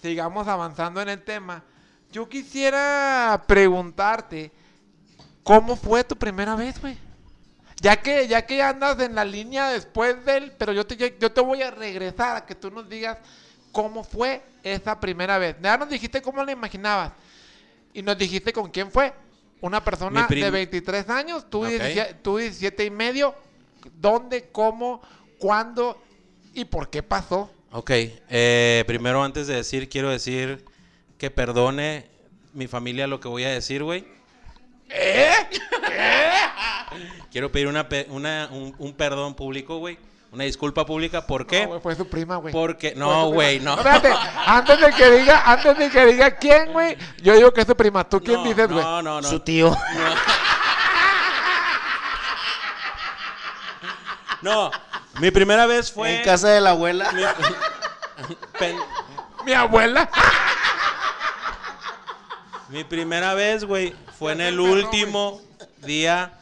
sigamos 0.00 0.48
avanzando 0.48 1.00
en 1.00 1.08
el 1.10 1.22
tema, 1.22 1.62
yo 2.10 2.28
quisiera 2.28 3.44
preguntarte, 3.46 4.50
¿cómo 5.42 5.76
fue 5.76 6.02
tu 6.04 6.16
primera 6.16 6.56
vez, 6.56 6.80
güey? 6.80 6.96
Ya 7.80 7.96
que, 7.96 8.26
ya 8.28 8.46
que 8.46 8.62
andas 8.62 8.98
en 9.00 9.14
la 9.14 9.24
línea 9.24 9.68
después 9.68 10.24
del, 10.24 10.52
pero 10.52 10.72
yo 10.72 10.86
te, 10.86 11.16
yo 11.18 11.32
te 11.32 11.40
voy 11.40 11.62
a 11.62 11.70
regresar 11.70 12.36
a 12.36 12.46
que 12.46 12.54
tú 12.54 12.70
nos 12.70 12.88
digas 12.88 13.18
cómo 13.72 14.04
fue 14.04 14.42
esa 14.62 14.98
primera 15.00 15.38
vez. 15.38 15.56
Ya 15.60 15.76
nos 15.76 15.88
dijiste 15.88 16.22
cómo 16.22 16.44
la 16.44 16.52
imaginabas. 16.52 17.12
Y 17.94 18.02
nos 18.02 18.16
dijiste 18.18 18.52
con 18.52 18.70
quién 18.70 18.90
fue. 18.90 19.12
Una 19.60 19.84
persona 19.84 20.26
de 20.26 20.50
23 20.50 21.08
años, 21.10 21.48
tú, 21.48 21.62
Ok. 21.62 21.68
17, 21.68 22.14
tú 22.14 22.38
17 22.38 22.84
y 22.84 22.90
medio. 22.90 23.34
¿Dónde, 24.00 24.48
cómo, 24.50 25.00
cuándo 25.38 26.02
y 26.54 26.64
por 26.64 26.90
qué 26.90 27.02
pasó? 27.02 27.50
Ok, 27.70 27.90
eh, 28.28 28.84
primero 28.86 29.22
antes 29.24 29.46
de 29.46 29.54
decir, 29.56 29.88
quiero 29.88 30.10
decir 30.10 30.64
que 31.16 31.30
perdone 31.30 32.06
mi 32.52 32.66
familia 32.66 33.06
lo 33.06 33.18
que 33.20 33.28
voy 33.28 33.44
a 33.44 33.50
decir, 33.50 33.82
güey. 33.82 34.04
¿Eh? 34.90 35.32
Quiero 37.30 37.50
pedir 37.50 37.66
una, 37.68 37.88
una- 38.08 38.48
un, 38.52 38.74
un 38.78 38.92
perdón 38.92 39.34
público, 39.34 39.78
güey, 39.78 39.98
Una 40.32 40.44
disculpa 40.44 40.86
pública, 40.86 41.26
¿por 41.26 41.42
No, 41.42 41.46
qué? 41.46 41.68
fue 41.82 41.94
su 41.94 42.08
prima, 42.08 42.36
güey. 42.36 42.54
Porque, 42.54 42.94
no, 42.96 43.26
güey, 43.28 43.60
no. 43.60 43.74
Espérate, 43.74 44.10
antes 44.46 44.80
de 44.80 44.90
que 44.92 45.10
diga, 45.10 45.42
antes 45.44 45.76
de 45.76 45.90
que 45.90 46.06
diga 46.06 46.30
quién, 46.36 46.72
güey, 46.72 46.96
yo 47.22 47.34
digo 47.34 47.52
que 47.52 47.60
es 47.60 47.66
su 47.66 47.76
prima. 47.76 48.08
¿Tú 48.08 48.18
quién 48.22 48.38
No, 48.42 48.44
dices, 48.48 48.68
güey? 48.68 48.82
No, 48.82 49.02
no, 49.02 49.20
no. 49.20 49.28
Su 49.28 49.40
tío. 49.40 49.76
No, 54.40 54.72
mi 55.20 55.30
primera 55.30 55.66
vez 55.66 55.92
fue... 55.92 56.16
En 56.16 56.24
casa 56.24 56.48
de 56.48 56.60
la 56.60 56.70
abuela. 56.70 57.12
mi- 57.12 57.22
pen- 58.58 58.76
Mi 59.44 59.52
abuela. 59.52 60.08
Mi 62.68 62.82
primera 62.82 63.34
vez, 63.34 63.64
güey, 63.64 63.94
fue 64.18 64.32
en 64.32 64.40
el 64.40 64.58
último 64.58 65.40
día 65.78 66.32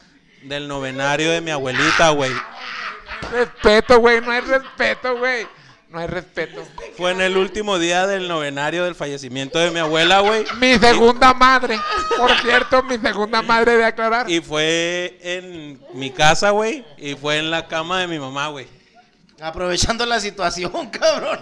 del 0.44 0.66
novenario 0.66 1.30
de 1.30 1.42
mi 1.42 1.50
abuelita, 1.50 2.08
güey. 2.10 2.32
Respeto, 3.30 3.98
güey, 3.98 4.20
no 4.20 4.30
hay 4.30 4.40
respeto, 4.40 5.16
güey. 5.16 5.46
No 5.88 5.98
hay 5.98 6.06
respeto. 6.06 6.62
Fue 6.96 7.10
en 7.10 7.20
el 7.20 7.36
último 7.36 7.80
día 7.80 8.06
del 8.06 8.28
novenario 8.28 8.84
del 8.84 8.94
fallecimiento 8.94 9.58
de 9.58 9.72
mi 9.72 9.80
abuela, 9.80 10.20
güey. 10.20 10.44
Mi 10.58 10.78
segunda 10.78 11.34
madre. 11.34 11.80
Por 12.16 12.30
cierto, 12.42 12.84
mi 12.84 12.96
segunda 12.96 13.42
madre 13.42 13.76
de 13.76 13.84
aclarar. 13.84 14.30
Y 14.30 14.40
fue 14.40 15.18
en 15.20 15.80
mi 15.94 16.12
casa, 16.12 16.50
güey. 16.50 16.84
Y 16.96 17.16
fue 17.16 17.38
en 17.38 17.50
la 17.50 17.66
cama 17.66 17.98
de 18.00 18.06
mi 18.06 18.20
mamá, 18.20 18.46
güey. 18.48 18.68
Aprovechando 19.40 20.06
la 20.06 20.20
situación, 20.20 20.70
cabrón. 20.90 21.40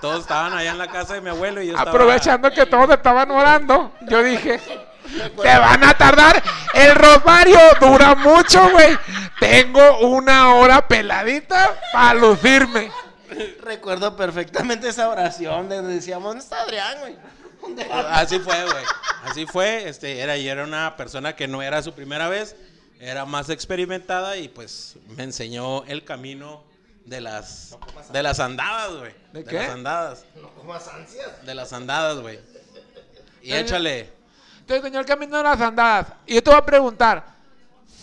Todos 0.00 0.20
estaban 0.20 0.54
allá 0.54 0.70
en 0.70 0.78
la 0.78 0.86
casa 0.86 1.14
de 1.14 1.20
mi 1.20 1.28
abuelo 1.28 1.60
y 1.60 1.66
yo 1.66 1.72
estaba... 1.72 1.90
Aprovechando 1.90 2.50
que 2.52 2.64
todos 2.64 2.88
estaban 2.90 3.30
orando, 3.30 3.92
yo 4.08 4.22
dije, 4.22 4.60
te 5.42 5.58
van 5.58 5.84
a 5.84 5.94
tardar. 5.96 6.42
El 6.72 6.94
rosario 6.94 7.58
dura 7.80 8.14
mucho, 8.14 8.70
güey. 8.70 8.96
Tengo 9.38 9.98
una 10.00 10.54
hora 10.54 10.86
peladita 10.86 11.78
para 11.92 12.14
lucirme. 12.14 12.90
Recuerdo 13.62 14.16
perfectamente 14.16 14.88
esa 14.88 15.08
oración 15.08 15.68
donde 15.68 15.94
decíamos, 15.94 16.28
¿dónde 16.30 16.44
está 16.44 16.62
Adrián, 16.62 16.98
güey? 17.00 17.16
¿Dónde 17.60 17.84
va?" 17.88 18.18
Así 18.18 18.38
fue, 18.38 18.62
güey. 18.64 18.84
Así 19.24 19.46
fue. 19.46 19.88
Este, 19.88 20.20
era, 20.20 20.36
y 20.36 20.48
era 20.48 20.64
una 20.64 20.96
persona 20.96 21.34
que 21.34 21.48
no 21.48 21.62
era 21.62 21.82
su 21.82 21.92
primera 21.92 22.28
vez. 22.28 22.56
Era 23.00 23.24
más 23.24 23.50
experimentada 23.50 24.36
y 24.36 24.48
pues 24.48 24.96
me 25.16 25.24
enseñó 25.24 25.84
el 25.84 26.04
camino 26.04 26.62
de 27.04 27.20
las, 27.20 27.76
de 28.12 28.22
las 28.22 28.40
andadas, 28.40 28.92
güey. 28.96 29.12
¿De 29.32 29.42
De 29.42 29.50
qué? 29.50 29.58
las 29.58 29.70
andadas. 29.70 30.24
De 31.42 31.54
las 31.54 31.72
andadas, 31.72 32.18
güey. 32.18 32.38
Y 33.42 33.52
échale. 33.52 34.10
Entonces, 34.64 34.82
señor 34.82 35.04
Camino 35.04 35.36
de 35.36 35.42
las 35.42 35.60
Andadas, 35.60 36.06
y 36.24 36.36
yo 36.36 36.42
te 36.42 36.48
voy 36.48 36.58
a 36.58 36.64
preguntar, 36.64 37.22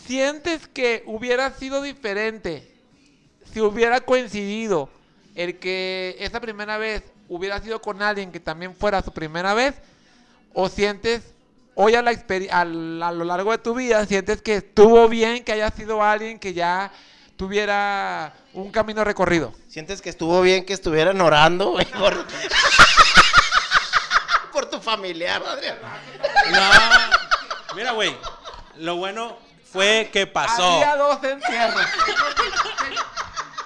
¿sientes 0.05 0.67
que 0.67 1.01
hubiera 1.07 1.49
sido 1.49 1.81
diferente 1.81 2.71
si 3.51 3.61
hubiera 3.61 4.01
coincidido 4.01 4.87
el 5.33 5.57
que 5.57 6.15
esa 6.19 6.39
primera 6.39 6.77
vez 6.77 7.01
hubiera 7.27 7.59
sido 7.61 7.81
con 7.81 8.03
alguien 8.03 8.31
que 8.31 8.39
también 8.39 8.75
fuera 8.75 9.01
su 9.01 9.11
primera 9.11 9.55
vez? 9.55 9.73
¿O 10.53 10.69
sientes, 10.69 11.33
hoy 11.73 11.95
a, 11.95 12.03
la 12.03 12.11
a 12.11 13.11
lo 13.11 13.23
largo 13.25 13.49
de 13.49 13.57
tu 13.57 13.73
vida, 13.73 14.05
sientes 14.05 14.43
que 14.43 14.57
estuvo 14.57 15.09
bien 15.09 15.43
que 15.43 15.53
haya 15.53 15.71
sido 15.71 16.03
alguien 16.03 16.37
que 16.37 16.53
ya 16.53 16.91
tuviera 17.37 18.35
un 18.53 18.69
camino 18.69 19.03
recorrido? 19.03 19.51
¿Sientes 19.67 19.99
que 19.99 20.11
estuvo 20.11 20.39
bien 20.43 20.63
que 20.63 20.73
estuvieran 20.73 21.19
orando? 21.21 21.75
Por... 24.51 24.65
tu 24.69 24.79
familiar, 24.79 25.41
Adrián. 25.45 25.77
No. 26.51 27.75
Mira, 27.75 27.91
güey. 27.91 28.15
Lo 28.77 28.95
bueno 28.97 29.37
fue 29.71 30.09
que 30.11 30.27
pasó. 30.27 30.63
Había 30.63 30.95
dos 30.97 31.23
entierros. 31.23 31.85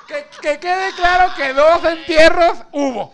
que, 0.07 0.27
que 0.41 0.59
quede 0.59 0.93
claro 0.93 1.33
que 1.35 1.53
dos 1.53 1.83
entierros 1.83 2.57
hubo. 2.71 3.13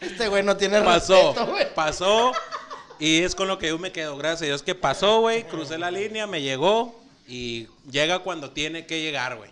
Este 0.00 0.28
güey 0.28 0.42
no 0.42 0.56
tiene 0.56 0.80
Pasó. 0.80 1.14
respeto, 1.14 1.46
güey. 1.46 1.74
Pasó. 1.74 2.32
Y 2.98 3.22
es 3.22 3.34
con 3.34 3.48
lo 3.48 3.58
que 3.58 3.68
yo 3.68 3.78
me 3.78 3.92
quedo. 3.92 4.16
Gracias 4.16 4.42
a 4.42 4.44
Dios 4.46 4.62
que 4.62 4.74
pasó, 4.74 5.20
güey. 5.20 5.44
Crucé 5.44 5.78
la 5.78 5.90
línea, 5.90 6.26
me 6.26 6.40
llegó. 6.42 6.98
Y 7.26 7.68
llega 7.90 8.18
cuando 8.20 8.50
tiene 8.50 8.86
que 8.86 9.00
llegar, 9.00 9.36
güey. 9.36 9.50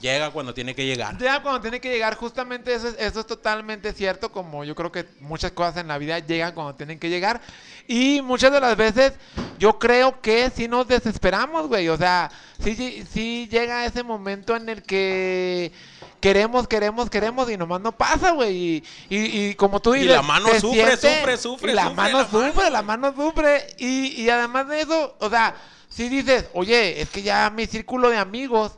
Llega 0.00 0.30
cuando 0.30 0.52
tiene 0.52 0.74
que 0.74 0.84
llegar. 0.84 1.16
Ya 1.18 1.40
cuando 1.42 1.62
tiene 1.62 1.80
que 1.80 1.88
llegar, 1.90 2.14
justamente 2.16 2.74
eso 2.74 2.88
es, 2.88 2.96
eso 2.98 3.20
es 3.20 3.26
totalmente 3.26 3.92
cierto, 3.94 4.30
como 4.30 4.62
yo 4.64 4.74
creo 4.74 4.92
que 4.92 5.06
muchas 5.20 5.52
cosas 5.52 5.78
en 5.78 5.88
la 5.88 5.96
vida 5.96 6.18
llegan 6.18 6.52
cuando 6.52 6.74
tienen 6.74 6.98
que 6.98 7.08
llegar. 7.08 7.40
Y 7.88 8.20
muchas 8.22 8.52
de 8.52 8.60
las 8.60 8.76
veces 8.76 9.14
yo 9.58 9.78
creo 9.78 10.20
que 10.20 10.50
sí 10.54 10.68
nos 10.68 10.86
desesperamos, 10.88 11.68
güey. 11.68 11.88
O 11.88 11.96
sea, 11.96 12.30
sí, 12.62 13.04
sí 13.10 13.48
llega 13.50 13.86
ese 13.86 14.02
momento 14.02 14.54
en 14.56 14.68
el 14.68 14.82
que 14.82 15.72
queremos, 16.20 16.68
queremos, 16.68 17.08
queremos 17.08 17.50
y 17.50 17.56
nomás 17.56 17.80
no 17.80 17.92
pasa, 17.92 18.32
güey. 18.32 18.54
Y, 18.56 18.84
y- 19.08 19.48
y 19.50 19.54
como 19.54 19.80
tú 19.80 19.94
Y 19.94 20.00
dices... 20.00 20.16
la 20.16 20.22
mano 20.22 20.48
sufre, 20.60 20.96
sufre, 20.98 21.36
sufre, 21.38 21.72
Y 21.72 21.74
la 21.74 21.84
sufre 21.84 21.96
mano 21.96 22.18
la 22.18 22.24
mano. 22.28 22.46
sufre, 22.52 22.70
la 22.70 22.82
mano 22.82 23.14
sufre. 23.14 23.66
Y, 23.78 24.22
y 24.22 24.28
además 24.28 24.68
de 24.68 24.82
eso, 24.82 25.16
o 25.18 25.30
sea, 25.30 25.54
si 25.88 26.08
dices, 26.10 26.46
oye, 26.52 27.00
es 27.00 27.08
que 27.08 27.22
ya 27.22 27.48
mi 27.48 27.66
círculo 27.66 28.10
de 28.10 28.18
amigos 28.18 28.72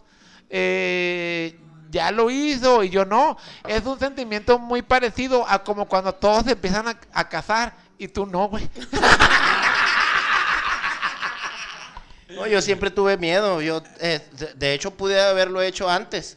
eh, 0.50 1.58
ya 1.90 2.10
lo 2.10 2.30
hizo 2.30 2.82
y 2.84 2.90
yo 2.90 3.04
no. 3.04 3.36
Es 3.68 3.84
un 3.84 3.98
sentimiento 3.98 4.58
muy 4.58 4.82
parecido 4.82 5.46
a 5.48 5.62
como 5.64 5.86
cuando 5.88 6.12
todos 6.14 6.44
se 6.44 6.52
empiezan 6.52 6.88
a, 6.88 6.98
a 7.12 7.28
casar 7.28 7.74
y 7.98 8.08
tú 8.08 8.26
no, 8.26 8.48
güey. 8.48 8.68
No, 12.28 12.46
yo 12.46 12.60
siempre 12.60 12.90
tuve 12.90 13.16
miedo. 13.16 13.60
Yo, 13.62 13.82
eh, 14.00 14.20
de, 14.32 14.54
de 14.54 14.74
hecho, 14.74 14.90
pude 14.90 15.20
haberlo 15.20 15.62
hecho 15.62 15.88
antes. 15.88 16.36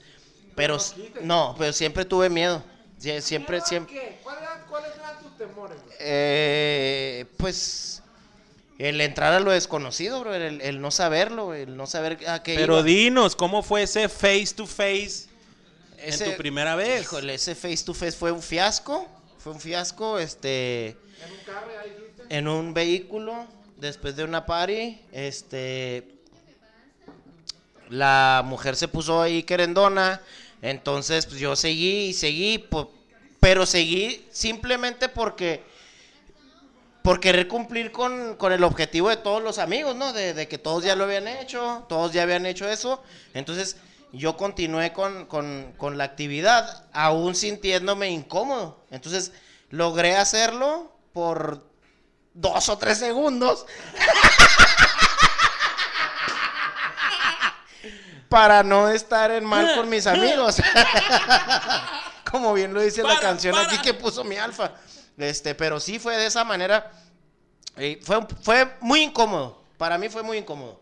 Pero, 0.55 0.77
no, 1.21 1.55
pero 1.57 1.73
siempre 1.73 2.05
tuve 2.05 2.29
miedo. 2.29 2.63
Sie- 2.99 3.21
Siempre, 3.21 3.61
siempre. 3.61 4.19
¿Cuáles 4.23 4.91
eran 4.95 5.19
tus 5.19 5.37
temores? 5.37 5.77
Eh, 5.99 7.25
pues, 7.37 7.98
el 8.79 9.01
entrar 9.01 9.33
a 9.33 9.41
lo 9.41 9.51
desconocido, 9.51 10.21
bro. 10.21 10.33
El, 10.33 10.61
el 10.61 10.81
no 10.81 10.89
saberlo, 10.89 11.53
el 11.53 11.75
no 11.75 11.85
saber 11.85 12.17
a 12.27 12.41
qué 12.41 12.55
Pero 12.55 12.75
iba. 12.75 12.83
dinos, 12.83 13.35
¿cómo 13.35 13.61
fue 13.61 13.83
ese 13.83 14.07
face 14.07 14.53
to 14.55 14.65
face 14.65 15.27
en 15.97 16.17
tu 16.17 16.37
primera 16.37 16.75
vez? 16.75 17.01
Híjole, 17.01 17.33
ese 17.33 17.55
face 17.55 17.83
to 17.83 17.93
face 17.93 18.13
fue 18.13 18.31
un 18.31 18.41
fiasco. 18.41 19.05
Fue 19.37 19.51
un 19.51 19.59
fiasco, 19.59 20.17
este. 20.17 20.95
En 22.29 22.47
un 22.47 22.73
vehículo, 22.73 23.45
después 23.77 24.15
de 24.15 24.23
una 24.23 24.45
party, 24.45 24.97
este. 25.11 26.07
La 27.89 28.43
mujer 28.45 28.77
se 28.77 28.87
puso 28.87 29.21
ahí 29.21 29.43
querendona. 29.43 30.21
Entonces, 30.61 31.25
pues 31.25 31.39
yo 31.39 31.55
seguí 31.57 32.07
y 32.07 32.13
seguí. 32.13 32.65
pero 33.41 33.65
seguí 33.65 34.25
simplemente 34.31 35.09
porque. 35.09 35.67
Por 37.09 37.19
querer 37.19 37.47
cumplir 37.47 37.91
con, 37.91 38.35
con 38.35 38.53
el 38.53 38.63
objetivo 38.63 39.09
de 39.09 39.17
todos 39.17 39.41
los 39.41 39.57
amigos, 39.57 39.95
¿no? 39.95 40.13
De, 40.13 40.35
de 40.35 40.47
que 40.47 40.59
todos 40.59 40.83
ya 40.83 40.95
lo 40.95 41.05
habían 41.05 41.27
hecho, 41.27 41.83
todos 41.89 42.13
ya 42.13 42.21
habían 42.21 42.45
hecho 42.45 42.69
eso. 42.69 43.01
Entonces, 43.33 43.77
yo 44.11 44.37
continué 44.37 44.93
con, 44.93 45.25
con- 45.25 45.73
con 45.75 45.97
la 45.97 46.03
actividad, 46.03 46.85
aún 46.93 47.33
sintiéndome 47.33 48.09
incómodo. 48.11 48.85
Entonces, 48.91 49.31
logré 49.71 50.17
hacerlo 50.17 50.95
por 51.11 51.65
dos 52.35 52.69
o 52.69 52.77
tres 52.77 52.99
segundos. 52.99 53.65
Para 58.29 58.61
no 58.61 58.87
estar 58.87 59.31
en 59.31 59.45
mal 59.45 59.73
con 59.75 59.89
mis 59.89 60.05
amigos. 60.05 60.57
Como 62.31 62.53
bien 62.53 62.71
lo 62.71 62.81
dice 62.81 63.01
la 63.01 63.19
canción 63.19 63.55
para. 63.55 63.65
aquí 63.67 63.79
que 63.79 63.95
puso 63.95 64.23
mi 64.23 64.37
alfa. 64.37 64.73
Este, 65.19 65.53
pero 65.53 65.79
sí 65.79 65.99
fue 65.99 66.17
de 66.17 66.25
esa 66.25 66.43
manera. 66.43 66.91
eh, 67.77 67.99
fue, 68.03 68.25
fue 68.41 68.71
muy 68.81 69.01
incómodo. 69.01 69.61
Para 69.77 69.97
mí 69.97 70.09
fue 70.09 70.23
muy 70.23 70.37
incómodo. 70.37 70.79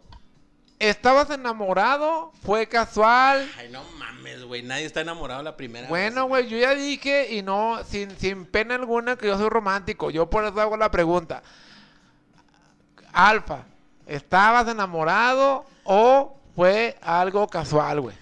¿Estabas 0.79 1.29
enamorado? 1.31 2.31
¿Fue 2.43 2.67
casual? 2.67 3.49
Ay, 3.57 3.69
no 3.71 3.83
mames, 3.97 4.43
güey. 4.43 4.61
Nadie 4.61 4.85
está 4.85 5.01
enamorado 5.01 5.41
la 5.41 5.57
primera 5.57 5.88
Bueno, 5.88 6.21
vez. 6.23 6.29
güey, 6.29 6.47
yo 6.49 6.57
ya 6.57 6.75
dije 6.75 7.33
y 7.33 7.41
no, 7.41 7.79
sin, 7.83 8.11
sin 8.19 8.45
pena 8.45 8.75
alguna 8.75 9.15
que 9.15 9.25
yo 9.27 9.38
soy 9.39 9.49
romántico. 9.49 10.11
Yo 10.11 10.29
por 10.29 10.45
eso 10.45 10.61
hago 10.61 10.77
la 10.77 10.91
pregunta. 10.91 11.41
Alfa, 13.11 13.63
¿estabas 14.05 14.67
enamorado 14.67 15.65
o 15.83 16.38
fue 16.55 16.95
algo 17.01 17.47
casual, 17.47 18.01
güey? 18.01 18.15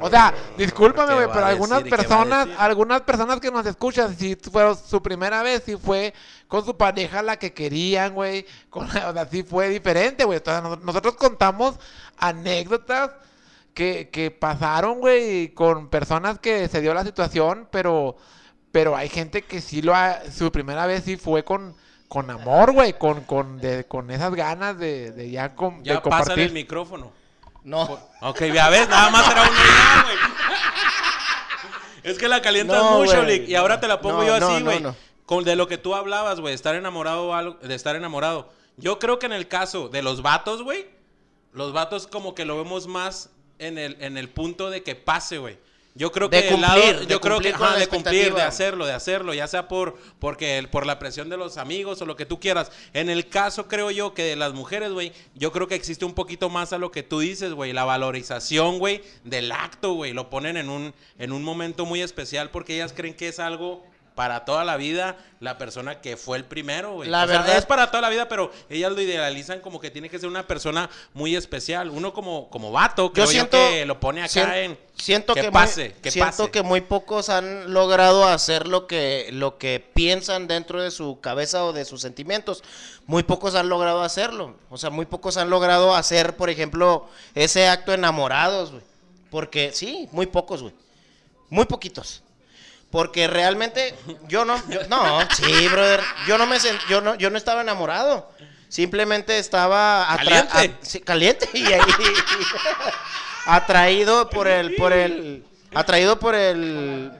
O 0.00 0.08
sea, 0.08 0.32
discúlpame, 0.56 1.08
¿Qué 1.08 1.14
güey, 1.14 1.28
pero 1.32 1.44
algunas 1.46 1.82
personas, 1.82 2.48
algunas 2.56 3.00
personas 3.02 3.40
que 3.40 3.50
nos 3.50 3.66
escuchan, 3.66 4.16
si 4.16 4.36
fue 4.36 4.74
su 4.76 5.02
primera 5.02 5.42
vez, 5.42 5.64
si 5.66 5.76
fue 5.76 6.14
con 6.46 6.64
su 6.64 6.76
pareja 6.76 7.20
la 7.20 7.36
que 7.36 7.52
querían, 7.52 8.14
güey, 8.14 8.46
con, 8.70 8.86
o 8.88 9.12
sea, 9.12 9.26
sí 9.30 9.42
fue 9.42 9.68
diferente, 9.68 10.24
güey. 10.24 10.40
Nosotros 10.84 11.14
contamos 11.16 11.78
anécdotas 12.16 13.10
que, 13.74 14.08
que 14.10 14.30
pasaron, 14.30 15.00
güey, 15.00 15.48
con 15.54 15.88
personas 15.88 16.38
que 16.38 16.68
se 16.68 16.80
dio 16.80 16.94
la 16.94 17.04
situación, 17.04 17.68
pero, 17.72 18.16
pero 18.72 18.96
hay 18.96 19.08
gente 19.08 19.42
que 19.42 19.60
sí 19.60 19.82
lo 19.82 19.94
ha, 19.94 20.20
su 20.30 20.50
primera 20.52 20.86
vez 20.86 21.04
sí 21.04 21.16
fue 21.16 21.44
con, 21.44 21.74
con 22.08 22.30
amor, 22.30 22.72
güey, 22.72 22.92
con, 22.98 23.22
con, 23.22 23.58
de- 23.58 23.84
con 23.84 24.10
esas 24.10 24.32
ganas 24.34 24.78
de, 24.78 25.12
de 25.12 25.30
ya, 25.30 25.54
com- 25.54 25.82
de 25.82 25.90
Ya 25.90 26.02
pásale 26.02 26.18
compartir. 26.18 26.46
el 26.46 26.52
micrófono. 26.52 27.12
No. 27.64 28.00
Ok, 28.20 28.42
ya 28.52 28.68
ves, 28.70 28.88
nada 28.88 29.10
más 29.10 29.30
era 29.30 29.44
y 29.44 29.48
ya, 29.48 30.02
güey. 30.04 30.16
Es 32.02 32.18
que 32.18 32.28
la 32.28 32.40
calientas 32.40 32.78
No, 32.82 32.98
mucho. 32.98 33.22
Lick, 33.22 33.48
y 33.48 33.54
ahora 33.54 33.78
te 33.80 33.86
la 33.88 34.00
pongo 34.00 34.22
No, 34.22 34.26
yo 34.26 34.34
así, 34.34 34.62
güey. 34.62 34.80
no. 34.80 34.96
Con 35.26 35.44
de 35.44 35.54
lo 35.54 35.68
que 35.68 35.78
tú 35.78 35.94
hablabas, 35.94 36.40
güey, 36.40 36.54
estar 36.54 36.74
enamorado 36.74 37.28
o 37.28 37.34
algo- 37.34 37.58
de 37.62 37.74
estar 37.74 37.94
enamorado. 37.94 38.50
Yo 38.76 38.98
creo 38.98 39.18
que 39.18 39.26
en 39.26 39.32
el 39.32 39.46
caso 39.48 39.88
de 39.88 40.02
los 40.02 40.22
vatos, 40.22 40.62
güey, 40.62 40.86
los 41.52 41.72
vatos 41.72 42.06
como 42.06 42.34
que 42.34 42.44
lo 42.44 42.56
vemos 42.56 42.86
más 42.86 43.30
en 43.58 43.76
el, 43.78 43.96
en 44.00 44.16
el 44.16 44.28
punto 44.30 44.70
de 44.70 44.82
que 44.82 44.94
pase, 44.94 45.38
güey. 45.38 45.58
Yo 45.94 46.12
creo 46.12 46.28
De 46.28 46.42
que 46.42 46.54
el 46.54 46.60
lado, 46.60 46.80
cumplir, 46.80 47.00
de 47.00 47.06
yo 47.06 47.20
creo 47.20 47.40
que 47.40 47.50
cumplir 47.50 47.66
ajá, 47.66 47.74
la 47.74 47.80
de 47.80 47.88
cumplir, 47.88 48.34
de 48.34 48.42
hacerlo, 48.42 48.86
de 48.86 48.92
hacerlo, 48.92 49.34
ya 49.34 49.48
sea 49.48 49.66
por 49.66 49.98
porque 50.20 50.66
por 50.70 50.86
la 50.86 51.00
presión 51.00 51.28
de 51.28 51.36
los 51.36 51.56
amigos 51.56 52.00
o 52.00 52.06
lo 52.06 52.14
que 52.14 52.26
tú 52.26 52.38
quieras. 52.38 52.70
En 52.92 53.10
el 53.10 53.28
caso 53.28 53.66
creo 53.66 53.90
yo 53.90 54.14
que 54.14 54.22
de 54.22 54.36
las 54.36 54.52
mujeres, 54.52 54.92
güey, 54.92 55.12
yo 55.34 55.50
creo 55.50 55.66
que 55.66 55.74
existe 55.74 56.04
un 56.04 56.14
poquito 56.14 56.48
más 56.48 56.72
a 56.72 56.78
lo 56.78 56.92
que 56.92 57.02
tú 57.02 57.18
dices, 57.18 57.52
güey, 57.54 57.72
la 57.72 57.84
valorización, 57.84 58.78
güey, 58.78 59.02
del 59.24 59.50
acto, 59.50 59.94
güey, 59.94 60.12
lo 60.12 60.30
ponen 60.30 60.56
en 60.56 60.70
un 60.70 60.94
en 61.18 61.32
un 61.32 61.42
momento 61.42 61.84
muy 61.86 62.02
especial 62.02 62.50
porque 62.50 62.76
ellas 62.76 62.92
creen 62.94 63.14
que 63.14 63.26
es 63.26 63.40
algo 63.40 63.84
para 64.14 64.44
toda 64.44 64.64
la 64.64 64.76
vida 64.76 65.16
la 65.40 65.56
persona 65.56 66.00
que 66.02 66.16
fue 66.18 66.36
el 66.36 66.44
primero, 66.44 66.92
güey. 66.94 67.08
La 67.08 67.24
O 67.24 67.26
sea, 67.26 67.38
verdad- 67.38 67.56
es 67.56 67.64
para 67.64 67.90
toda 67.90 68.02
la 68.02 68.10
vida, 68.10 68.28
pero 68.28 68.52
ellas 68.68 68.92
lo 68.92 69.00
idealizan 69.00 69.60
como 69.60 69.80
que 69.80 69.90
tiene 69.90 70.10
que 70.10 70.18
ser 70.18 70.28
una 70.28 70.46
persona 70.46 70.90
muy 71.14 71.34
especial. 71.34 71.88
Uno 71.88 72.12
como, 72.12 72.50
como 72.50 72.70
vato, 72.72 73.12
creo 73.12 73.24
yo, 73.24 73.30
siento 73.30 73.56
que 73.56 73.86
lo 73.86 73.98
pone 73.98 74.22
acá 74.22 74.58
en... 74.58 74.78
siento 74.94 75.32
que, 75.32 75.40
que, 75.42 75.50
pase, 75.52 75.84
muy, 75.90 76.00
que 76.02 76.10
siento 76.10 76.30
pase. 76.36 76.50
que 76.50 76.62
muy 76.62 76.82
pocos 76.82 77.30
han 77.30 77.72
logrado 77.72 78.26
hacer 78.26 78.66
lo 78.68 78.86
que 78.86 79.28
lo 79.32 79.56
que 79.56 79.80
piensan 79.94 80.46
dentro 80.46 80.82
de 80.82 80.90
su 80.90 81.20
cabeza 81.20 81.64
o 81.64 81.72
de 81.72 81.84
sus 81.86 82.02
sentimientos. 82.02 82.62
Muy 83.06 83.22
pocos 83.22 83.54
han 83.54 83.68
logrado 83.70 84.02
hacerlo. 84.02 84.56
O 84.68 84.76
sea, 84.76 84.90
muy 84.90 85.06
pocos 85.06 85.36
han 85.38 85.48
logrado 85.48 85.94
hacer, 85.94 86.36
por 86.36 86.50
ejemplo, 86.50 87.08
ese 87.34 87.66
acto 87.68 87.94
enamorados, 87.94 88.70
güey. 88.72 88.82
Porque 89.30 89.70
sí, 89.72 90.08
muy 90.12 90.26
pocos, 90.26 90.60
güey. 90.60 90.74
Muy 91.48 91.64
poquitos. 91.64 92.22
Porque 92.90 93.28
realmente 93.28 93.94
yo 94.26 94.44
no, 94.44 94.60
yo- 94.68 94.80
no, 94.88 95.20
sí, 95.36 95.68
brother, 95.68 96.00
yo 96.26 96.36
no 96.38 96.46
me 96.46 96.56
sen- 96.58 96.78
yo 96.88 97.00
no, 97.00 97.14
yo 97.14 97.30
no 97.30 97.38
estaba 97.38 97.60
enamorado. 97.60 98.28
Simplemente 98.68 99.38
estaba 99.38 100.08
atra- 100.12 100.48
Caliente. 100.48 100.78
a- 100.80 100.84
sí, 100.84 101.00
caliente 101.00 101.48
y 101.54 101.66
ahí 101.72 101.80
atraído 103.46 104.28
por 104.30 104.46
el 104.48 104.74
por 104.76 104.92
el 104.92 105.44
atraído 105.74 106.18
por 106.18 106.34
el 106.34 107.12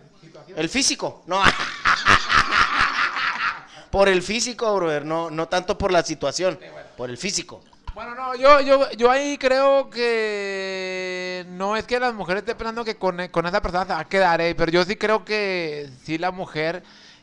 el 0.57 0.69
físico, 0.69 1.23
no. 1.27 1.41
por 3.91 4.09
el 4.09 4.23
físico, 4.23 4.73
brother, 4.77 5.05
no 5.05 5.31
no 5.31 5.49
tanto 5.49 5.77
por 5.77 5.91
la 5.93 6.03
situación, 6.05 6.59
por 6.97 7.11
el 7.11 7.19
físico. 7.19 7.63
Bueno, 7.95 8.15
no, 8.15 8.35
yo, 8.37 8.61
yo, 8.61 8.89
yo 8.93 9.11
ahí 9.11 9.37
creo 9.37 9.91
que 9.91 11.20
no 11.49 11.77
es 11.77 11.85
que 11.85 11.99
las 12.01 12.15
mujeres 12.15 12.41
estén 12.43 12.57
pensando 12.57 12.85
que 12.85 12.97
con, 12.97 13.29
con 13.29 13.47
esa 13.47 13.61
persona 13.63 13.85
se 13.87 13.93
va 13.93 14.01
a 14.01 14.09
quedar, 14.09 14.41
eh, 14.41 14.55
pero 14.55 14.71
yo 14.73 14.85
sí 14.85 14.97
creo 14.97 15.25
que 15.25 15.89
sí 16.05 16.19
la 16.19 16.31
mujer, 16.31 16.83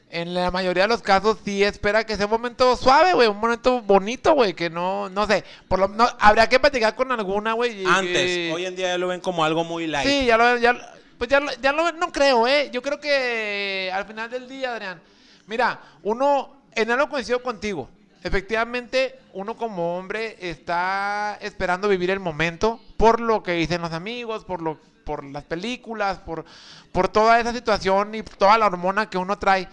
en 0.10 0.34
la 0.34 0.52
mayoría 0.52 0.84
de 0.84 0.90
los 0.90 1.02
casos, 1.02 1.38
sí 1.44 1.64
espera 1.64 2.06
que 2.06 2.16
sea 2.16 2.26
un 2.26 2.32
momento 2.32 2.76
suave, 2.78 3.14
güey, 3.14 3.28
un 3.28 3.38
momento 3.40 3.82
bonito, 3.82 4.34
güey, 4.34 4.54
que 4.54 4.70
no, 4.70 5.10
no 5.10 5.28
sé, 5.28 5.44
por 5.68 5.80
lo 5.80 5.88
no, 5.90 6.08
habría 6.20 6.48
que 6.48 6.60
platicar 6.60 6.96
con 6.96 7.12
alguna, 7.12 7.54
güey. 7.54 7.84
Antes, 7.86 8.54
hoy 8.54 8.66
en 8.66 8.76
día 8.76 8.88
ya 8.88 8.98
lo 8.98 9.08
ven 9.08 9.20
como 9.20 9.44
algo 9.44 9.64
muy 9.64 9.86
light. 9.88 10.08
Sí, 10.08 10.26
ya 10.26 10.38
lo, 10.38 10.58
ya, 10.58 10.76
pues 11.18 11.30
ya, 11.30 11.40
lo- 11.40 11.52
ya 11.62 11.72
lo, 11.74 11.92
no 11.92 12.12
creo, 12.12 12.48
¿eh? 12.48 12.70
Yo 12.72 12.82
creo 12.82 13.00
que 13.00 13.92
al 13.94 14.06
final 14.06 14.30
del 14.30 14.48
día, 14.48 14.74
Adrián, 14.74 15.02
mira, 15.46 15.80
uno, 16.04 16.56
en 16.74 16.90
algo 16.92 17.10
coincido 17.10 17.42
contigo. 17.42 17.90
Efectivamente, 18.24 19.20
uno 19.34 19.56
como 19.56 19.98
hombre 19.98 20.38
está 20.40 21.38
esperando 21.42 21.88
vivir 21.88 22.10
el 22.10 22.20
momento 22.20 22.80
por 22.98 23.22
lo 23.22 23.44
que 23.44 23.54
dicen 23.54 23.82
los 23.82 23.94
amigos, 23.94 24.44
por 24.44 24.62
lo, 24.62 24.80
por 25.06 25.24
las 25.24 25.44
películas, 25.44 26.18
por, 26.20 26.44
por 26.92 27.10
toda 27.10 27.40
esa 27.40 27.54
situación 27.54 28.16
y 28.16 28.24
toda 28.24 28.58
la 28.58 28.66
hormona 28.66 29.10
que 29.10 29.18
uno 29.18 29.38
trae. 29.38 29.70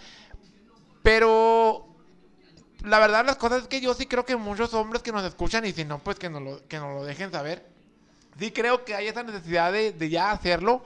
Pero 1.03 1.87
la 2.83 2.99
verdad 2.99 3.25
las 3.25 3.37
cosas 3.37 3.63
es 3.63 3.69
que 3.69 3.81
yo 3.81 3.95
sí 3.95 4.07
creo 4.07 4.25
que 4.27 4.37
muchos 4.37 4.75
hombres 4.75 5.03
que 5.03 5.13
nos 5.13 5.25
escuchan 5.25 5.65
y 5.65 5.73
si 5.73 5.85
no, 5.85 5.99
pues 5.99 6.19
que 6.19 6.29
nos 6.29 6.43
lo, 6.43 6.69
que 6.69 6.79
nos 6.79 6.95
lo 6.95 7.05
dejen 7.05 7.33
saber. 7.33 7.67
Sí 8.39 8.51
creo 8.51 8.85
que 8.85 8.95
hay 8.95 9.09
esa 9.09 9.23
necesidad 9.23 9.73
de, 9.73 9.93
de 9.93 10.11
ya 10.11 10.31
hacerlo. 10.31 10.85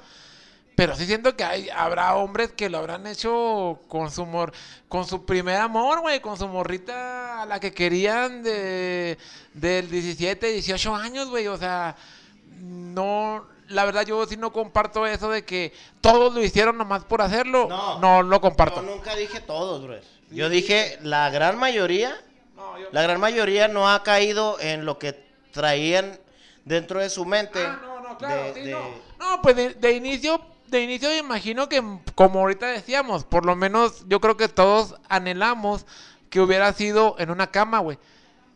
Pero 0.79 0.95
sí 0.95 1.07
siento 1.07 1.35
que 1.37 1.43
hay, 1.43 1.69
habrá 1.71 2.15
hombres 2.15 2.53
que 2.53 2.71
lo 2.71 2.79
habrán 2.79 3.05
hecho 3.09 3.81
con 3.89 4.13
su 4.13 4.25
mor, 4.25 4.53
con 4.89 5.05
su 5.05 5.25
primer 5.27 5.57
amor, 5.57 6.01
güey, 6.03 6.21
con 6.21 6.37
su 6.39 6.47
morrita 6.47 7.43
a 7.43 7.47
la 7.47 7.59
que 7.59 7.75
querían 7.75 8.45
de 8.45 9.19
del 9.55 9.91
17, 9.91 10.53
18 10.53 10.95
años, 10.95 11.29
güey. 11.31 11.49
O 11.49 11.57
sea, 11.57 11.97
no, 12.61 13.45
la 13.69 13.85
verdad 13.85 14.07
yo 14.07 14.25
sí 14.27 14.37
no 14.37 14.53
comparto 14.53 15.05
eso 15.05 15.31
de 15.31 15.45
que 15.45 15.73
todos 16.01 16.33
lo 16.33 16.41
hicieron 16.43 16.79
nomás 16.79 17.05
por 17.05 17.23
hacerlo. 17.23 17.67
No. 17.69 17.99
No, 17.99 18.23
lo 18.23 18.41
comparto. 18.41 18.81
Yo 18.83 18.89
nunca 18.95 19.17
dije 19.17 19.41
todos, 19.41 19.83
brother. 19.83 20.05
Yo 20.31 20.49
dije 20.49 20.99
la 21.03 21.29
gran 21.31 21.59
mayoría, 21.59 22.15
la 22.93 23.03
gran 23.03 23.19
mayoría 23.21 23.67
no 23.67 23.91
ha 23.91 24.03
caído 24.05 24.61
en 24.61 24.85
lo 24.85 24.99
que 24.99 25.25
traían 25.51 26.19
dentro 26.65 27.01
de 27.01 27.11
su 27.11 27.25
mente. 27.25 27.65
Ah, 27.65 27.81
no, 27.83 28.01
no, 28.01 28.17
claro, 28.17 28.45
de- 28.45 28.55
sí, 28.55 28.61
de- 28.61 28.71
no. 28.73 29.09
No, 29.19 29.43
pues 29.43 29.57
de, 29.57 29.75
de 29.75 29.93
inicio, 29.93 30.41
de 30.71 30.83
inicio 30.83 31.09
me 31.09 31.19
imagino 31.19 31.69
que, 31.69 31.83
como 32.15 32.41
ahorita 32.41 32.67
decíamos, 32.67 33.25
por 33.25 33.45
lo 33.45 33.57
menos 33.57 34.05
yo 34.09 34.21
creo 34.21 34.37
que 34.37 34.49
todos 34.49 34.95
anhelamos 35.09 35.87
que 36.31 36.41
hubiera 36.41 36.73
sido 36.73 37.17
en 37.19 37.31
una 37.31 37.49
cama, 37.49 37.79
güey. 37.79 37.99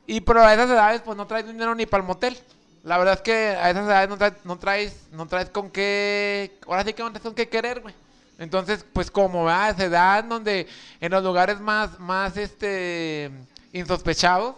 Y 0.06 0.20
pero 0.20 0.42
a 0.42 0.52
esas 0.52 0.70
edades, 0.70 1.02
pues 1.02 1.16
no 1.16 1.26
traes 1.26 1.46
dinero 1.46 1.74
ni 1.74 1.86
para 1.86 2.02
el 2.02 2.06
motel. 2.06 2.38
La 2.84 2.98
verdad 2.98 3.14
es 3.14 3.20
que 3.20 3.32
a 3.32 3.70
esas 3.70 3.86
edades 3.86 4.08
no 4.08 4.18
traes, 4.18 4.34
no 4.44 4.58
traes, 4.58 4.96
no 5.12 5.26
traes 5.26 5.50
con 5.50 5.70
qué, 5.70 6.58
ahora 6.66 6.84
sí 6.84 6.92
que 6.92 7.02
no 7.02 7.10
traes 7.10 7.22
con 7.22 7.34
qué 7.34 7.48
querer, 7.48 7.80
güey. 7.80 7.94
Entonces, 8.38 8.84
pues 8.92 9.10
como 9.10 9.48
a 9.48 9.70
esa 9.70 9.84
edad 9.84 10.24
donde 10.24 10.66
en 11.00 11.12
los 11.12 11.22
lugares 11.22 11.60
más, 11.60 11.98
más, 12.00 12.36
este, 12.36 13.30
insospechados, 13.72 14.56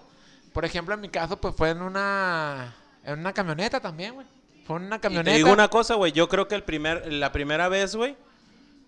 por 0.52 0.64
ejemplo, 0.64 0.94
en 0.94 1.00
mi 1.00 1.08
caso, 1.08 1.36
pues 1.36 1.54
fue 1.54 1.70
en 1.70 1.82
una, 1.82 2.74
en 3.04 3.18
una 3.18 3.32
camioneta 3.32 3.80
también, 3.80 4.14
güey. 4.14 4.26
En 4.68 4.74
una 4.86 4.96
Y 4.96 5.00
camioneta. 5.00 5.30
te 5.30 5.36
digo 5.36 5.52
una 5.52 5.68
cosa, 5.68 5.94
güey. 5.94 6.12
Yo 6.12 6.28
creo 6.28 6.48
que 6.48 6.54
el 6.54 6.62
primer, 6.62 7.12
la 7.12 7.32
primera 7.32 7.68
vez, 7.68 7.94
güey, 7.96 8.16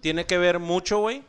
tiene 0.00 0.26
que 0.26 0.38
ver 0.38 0.58
mucho, 0.58 0.98
güey, 0.98 1.22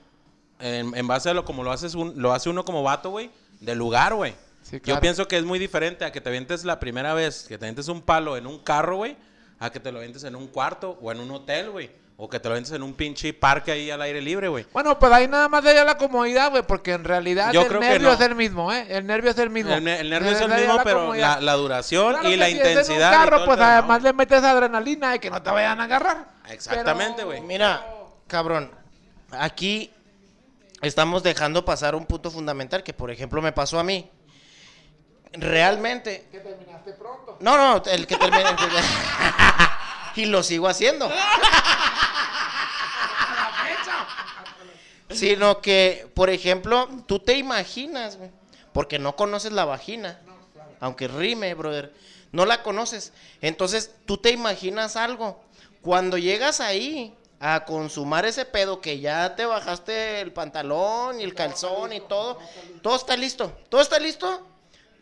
en, 0.60 0.96
en 0.96 1.08
base 1.08 1.30
a 1.30 1.34
lo 1.34 1.46
como 1.46 1.64
lo 1.64 1.72
haces 1.72 1.96
un- 1.96 2.14
lo 2.22 2.34
hace 2.34 2.50
uno 2.50 2.64
como 2.66 2.84
vato, 2.84 3.10
güey, 3.12 3.30
del 3.60 3.78
lugar, 3.78 4.14
güey. 4.16 4.34
Sí, 4.64 4.80
Yo 4.84 5.00
pienso 5.00 5.28
que 5.28 5.38
es 5.38 5.46
muy 5.46 5.60
diferente 5.60 6.04
a 6.06 6.12
que 6.12 6.20
te 6.20 6.30
avientes 6.30 6.66
la 6.66 6.80
primera 6.80 7.14
vez, 7.14 7.46
que 7.48 7.58
te 7.58 7.66
avientes 7.66 7.88
un 7.88 8.02
palo 8.02 8.36
en 8.38 8.48
un 8.48 8.60
carro, 8.60 8.98
güey, 8.98 9.16
a 9.60 9.70
que 9.72 9.80
te 9.80 9.92
lo 9.92 10.00
avientes 10.00 10.24
en 10.26 10.36
un 10.36 10.48
cuarto 10.48 10.98
o 11.02 11.12
en 11.12 11.20
un 11.20 11.32
hotel, 11.32 11.70
güey. 11.72 11.90
O 12.20 12.28
que 12.28 12.40
te 12.40 12.50
lo 12.50 12.56
avientes 12.56 12.74
en 12.74 12.82
un 12.82 12.96
pinche 12.96 13.32
parque 13.32 13.72
ahí 13.72 13.92
al 13.92 14.02
aire 14.02 14.20
libre, 14.22 14.48
güey. 14.48 14.66
Bueno, 14.74 14.98
pues 14.98 15.12
ahí 15.12 15.28
nada 15.28 15.48
más 15.50 15.64
sería 15.64 15.84
la 15.84 16.00
comodidad, 16.00 16.50
güey, 16.50 16.64
porque 16.64 16.94
en 16.94 17.04
realidad 17.04 17.52
Yo 17.54 17.62
el 17.62 17.68
creo 17.68 17.80
que 17.80 17.90
nervio 17.90 18.08
no. 18.08 18.14
es 18.16 18.22
el 18.22 18.34
mismo, 18.34 18.74
¿eh? 18.74 18.88
El 18.90 19.06
nervio 19.06 19.30
es 19.30 19.38
el 19.38 19.52
mismo. 19.52 19.72
El, 19.72 19.84
ne- 19.84 20.00
el 20.00 20.10
nervio 20.10 20.32
es 20.32 20.42
el 20.42 20.50
mismo, 20.52 20.74
la 20.78 20.84
pero 20.84 21.00
comodidad. 21.02 21.36
la, 21.36 21.42
la 21.42 21.54
duración 21.54 22.14
Claro 22.14 22.28
y 22.28 22.32
que 22.32 22.38
la 22.38 22.46
si 22.48 22.52
es 22.54 22.58
en 22.58 22.64
un 22.66 22.70
intensidad. 22.72 23.12
y 23.12 23.16
carro, 23.16 23.30
todo 23.30 23.40
el 23.42 23.46
pues 23.46 23.58
pedo, 23.60 23.68
además 23.68 24.02
¿no? 24.02 24.08
le 24.08 24.14
metes 24.14 24.44
adrenalina 24.44 25.16
y 25.16 25.20
que 25.20 25.30
no 25.30 25.44
te 25.44 25.50
vayan 25.52 25.80
a 25.80 25.84
agarrar. 25.84 26.26
Exactamente, 26.50 27.14
Pero- 27.18 27.28
güey. 27.28 27.42
Mira, 27.42 27.86
cabrón, 28.26 28.72
aquí 29.32 29.92
estamos 30.82 31.22
dejando 31.22 31.66
pasar 31.66 31.94
un 31.94 32.08
punto 32.08 32.32
fundamental 32.32 32.82
que, 32.82 32.94
por 32.94 33.12
ejemplo, 33.12 33.44
me 33.44 33.52
pasó 33.52 33.78
a 33.78 33.84
mí. 33.84 34.10
Realmente. 35.34 36.28
Que 36.32 36.40
terminaste 36.40 36.94
pronto. 36.94 37.38
No, 37.42 37.58
no, 37.58 37.84
el 37.92 38.08
que 38.08 38.16
termine. 38.16 38.44
y 40.16 40.26
lo 40.26 40.42
sigo 40.42 40.68
haciendo. 40.68 41.08
Sino 45.10 45.62
que, 45.62 46.10
por 46.14 46.30
ejemplo, 46.30 46.90
tú 47.06 47.20
te 47.20 47.38
imaginas, 47.38 48.18
porque 48.74 49.00
no 49.00 49.16
conoces 49.16 49.52
la 49.52 49.66
vagina, 49.66 50.20
aunque 50.80 51.08
rime, 51.08 51.54
brother, 51.54 51.94
no 52.32 52.46
la 52.46 52.62
conoces. 52.62 53.14
Entonces, 53.42 53.92
tú 54.06 54.18
te 54.18 54.32
imaginas 54.32 54.96
algo. 54.96 55.42
Cuando 55.82 56.18
llegas 56.18 56.60
ahí 56.60 57.14
a 57.40 57.66
consumar 57.66 58.26
ese 58.26 58.46
pedo 58.46 58.82
que 58.82 59.00
ya 59.00 59.36
te 59.36 59.46
bajaste 59.46 60.22
el 60.22 60.34
pantalón 60.34 61.22
y 61.22 61.24
el 61.24 61.36
calzón 61.36 61.94
y 61.94 62.02
todo, 62.02 62.40
todo 62.82 62.96
está 62.96 63.16
listo, 63.16 63.56
todo 63.70 63.82
está 63.82 64.00
listo. 64.00 64.46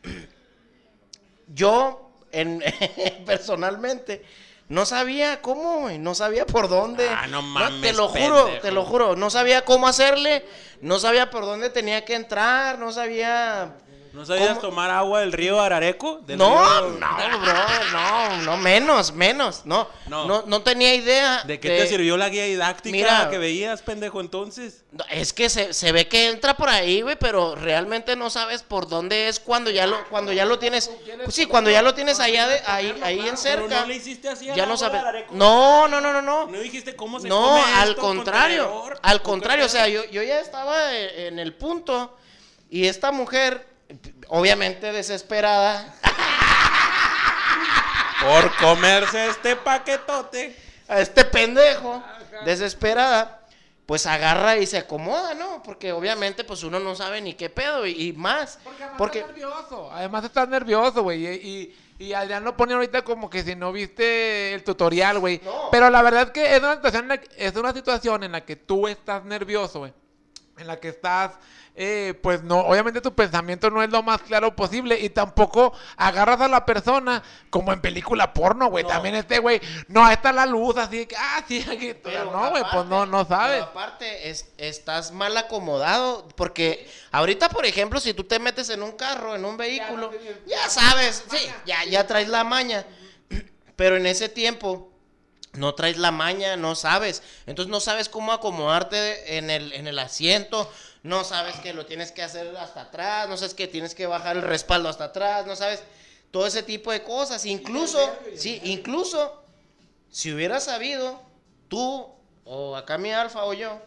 Yo, 1.47 2.11
en, 2.31 2.63
personalmente, 3.25 4.23
no 4.67 4.85
sabía 4.85 5.41
cómo, 5.41 5.81
güey, 5.81 5.99
no 5.99 6.15
sabía 6.15 6.45
por 6.45 6.69
dónde. 6.69 7.07
Ah, 7.07 7.27
no 7.27 7.41
mames, 7.41 7.81
te 7.81 7.93
lo 7.93 8.07
juro, 8.07 8.45
pendejo. 8.45 8.61
te 8.61 8.71
lo 8.71 8.85
juro, 8.85 9.15
no 9.15 9.29
sabía 9.29 9.63
cómo 9.63 9.87
hacerle, 9.87 10.45
no 10.81 10.99
sabía 10.99 11.29
por 11.29 11.45
dónde 11.45 11.69
tenía 11.69 12.03
que 12.03 12.15
entrar, 12.15 12.79
no 12.79 12.91
sabía 12.91 13.75
¿No 14.15 14.25
sabías 14.25 14.47
¿Cómo? 14.49 14.61
tomar 14.61 14.89
agua 14.91 15.19
del 15.19 15.33
río 15.33 15.59
Arareco? 15.59 16.19
Del 16.25 16.37
No, 16.37 16.55
río- 16.55 16.97
no, 16.99 17.39
bro, 17.41 17.53
no, 17.91 18.37
no, 18.43 18.57
menos, 18.57 19.11
menos, 19.11 19.63
no, 19.65 19.89
No. 20.07 20.25
no, 20.25 20.43
no, 20.47 20.61
tenía 20.61 20.95
idea. 20.95 21.43
¿De 21.43 21.59
qué 21.59 21.67
te 21.67 21.85
sirvió 21.87 22.15
la 22.15 22.29
guía 22.29 22.45
didáctica 22.45 22.95
Mira. 22.95 23.29
que 23.29 23.37
veías, 23.37 23.81
pendejo, 23.81 24.21
entonces? 24.21 24.85
Es 25.09 25.33
que 25.33 25.49
se, 25.49 25.73
se 25.73 25.91
ve 25.91 26.07
que 26.07 26.29
entra 26.29 26.55
por 26.55 26.69
ahí, 26.69 27.01
güey, 27.01 27.17
pero 27.19 27.55
realmente 27.55 28.15
no 28.15 28.29
sabes 28.29 28.63
por 28.63 28.87
dónde 28.87 29.27
es 29.27 29.41
cuando 29.41 29.69
ya 29.69 29.85
lo, 29.85 30.01
cuando 30.09 30.31
ya 30.31 30.45
lo 30.45 30.59
tienes, 30.59 30.89
pues 31.23 31.35
sí, 31.35 31.45
cuando 31.45 31.69
ya 31.69 31.81
lo 31.81 31.93
tienes 31.93 32.21
allá 32.21 32.47
de, 32.47 32.61
ahí, 32.67 32.97
ahí 33.03 33.19
en 33.19 33.25
Pero 33.25 33.37
cerca. 33.37 33.81
no 33.81 33.85
le 33.87 33.95
hiciste 33.95 34.29
así 34.29 34.49
al 34.49 34.55
ya 34.55 34.65
no 34.65 34.77
sabes. 34.77 35.01
Arareco. 35.01 35.35
No, 35.35 35.89
no, 35.89 35.99
no, 35.99 36.13
no, 36.13 36.21
no. 36.21 36.45
No 36.47 36.59
dijiste 36.59 36.95
cómo 36.95 37.19
se 37.19 37.27
No, 37.27 37.41
come 37.41 37.61
al 37.75 37.89
esto 37.89 38.01
contrario, 38.01 38.83
al 39.01 39.17
¿o 39.17 39.19
qué 39.19 39.23
contrario, 39.23 39.65
o 39.65 39.69
sea, 39.69 39.89
yo, 39.89 40.05
yo 40.05 40.23
ya 40.23 40.39
estaba 40.39 40.93
e- 40.93 41.27
en 41.27 41.37
el 41.37 41.53
punto 41.53 42.15
y 42.69 42.87
esta 42.87 43.11
mujer, 43.11 43.74
obviamente 44.29 44.91
desesperada, 44.91 45.93
Por 48.21 48.55
comerse 48.57 49.27
este 49.27 49.55
paquetote. 49.55 50.55
a 50.87 50.99
este 50.99 51.25
pendejo, 51.25 52.03
desesperada, 52.45 53.41
pues 53.85 54.05
agarra 54.07 54.57
y 54.57 54.65
se 54.65 54.77
acomoda, 54.79 55.33
¿no? 55.35 55.61
Porque 55.63 55.91
obviamente 55.91 56.43
pues 56.43 56.63
uno 56.63 56.79
no 56.79 56.95
sabe 56.95 57.21
ni 57.21 57.33
qué 57.35 57.49
pedo 57.49 57.85
y, 57.85 58.07
y 58.09 58.13
más. 58.13 58.57
Porque 58.63 58.83
además 58.83 58.97
Porque, 58.97 59.19
estás 59.19 59.35
nervioso. 59.35 59.91
Además 59.91 60.23
estás 60.25 60.47
nervioso, 60.47 61.03
güey. 61.03 61.25
Y, 61.27 61.75
y, 61.99 62.05
y 62.07 62.13
Adrián 62.13 62.43
lo 62.43 62.57
pone 62.57 62.73
ahorita 62.73 63.03
como 63.03 63.29
que 63.29 63.43
si 63.43 63.55
no 63.55 63.71
viste 63.71 64.53
el 64.53 64.63
tutorial, 64.63 65.19
güey. 65.19 65.39
No. 65.43 65.69
Pero 65.71 65.89
la 65.89 66.01
verdad 66.01 66.23
es 66.23 66.29
que 66.31 66.55
es 66.55 66.59
una 66.59 66.75
situación 66.75 67.03
en 67.03 67.09
la 67.09 67.17
que, 67.19 67.29
es 67.37 67.55
una 67.55 67.73
situación 67.73 68.23
en 68.23 68.31
la 68.31 68.41
que 68.41 68.55
tú 68.55 68.87
estás 68.87 69.23
nervioso, 69.23 69.79
güey. 69.79 69.93
En 70.57 70.67
la 70.67 70.79
que 70.79 70.87
estás, 70.87 71.31
eh, 71.75 72.17
pues 72.23 72.41
no, 72.41 72.59
obviamente 72.61 73.01
tu 73.01 73.13
pensamiento 73.13 73.69
no 73.69 73.83
es 73.83 73.89
lo 73.89 74.01
más 74.01 74.21
claro 74.21 74.55
posible 74.55 74.97
y 74.97 75.09
tampoco 75.09 75.73
agarras 75.97 76.39
a 76.39 76.47
la 76.47 76.65
persona 76.65 77.21
como 77.49 77.73
en 77.73 77.81
película 77.81 78.33
porno, 78.33 78.67
güey. 78.67 78.85
No. 78.85 78.89
También 78.89 79.15
este 79.15 79.39
güey, 79.39 79.59
no, 79.89 80.05
ahí 80.05 80.13
está 80.13 80.31
la 80.31 80.45
luz, 80.45 80.77
así 80.77 81.05
que, 81.07 81.15
ah, 81.17 81.43
sí, 81.45 81.65
aquí, 81.69 81.93
pero 82.01 82.31
no, 82.31 82.51
güey, 82.51 82.63
pues 82.63 82.73
aparte- 82.73 82.89
no, 82.89 83.05
no 83.05 83.25
sabes. 83.25 83.55
pero 83.59 83.65
aparte, 83.71 84.29
es- 84.29 84.47
estás 84.57 85.11
mal 85.11 85.35
acomodado. 85.35 86.25
Porque 86.37 86.89
ahorita, 87.11 87.49
por 87.49 87.65
ejemplo, 87.65 87.99
si 87.99 88.13
tú 88.13 88.23
te 88.23 88.39
metes 88.39 88.69
en 88.69 88.81
un 88.81 88.93
carro, 88.93 89.35
en 89.35 89.43
un 89.43 89.57
vehículo, 89.57 90.11
ya 90.47 90.69
sabes, 90.69 91.25
sí, 91.29 91.37
ya, 91.65 91.83
ya 91.83 92.07
traes 92.07 92.29
la 92.29 92.45
maña. 92.45 92.85
Pero 93.75 93.97
en 93.97 94.05
ese 94.05 94.29
tiempo 94.29 94.89
no 95.57 95.75
traes 95.75 95.97
la 95.97 96.11
maña, 96.11 96.57
no 96.57 96.75
sabes. 96.75 97.23
Entonces 97.45 97.71
no 97.71 97.79
sabes 97.79 98.09
cómo 98.09 98.31
acomodarte 98.31 99.37
en 99.37 99.49
el, 99.49 99.73
en 99.73 99.87
el 99.87 99.99
asiento. 99.99 100.71
No 101.03 101.23
sabes 101.23 101.55
que 101.57 101.73
lo 101.73 101.85
tienes 101.85 102.11
que 102.11 102.23
hacer 102.23 102.55
hasta 102.57 102.81
atrás. 102.81 103.29
No 103.29 103.37
sabes 103.37 103.53
que 103.53 103.67
tienes 103.67 103.95
que 103.95 104.07
bajar 104.07 104.37
el 104.37 104.41
respaldo 104.41 104.89
hasta 104.89 105.05
atrás. 105.05 105.45
No 105.45 105.55
sabes 105.55 105.83
todo 106.31 106.47
ese 106.47 106.63
tipo 106.63 106.91
de 106.91 107.03
cosas. 107.03 107.45
Incluso, 107.45 107.99
sí, 108.35 108.59
incluso 108.63 109.43
si 110.09 110.33
hubiera 110.33 110.59
sabido, 110.59 111.21
tú 111.67 112.09
o 112.45 112.75
acá 112.75 112.97
mi 112.97 113.11
alfa 113.11 113.43
o 113.43 113.53
yo, 113.53 113.81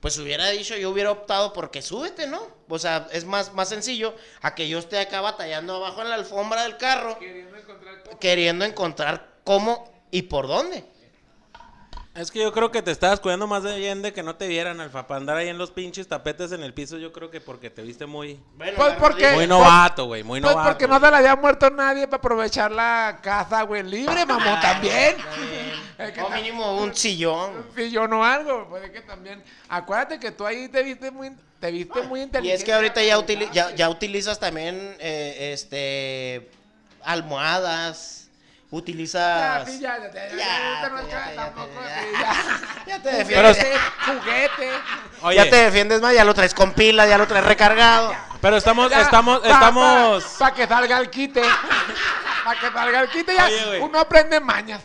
pues 0.00 0.16
hubiera 0.18 0.48
dicho, 0.48 0.76
yo 0.76 0.90
hubiera 0.90 1.10
optado 1.10 1.52
porque 1.52 1.82
súbete, 1.82 2.26
¿no? 2.26 2.40
O 2.68 2.78
sea, 2.78 3.08
es 3.12 3.24
más, 3.24 3.52
más 3.52 3.68
sencillo 3.68 4.14
a 4.40 4.54
que 4.54 4.68
yo 4.68 4.78
esté 4.78 4.98
acá 4.98 5.20
batallando 5.20 5.76
abajo 5.76 6.02
en 6.02 6.08
la 6.08 6.14
alfombra 6.14 6.62
del 6.62 6.76
carro, 6.76 7.18
queriendo 8.18 8.64
encontrar 8.64 9.40
cómo 9.44 9.90
y 10.10 10.22
por 10.22 10.46
dónde. 10.48 10.84
Es 12.12 12.32
que 12.32 12.40
yo 12.40 12.52
creo 12.52 12.72
que 12.72 12.82
te 12.82 12.90
estabas 12.90 13.20
cuidando 13.20 13.46
más 13.46 13.62
de 13.62 13.72
Allende 13.72 14.12
que 14.12 14.24
no 14.24 14.34
te 14.34 14.48
vieran, 14.48 14.80
Alfa, 14.80 15.06
para 15.06 15.18
andar 15.20 15.36
ahí 15.36 15.48
en 15.48 15.58
los 15.58 15.70
pinches 15.70 16.08
tapetes 16.08 16.50
en 16.50 16.62
el 16.64 16.74
piso, 16.74 16.98
yo 16.98 17.12
creo 17.12 17.30
que 17.30 17.40
porque 17.40 17.70
te 17.70 17.82
viste 17.82 18.04
muy... 18.04 18.40
Bueno, 18.56 18.72
Pues 18.76 18.94
porque- 18.98 19.30
Muy 19.32 19.46
novato, 19.46 20.06
güey, 20.06 20.24
muy 20.24 20.40
Pues 20.40 20.52
novato. 20.52 20.70
porque 20.70 20.88
no 20.88 20.98
se 20.98 21.08
le 21.08 21.16
había 21.16 21.36
muerto 21.36 21.70
nadie 21.70 22.08
para 22.08 22.16
aprovechar 22.18 22.72
la 22.72 23.20
casa, 23.22 23.62
güey, 23.62 23.84
libre, 23.84 24.26
mamón, 24.26 24.60
también. 24.60 25.16
Es 25.98 26.10
que 26.10 26.20
O 26.20 26.28
mínimo 26.30 26.78
un 26.82 26.94
sillón. 26.96 27.64
Si 27.76 27.90
yo 27.92 28.08
no 28.08 28.24
algo, 28.24 28.66
pues 28.68 28.82
es 28.84 28.90
que 28.90 29.02
también. 29.02 29.42
Acuérdate 29.68 30.18
que 30.18 30.32
tú 30.32 30.44
ahí 30.44 30.68
te 30.68 30.82
viste 30.82 31.12
muy, 31.12 31.30
te 31.60 31.70
viste 31.70 32.02
muy 32.02 32.20
Y 32.20 32.22
inteligente. 32.24 32.58
es 32.58 32.64
que 32.64 32.72
ahorita 32.72 33.04
ya, 33.04 33.18
utili- 33.18 33.50
ya, 33.52 33.72
ya 33.76 33.88
utilizas 33.88 34.40
también, 34.40 34.96
eh, 34.98 35.52
este, 35.52 36.50
almohadas, 37.02 38.28
utilizas... 38.70 39.66
ya, 39.80 39.98
ya, 42.86 43.02
te 43.02 43.24
Pero- 43.26 43.48
defiendes. 43.48 43.66
Juguete. 44.06 44.70
Oye, 45.22 45.36
Ya 45.36 45.50
te 45.50 45.56
defiendes 45.56 46.00
más, 46.00 46.14
ya 46.14 46.24
lo 46.24 46.34
traes 46.34 46.54
con 46.54 46.72
pila, 46.72 47.06
ya 47.06 47.18
lo 47.18 47.26
traes 47.26 47.44
recargado. 47.44 48.14
pero 48.40 48.56
estamos, 48.56 48.90
Ya, 48.90 49.02
estamos, 49.02 49.40
pa- 49.40 49.48
estamos... 49.48 50.24
Para 50.38 50.54
que 50.54 50.66
salga 50.66 50.98
el 50.98 51.10
quite. 51.10 51.42
Para 52.44 52.60
que 52.60 52.70
salga 52.70 53.00
el 53.00 53.08
quite, 53.10 53.34
ya 53.34 53.44
Oye, 53.46 53.80
uno 53.80 53.98
aprende 53.98 54.40
mañas. 54.40 54.80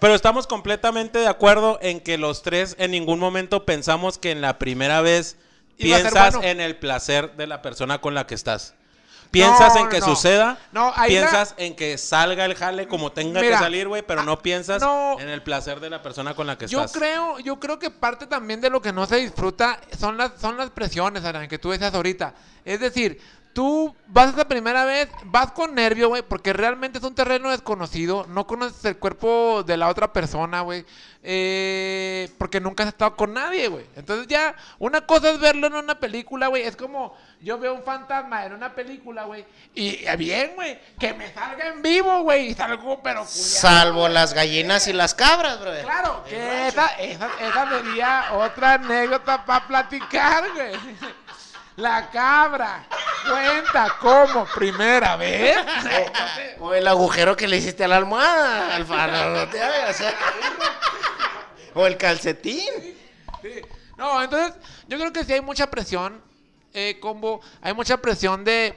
Pero 0.00 0.14
estamos 0.14 0.46
completamente 0.46 1.18
de 1.18 1.28
acuerdo 1.28 1.78
en 1.82 2.00
que 2.00 2.18
los 2.18 2.42
tres 2.42 2.74
en 2.78 2.90
ningún 2.90 3.18
momento 3.18 3.64
pensamos 3.66 4.18
que 4.18 4.30
en 4.30 4.40
la 4.40 4.58
primera 4.58 5.00
vez 5.00 5.36
piensas 5.76 6.34
bueno. 6.34 6.48
en 6.48 6.60
el 6.60 6.76
placer 6.76 7.32
de 7.36 7.46
la 7.46 7.62
persona 7.62 8.00
con 8.00 8.14
la 8.14 8.26
que 8.26 8.34
estás. 8.34 8.74
Piensas 9.30 9.74
No, 9.76 9.80
en 9.82 9.88
que 9.88 10.00
no. 10.00 10.06
suceda, 10.06 10.58
No, 10.72 10.92
ahí 10.96 11.14
la- 11.14 11.20
piensas 11.20 11.54
en 11.56 11.76
que 11.76 11.96
salga 11.98 12.44
el 12.44 12.56
jale 12.56 12.88
como 12.88 13.12
tenga 13.12 13.40
Mira, 13.40 13.58
que 13.58 13.62
salir, 13.64 13.86
güey, 13.86 14.02
pero 14.02 14.24
no 14.24 14.32
ah, 14.32 14.42
piensas 14.42 14.82
no. 14.82 15.20
en 15.20 15.28
el 15.28 15.40
placer 15.42 15.78
de 15.78 15.88
la 15.88 16.02
persona 16.02 16.34
con 16.34 16.48
la 16.48 16.58
que 16.58 16.66
Yo 16.66 16.80
estás. 16.84 17.00
creo, 17.00 17.38
yo 17.38 17.60
creo 17.60 17.78
que 17.78 17.90
parte 17.90 18.26
también 18.26 18.60
de 18.60 18.70
lo 18.70 18.82
que 18.82 18.92
no 18.92 19.06
se 19.06 19.16
disfruta 19.16 19.78
son 19.98 20.16
las, 20.16 20.32
son 20.40 20.56
las 20.56 20.70
presiones, 20.70 21.24
Aran, 21.24 21.46
que 21.48 21.58
tú 21.60 21.70
decías 21.70 21.94
ahorita. 21.94 22.34
Es 22.64 22.80
decir, 22.80 23.20
tú 23.52 23.94
vas 24.06 24.32
esa 24.32 24.46
primera 24.46 24.84
vez, 24.84 25.08
vas 25.24 25.52
con 25.52 25.74
nervio, 25.74 26.08
güey, 26.08 26.22
porque 26.22 26.52
realmente 26.52 26.98
es 26.98 27.04
un 27.04 27.14
terreno 27.14 27.50
desconocido, 27.50 28.26
no 28.28 28.46
conoces 28.46 28.84
el 28.84 28.96
cuerpo 28.96 29.62
de 29.64 29.76
la 29.76 29.88
otra 29.88 30.12
persona, 30.12 30.60
güey, 30.60 30.84
eh, 31.22 32.28
porque 32.38 32.60
nunca 32.60 32.84
has 32.84 32.88
estado 32.88 33.16
con 33.16 33.34
nadie, 33.34 33.68
güey. 33.68 33.86
Entonces 33.96 34.26
ya, 34.26 34.54
una 34.78 35.06
cosa 35.06 35.30
es 35.30 35.40
verlo 35.40 35.66
en 35.66 35.74
una 35.74 35.98
película, 35.98 36.48
güey, 36.48 36.62
es 36.62 36.76
como 36.76 37.16
yo 37.40 37.58
veo 37.58 37.74
un 37.74 37.82
fantasma 37.82 38.46
en 38.46 38.52
una 38.52 38.74
película, 38.74 39.24
güey, 39.24 39.44
y 39.74 40.04
eh, 40.04 40.16
bien, 40.16 40.52
güey, 40.54 40.78
que 40.98 41.14
me 41.14 41.32
salga 41.32 41.68
en 41.68 41.82
vivo, 41.82 42.22
güey, 42.22 42.48
y 42.48 42.54
salgo 42.54 43.00
pero 43.02 43.24
culiado, 43.24 43.30
Salvo 43.30 44.08
las 44.08 44.34
gallinas 44.34 44.86
y 44.88 44.92
las 44.92 45.14
cabras, 45.14 45.60
brother. 45.60 45.84
Claro, 45.84 46.24
que 46.28 46.68
esa, 46.68 46.86
esa, 46.98 47.30
esa 47.40 47.68
sería 47.68 48.32
otra 48.32 48.74
anécdota 48.74 49.44
para 49.44 49.66
platicar, 49.66 50.44
güey. 50.52 50.72
La 51.80 52.10
cabra 52.10 52.84
cuenta 53.26 53.96
como 54.00 54.44
primera 54.44 55.16
vez. 55.16 55.56
O 56.58 56.74
el 56.74 56.86
agujero 56.86 57.34
que 57.34 57.48
le 57.48 57.56
hiciste 57.56 57.84
a 57.84 57.88
la 57.88 57.96
almohada, 57.96 58.76
Alfaro, 58.76 59.30
no 59.30 59.48
te 59.48 59.62
hagas. 59.62 60.02
O 61.74 61.86
el 61.86 61.96
calcetín. 61.96 62.68
Sí. 63.42 63.62
No, 63.96 64.22
entonces 64.22 64.54
yo 64.88 64.98
creo 64.98 65.12
que 65.12 65.24
sí 65.24 65.32
hay 65.32 65.40
mucha 65.40 65.70
presión, 65.70 66.22
eh, 66.74 66.98
combo. 67.00 67.40
Hay 67.62 67.72
mucha 67.72 67.96
presión 67.96 68.44
de, 68.44 68.74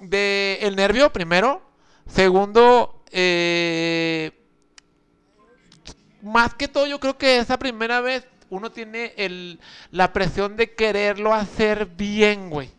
de 0.00 0.58
el 0.62 0.74
nervio, 0.74 1.12
primero. 1.12 1.62
Segundo, 2.12 3.04
eh, 3.12 4.32
más 6.22 6.54
que 6.54 6.66
todo 6.66 6.86
yo 6.86 6.98
creo 6.98 7.16
que 7.16 7.38
esa 7.38 7.56
primera 7.56 8.00
vez 8.00 8.26
uno 8.52 8.70
tiene 8.70 9.14
el, 9.16 9.58
la 9.92 10.12
presión 10.12 10.58
de 10.58 10.74
quererlo 10.74 11.32
hacer 11.32 11.86
bien, 11.86 12.50
güey. 12.50 12.70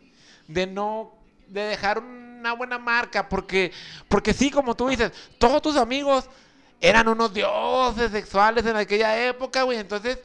De 0.46 0.68
no, 0.68 1.14
de 1.48 1.62
dejar 1.62 1.98
una 1.98 2.52
buena 2.52 2.78
marca, 2.78 3.28
porque, 3.28 3.72
porque 4.06 4.32
sí, 4.32 4.52
como 4.52 4.76
tú 4.76 4.86
dices, 4.86 5.10
todos 5.36 5.60
tus 5.60 5.76
amigos 5.76 6.30
eran 6.80 7.08
unos 7.08 7.34
dioses 7.34 8.12
sexuales 8.12 8.64
en 8.66 8.76
aquella 8.76 9.26
época, 9.26 9.64
güey. 9.64 9.78
Entonces, 9.78 10.20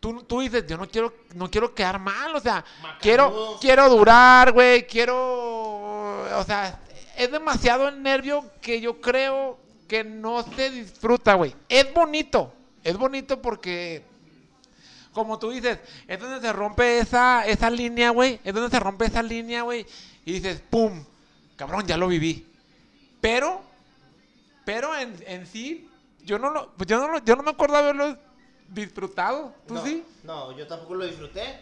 tú, 0.00 0.24
tú 0.24 0.40
dices, 0.40 0.66
yo 0.66 0.76
no 0.76 0.88
quiero, 0.88 1.14
no 1.36 1.48
quiero 1.48 1.72
quedar 1.72 2.00
mal, 2.00 2.34
o 2.34 2.40
sea, 2.40 2.64
quiero, 3.00 3.58
quiero 3.60 3.88
durar, 3.88 4.50
güey, 4.50 4.84
quiero, 4.84 6.38
o 6.40 6.44
sea, 6.44 6.80
es 7.16 7.30
demasiado 7.30 7.86
el 7.86 8.02
nervio 8.02 8.50
que 8.60 8.80
yo 8.80 9.00
creo 9.00 9.60
que 9.86 10.02
no 10.02 10.42
se 10.42 10.70
disfruta, 10.70 11.34
güey. 11.34 11.54
Es 11.68 11.94
bonito, 11.94 12.52
es 12.82 12.96
bonito 12.96 13.40
porque, 13.40 14.15
como 15.16 15.38
tú 15.38 15.50
dices, 15.50 15.78
es 16.06 16.20
donde 16.20 16.40
se 16.46 16.52
rompe 16.52 16.98
esa, 16.98 17.46
esa 17.46 17.70
línea, 17.70 18.10
güey, 18.10 18.38
es 18.44 18.52
donde 18.52 18.68
se 18.70 18.78
rompe 18.78 19.06
esa 19.06 19.22
línea, 19.22 19.62
güey, 19.62 19.86
y 20.26 20.34
dices, 20.34 20.62
pum, 20.68 21.02
cabrón, 21.56 21.86
ya 21.86 21.96
lo 21.96 22.06
viví. 22.06 22.46
Pero, 23.22 23.62
pero 24.66 24.94
en, 24.94 25.16
en 25.26 25.46
sí, 25.46 25.88
yo 26.22 26.38
no 26.38 26.50
lo, 26.50 26.70
pues 26.76 26.86
yo 26.86 26.98
no 26.98 27.08
lo- 27.08 27.24
yo 27.24 27.34
no 27.34 27.42
me 27.42 27.50
acuerdo 27.52 27.76
haberlo 27.76 28.18
disfrutado. 28.68 29.54
¿Tú 29.66 29.74
no, 29.74 29.84
sí? 29.84 30.04
No, 30.22 30.56
yo 30.56 30.66
tampoco 30.66 30.94
lo 30.96 31.06
disfruté. 31.06 31.60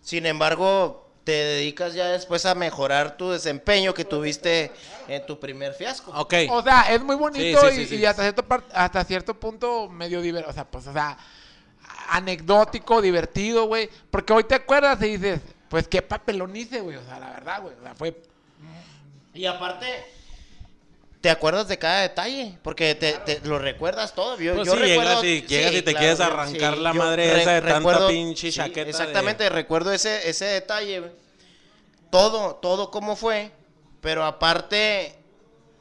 Sin 0.00 0.24
embargo, 0.26 1.10
te 1.24 1.32
dedicas 1.32 1.92
ya 1.94 2.06
después 2.06 2.46
a 2.46 2.54
mejorar 2.54 3.16
tu 3.16 3.30
desempeño 3.30 3.94
que 3.94 4.04
tuviste 4.04 4.70
en 5.08 5.26
tu 5.26 5.40
primer 5.40 5.74
fiasco. 5.74 6.12
Ok. 6.12 6.34
O 6.50 6.62
sea, 6.62 6.94
es 6.94 7.02
muy 7.02 7.16
bonito 7.16 7.60
Sí, 7.62 7.66
sí, 7.74 7.80
y, 7.82 7.86
sí, 7.86 7.94
y 7.96 7.98
sí. 7.98 8.06
hasta 8.06 8.22
cierto 8.22 8.44
par- 8.44 8.62
hasta 8.72 9.02
cierto 9.04 9.34
punto 9.34 9.88
medio 9.88 10.22
divertido, 10.22 10.50
o 10.50 10.54
sea, 10.54 10.64
pues 10.64 10.86
o 10.86 10.92
sea, 10.92 11.18
anecdótico, 12.10 13.00
divertido, 13.02 13.66
güey, 13.66 13.88
porque 14.10 14.32
hoy 14.32 14.44
te 14.44 14.54
acuerdas 14.54 15.00
y 15.02 15.16
dices, 15.16 15.40
pues 15.68 15.88
qué 15.88 16.02
papelón 16.02 16.54
hice, 16.56 16.80
güey. 16.80 16.96
O 16.96 17.04
sea, 17.04 17.18
la 17.18 17.30
verdad, 17.30 17.62
güey. 17.62 17.74
O 17.78 17.82
sea, 17.82 17.94
fue. 17.94 18.16
Y 19.34 19.44
aparte, 19.46 19.86
te 21.20 21.30
acuerdas 21.30 21.68
de 21.68 21.78
cada 21.78 22.00
detalle, 22.02 22.58
porque 22.62 22.94
te, 22.94 23.12
te 23.14 23.40
lo 23.46 23.58
recuerdas 23.58 24.14
todo. 24.14 24.38
Yo, 24.38 24.54
Pues 24.54 24.66
yo 24.66 24.74
sí, 24.74 24.78
recuerdo, 24.80 25.22
llegas 25.22 25.44
y- 25.44 25.46
llegas 25.46 25.72
y 25.72 25.82
te 25.82 25.90
claro, 25.90 25.98
quieres 25.98 26.20
arrancar 26.20 26.78
la 26.78 26.92
madre 26.92 27.42
esa 27.42 27.52
de 27.60 27.62
tanta 27.62 28.08
pinche 28.08 28.50
chaqueta 28.52 28.84
de- 28.84 28.90
Exactamente, 28.90 29.48
recuerdo 29.48 29.92
ese, 29.92 30.28
ese 30.30 30.44
detalle. 30.46 31.12
Todo, 32.10 32.54
todo 32.56 32.90
cómo 32.90 33.16
fue, 33.16 33.50
pero 34.00 34.24
aparte, 34.24 35.16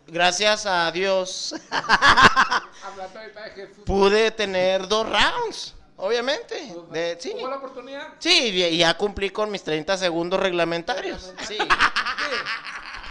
gracias 0.07 0.65
a 0.65 0.91
Dios, 0.91 1.53
pude 3.85 4.31
tener 4.31 4.87
dos 4.87 5.07
rounds, 5.07 5.75
obviamente. 5.97 6.55
De, 6.91 7.17
sí, 7.19 7.33
¿Tuvo 7.37 7.49
la 7.49 7.57
oportunidad? 7.57 8.07
sí, 8.19 8.49
y 8.53 8.77
ya 8.77 8.95
cumplí 8.97 9.29
con 9.29 9.51
mis 9.51 9.63
30 9.63 9.97
segundos 9.97 10.39
reglamentarios. 10.39 11.33
Sí. 11.47 11.57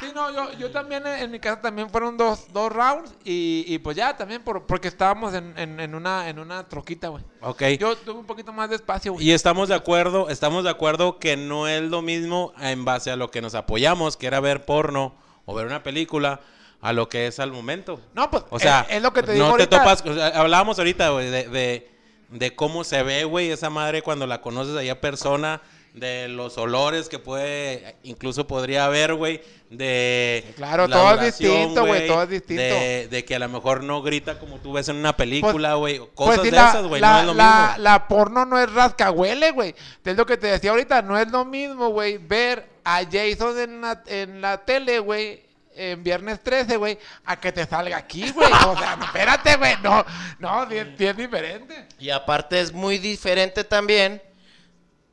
Sí, 0.00 0.10
no, 0.12 0.30
yo, 0.32 0.52
yo 0.58 0.70
también 0.72 1.06
en, 1.06 1.14
en 1.22 1.30
mi 1.30 1.38
casa 1.38 1.62
también 1.62 1.88
fueron 1.88 2.16
dos, 2.16 2.52
dos 2.52 2.70
rounds 2.70 3.14
y, 3.24 3.64
y 3.68 3.78
pues 3.78 3.96
ya 3.96 4.16
también 4.16 4.42
por, 4.42 4.66
porque 4.66 4.88
estábamos 4.88 5.32
en, 5.34 5.56
en, 5.56 5.78
en 5.78 5.94
una, 5.94 6.28
en 6.28 6.40
una 6.40 6.68
troquita, 6.68 7.08
güey. 7.08 7.22
Ok. 7.40 7.62
Yo 7.78 7.96
tuve 7.96 8.18
un 8.18 8.26
poquito 8.26 8.52
más 8.52 8.68
de 8.68 8.76
espacio, 8.76 9.12
güey. 9.14 9.24
Y 9.24 9.32
estamos 9.32 9.68
de 9.68 9.76
acuerdo, 9.76 10.28
estamos 10.30 10.64
de 10.64 10.70
acuerdo 10.70 11.18
que 11.20 11.36
no 11.36 11.68
es 11.68 11.80
lo 11.82 12.02
mismo 12.02 12.52
en 12.60 12.84
base 12.84 13.12
a 13.12 13.16
lo 13.16 13.30
que 13.30 13.40
nos 13.40 13.54
apoyamos, 13.54 14.16
que 14.16 14.26
era 14.26 14.40
ver 14.40 14.64
porno 14.66 15.14
o 15.46 15.54
ver 15.54 15.64
una 15.66 15.82
película, 15.84 16.40
a 16.80 16.92
lo 16.92 17.08
que 17.08 17.28
es 17.28 17.38
al 17.38 17.52
momento. 17.52 18.00
No, 18.14 18.30
pues 18.30 18.42
O 18.50 18.58
sea, 18.58 18.84
es, 18.90 18.96
es 18.96 19.02
lo 19.02 19.12
que 19.12 19.22
te 19.22 19.32
digo 19.32 19.44
no 19.46 19.52
ahorita. 19.52 19.70
te 19.70 19.76
topas, 19.78 20.04
o 20.04 20.12
sea, 20.14 20.26
hablábamos 20.38 20.76
ahorita, 20.78 21.10
güey, 21.10 21.30
de, 21.30 21.48
de, 21.48 21.93
de 22.34 22.54
cómo 22.54 22.84
se 22.84 23.02
ve, 23.02 23.24
güey, 23.24 23.50
esa 23.50 23.70
madre 23.70 24.02
cuando 24.02 24.26
la 24.26 24.40
conoces 24.40 24.76
allá 24.76 25.00
persona, 25.00 25.62
de 25.94 26.26
los 26.26 26.58
olores 26.58 27.08
que 27.08 27.20
puede, 27.20 27.94
incluso 28.02 28.48
podría 28.48 28.86
haber, 28.86 29.14
güey, 29.14 29.40
de... 29.70 30.44
Claro, 30.56 30.88
la 30.88 30.96
todo 30.96 31.14
es 31.14 31.38
distinto, 31.38 31.86
güey, 31.86 32.08
todo 32.08 32.24
es 32.24 32.28
distinto. 32.30 32.62
De, 32.62 33.06
de 33.08 33.24
que 33.24 33.36
a 33.36 33.38
lo 33.38 33.48
mejor 33.48 33.84
no 33.84 34.02
grita 34.02 34.40
como 34.40 34.58
tú 34.58 34.72
ves 34.72 34.88
en 34.88 34.96
una 34.96 35.16
película, 35.16 35.74
güey, 35.74 35.98
Pues 35.98 36.10
cosas 36.14 36.40
sí, 36.42 36.50
de 36.50 36.56
la, 36.56 36.68
esas, 36.70 36.86
güey, 36.86 37.00
no 37.00 37.20
es 37.20 37.26
lo 37.26 37.34
la- 37.34 37.66
mismo. 37.68 37.82
la 37.84 38.08
porno 38.08 38.44
no 38.44 38.58
es 38.58 38.72
rascahuele, 38.72 39.52
güey. 39.52 39.74
Es 40.04 40.16
lo 40.16 40.26
que 40.26 40.36
te 40.36 40.48
decía 40.48 40.70
ahorita, 40.70 41.02
no 41.02 41.16
es 41.16 41.30
lo 41.30 41.44
mismo, 41.44 41.90
güey, 41.90 42.18
ver 42.18 42.68
a 42.82 43.02
Jason 43.04 43.56
en 43.60 43.80
la, 43.80 44.02
en 44.08 44.40
la 44.40 44.64
tele, 44.64 44.98
güey, 44.98 45.44
en 45.76 46.02
viernes 46.04 46.42
13, 46.42 46.76
güey, 46.76 46.98
a 47.24 47.38
que 47.40 47.52
te 47.52 47.66
salga 47.66 47.96
aquí, 47.96 48.30
güey. 48.30 48.50
O 48.66 48.76
sea, 48.78 48.98
espérate, 49.04 49.56
güey, 49.56 49.74
no, 49.82 50.04
no, 50.38 50.68
sí, 50.68 50.76
es- 50.76 51.16
diferente. 51.16 51.88
Y 51.98 52.10
aparte 52.10 52.60
es 52.60 52.72
muy 52.72 52.98
diferente 52.98 53.64
también 53.64 54.22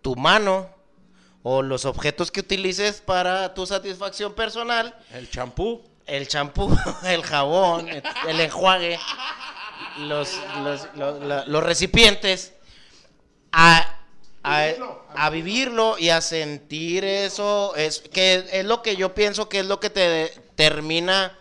tu 0.02 0.16
mano 0.16 0.70
o 1.44 1.62
los 1.62 1.86
objetos 1.86 2.32
que 2.32 2.40
utilices 2.42 3.02
para 3.02 3.54
tu 3.54 3.66
satisfacción 3.66 4.34
personal, 4.34 4.96
El 5.12 5.30
champú. 5.30 5.82
el 6.06 6.28
champú, 6.28 6.76
el 7.04 7.24
jabón, 7.24 7.88
el, 7.90 8.04
el 8.28 8.40
enjuague, 8.42 9.00
los, 10.00 10.40
los, 10.64 10.88
los 11.48 11.64
recipientes, 11.64 12.54
a, 13.52 13.96
a, 14.44 14.68
a 15.16 15.30
vivirlo 15.30 15.98
y 15.98 16.10
a 16.10 16.22
sentir 16.22 17.04
eso, 17.04 17.76
es, 17.76 18.00
que 18.00 18.48
es 18.52 18.66
lo 18.66 18.82
que 18.82 18.96
yo 18.96 19.14
pienso 19.14 19.50
que 19.50 19.60
es 19.60 19.66
lo 19.66 19.80
que 19.80 19.90
te 19.90 20.34
termina 20.62 21.36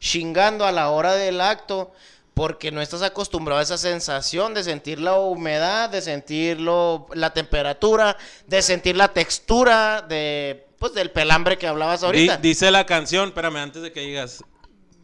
chingando 0.00 0.66
a 0.66 0.72
la 0.72 0.90
hora 0.90 1.14
del 1.14 1.40
acto, 1.40 1.94
porque 2.34 2.70
no 2.70 2.82
estás 2.82 3.00
acostumbrado 3.00 3.58
a 3.58 3.62
esa 3.62 3.78
sensación 3.78 4.52
de 4.52 4.62
sentir 4.62 5.00
la 5.00 5.18
humedad, 5.18 5.88
de 5.88 6.02
sentirlo, 6.02 7.06
la 7.14 7.32
temperatura, 7.32 8.18
de 8.46 8.60
sentir 8.60 8.98
la 8.98 9.14
textura 9.14 10.02
de, 10.02 10.66
pues, 10.78 10.92
del 10.92 11.10
pelambre 11.10 11.56
que 11.56 11.66
hablabas 11.66 12.02
ahorita. 12.02 12.36
dice 12.36 12.70
la 12.70 12.84
canción, 12.84 13.28
espérame, 13.28 13.56
antes 13.56 13.80
de 13.80 13.92
que 13.92 14.00
digas. 14.00 14.44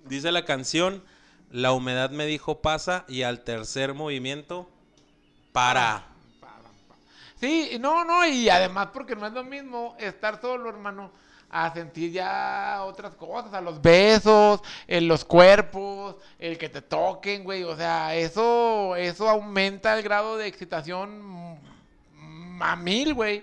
Dice 0.05 0.31
la 0.33 0.45
canción, 0.45 1.03
la 1.51 1.73
humedad 1.73 2.11
me 2.11 2.27
dijo 2.27 2.61
pasa 2.61 3.07
y 3.09 3.23
al 3.23 3.41
tercer 3.41 3.95
movimiento, 3.95 4.69
para. 5.53 6.05
Sí, 7.41 7.79
no, 7.81 8.05
no, 8.05 8.27
y 8.27 8.51
además 8.51 8.89
porque 8.93 9.17
no 9.17 9.27
es 9.27 9.33
lo 9.33 9.45
mismo 9.45 9.97
estar 9.99 10.43
solo, 10.43 10.69
hermano, 10.69 11.11
a 11.51 11.73
sentir 11.73 12.13
ya 12.13 12.83
otras 12.85 13.15
cosas, 13.15 13.55
a 13.55 13.61
los 13.61 13.81
besos, 13.81 14.61
en 14.89 15.07
los 15.09 15.25
cuerpos, 15.25 16.17
el 16.39 16.59
que 16.59 16.69
te 16.69 16.83
toquen, 16.83 17.45
güey, 17.45 17.63
o 17.65 17.77
sea, 17.77 18.15
eso, 18.17 18.97
eso 18.97 19.29
aumenta 19.29 19.97
el 19.97 20.03
grado 20.03 20.37
de 20.37 20.47
excitación 20.49 21.59
a 22.61 22.77
mil, 22.77 23.15
güey, 23.15 23.43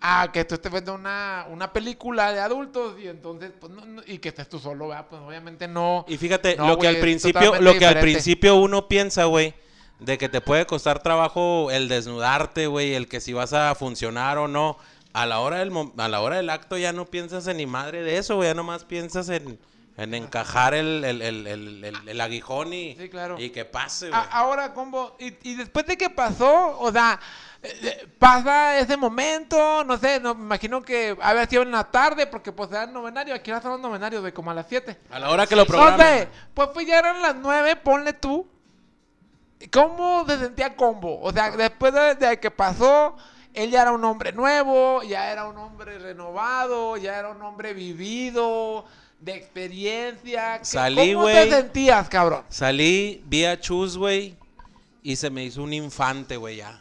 a 0.00 0.30
que 0.32 0.44
tú 0.44 0.54
estés 0.54 0.72
viendo 0.72 0.94
una, 0.94 1.46
una 1.50 1.72
película 1.72 2.32
de 2.32 2.40
adultos 2.40 2.98
y 3.00 3.08
entonces, 3.08 3.52
pues, 3.60 3.72
no- 3.72 3.84
no- 3.84 4.02
y 4.06 4.18
que 4.18 4.30
estés 4.30 4.48
tú 4.48 4.58
solo, 4.58 4.88
¿verdad? 4.88 5.06
Pues 5.08 5.22
obviamente 5.22 5.68
no. 5.68 6.04
Y 6.08 6.16
fíjate, 6.16 6.56
No, 6.56 6.68
lo 6.68 6.78
que 6.78 6.88
al 6.88 6.98
principio, 6.98 7.60
lo 7.60 7.74
que 7.78 7.86
al 7.86 8.00
principio 8.00 8.56
uno 8.56 8.88
piensa, 8.88 9.24
güey, 9.26 9.54
de 10.00 10.18
que 10.18 10.28
te 10.28 10.40
puede 10.40 10.66
costar 10.66 11.00
trabajo 11.02 11.70
el 11.70 11.88
desnudarte, 11.88 12.66
güey, 12.66 12.94
el 12.94 13.08
que 13.08 13.20
si 13.20 13.32
vas 13.32 13.52
a 13.52 13.74
funcionar 13.76 14.38
o 14.38 14.48
no. 14.48 14.76
A 15.14 15.26
la 15.26 15.40
hora 15.40 15.58
del 15.58 15.70
mo- 15.70 15.92
a 15.98 16.08
la 16.08 16.20
hora 16.20 16.36
del 16.36 16.48
acto 16.50 16.78
ya 16.78 16.92
no 16.92 17.04
piensas 17.06 17.46
en 17.46 17.58
ni 17.58 17.66
madre 17.66 18.02
de 18.02 18.16
eso, 18.18 18.36
güey, 18.36 18.48
ya 18.48 18.54
nomás 18.54 18.84
piensas 18.84 19.28
en, 19.28 19.58
en 19.98 20.14
encajar 20.14 20.72
el, 20.74 21.04
el, 21.04 21.20
el, 21.20 21.46
el, 21.46 21.84
el- 21.84 22.08
el 22.08 22.20
aguijón 22.20 22.72
y, 22.72 22.96
Sí, 22.96 23.08
claro. 23.10 23.36
y 23.38 23.50
que 23.50 23.64
pase, 23.66 24.08
güey. 24.08 24.20
Ahora, 24.30 24.72
combo, 24.72 25.14
y, 25.18 25.34
y 25.50 25.54
después 25.56 25.84
de 25.86 25.98
que 25.98 26.08
pasó, 26.08 26.78
o 26.80 26.90
sea, 26.90 27.20
eh, 27.62 27.78
eh, 27.82 28.08
pasa 28.18 28.78
ese 28.78 28.96
momento, 28.96 29.84
no 29.84 29.98
sé, 29.98 30.18
no, 30.18 30.34
me 30.34 30.44
imagino 30.44 30.80
que 30.82 31.14
había 31.20 31.46
sido 31.46 31.60
en 31.62 31.72
la 31.72 31.84
tarde, 31.84 32.26
porque 32.26 32.50
pues 32.50 32.70
eran 32.70 32.92
novenarios, 32.94 33.38
aquí 33.38 33.50
ahora 33.50 33.62
son 33.62 33.72
los 33.72 33.80
novenarios 33.80 34.24
de 34.24 34.32
como 34.32 34.50
a 34.50 34.54
las 34.54 34.66
7. 34.68 34.98
A 35.10 35.18
la 35.18 35.28
hora 35.28 35.46
que 35.46 35.54
lo 35.56 35.62
No 35.62 35.66
programan. 35.68 36.00
sé, 36.00 36.28
pues, 36.54 36.70
pues 36.72 36.86
ya 36.86 36.98
eran 36.98 37.20
las 37.20 37.36
9, 37.36 37.76
ponle 37.76 38.14
tú. 38.14 38.48
¿Cómo 39.72 40.24
se 40.26 40.38
sentía 40.38 40.74
combo? 40.74 41.20
O 41.20 41.32
sea, 41.32 41.50
después 41.52 41.92
de, 41.94 42.14
de 42.16 42.40
que 42.40 42.50
pasó, 42.50 43.16
él 43.54 43.70
ya 43.70 43.82
era 43.82 43.92
un 43.92 44.04
hombre 44.04 44.32
nuevo, 44.32 45.02
ya 45.02 45.30
era 45.30 45.46
un 45.46 45.56
hombre 45.58 45.98
renovado, 45.98 46.96
ya 46.96 47.18
era 47.18 47.28
un 47.30 47.42
hombre 47.42 47.74
vivido, 47.74 48.84
de 49.20 49.34
experiencia. 49.36 50.58
¿Qué- 50.58 50.64
Salí, 50.64 51.12
¿Cómo 51.14 51.26
te 51.26 51.32
güey. 51.32 51.50
sentías, 51.50 52.08
cabrón? 52.08 52.44
Salí, 52.48 53.22
vi 53.26 53.44
a 53.44 53.60
Chus, 53.60 53.96
güey, 53.96 54.34
y 55.02 55.16
se 55.16 55.30
me 55.30 55.44
hizo 55.44 55.62
un 55.62 55.72
infante, 55.72 56.36
güey, 56.36 56.56
ya. 56.56 56.80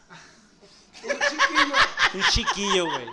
Un 2.13 2.21
chiquillo, 2.31 2.85
güey. 2.85 3.05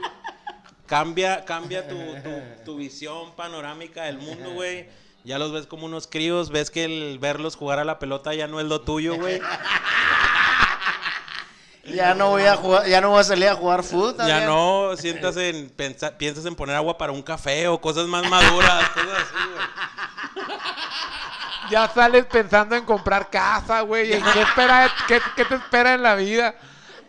Cambia, 0.86 1.44
cambia 1.44 1.86
tu, 1.86 1.96
tu- 1.96 2.64
tu 2.64 2.76
visión 2.76 3.34
panorámica 3.36 4.04
del 4.04 4.18
mundo, 4.18 4.52
güey. 4.52 4.88
Ya 5.24 5.38
los 5.38 5.52
ves 5.52 5.66
como 5.66 5.84
unos 5.84 6.06
críos, 6.06 6.48
ves 6.50 6.70
que 6.70 6.84
el 6.84 7.18
verlos 7.18 7.56
jugar 7.56 7.78
a 7.78 7.84
la 7.84 7.98
pelota 7.98 8.32
ya 8.34 8.46
no 8.46 8.60
es 8.60 8.66
lo 8.66 8.80
tuyo, 8.80 9.16
güey. 9.16 9.40
Ya 11.94 12.14
no 12.14 12.30
voy 12.30 12.42
a 12.44 12.56
jugar, 12.56 12.86
ya 12.86 13.00
no 13.00 13.10
voy 13.10 13.20
a 13.20 13.24
salir 13.24 13.48
a 13.48 13.54
jugar 13.54 13.82
fútbol. 13.82 14.26
Ya 14.26 14.46
no 14.46 14.96
sientas 14.96 15.36
en, 15.36 15.70
pensa- 15.70 16.16
piensas 16.16 16.44
en 16.46 16.54
poner 16.54 16.76
agua 16.76 16.96
para 16.98 17.12
un 17.12 17.22
café 17.22 17.68
o 17.68 17.80
cosas 17.80 18.06
más 18.06 18.28
maduras, 18.28 18.88
cosas 18.94 19.10
así, 19.18 19.48
güey. 19.54 20.58
Ya 21.70 21.88
sales 21.88 22.24
pensando 22.26 22.74
en 22.76 22.84
comprar 22.84 23.28
casa, 23.30 23.82
güey. 23.82 24.12
¿en 24.12 24.22
¿Qué, 24.22 24.42
espera, 24.42 24.90
qué, 25.06 25.20
qué 25.36 25.44
te 25.44 25.54
espera 25.56 25.94
en 25.94 26.02
la 26.02 26.14
vida? 26.14 26.54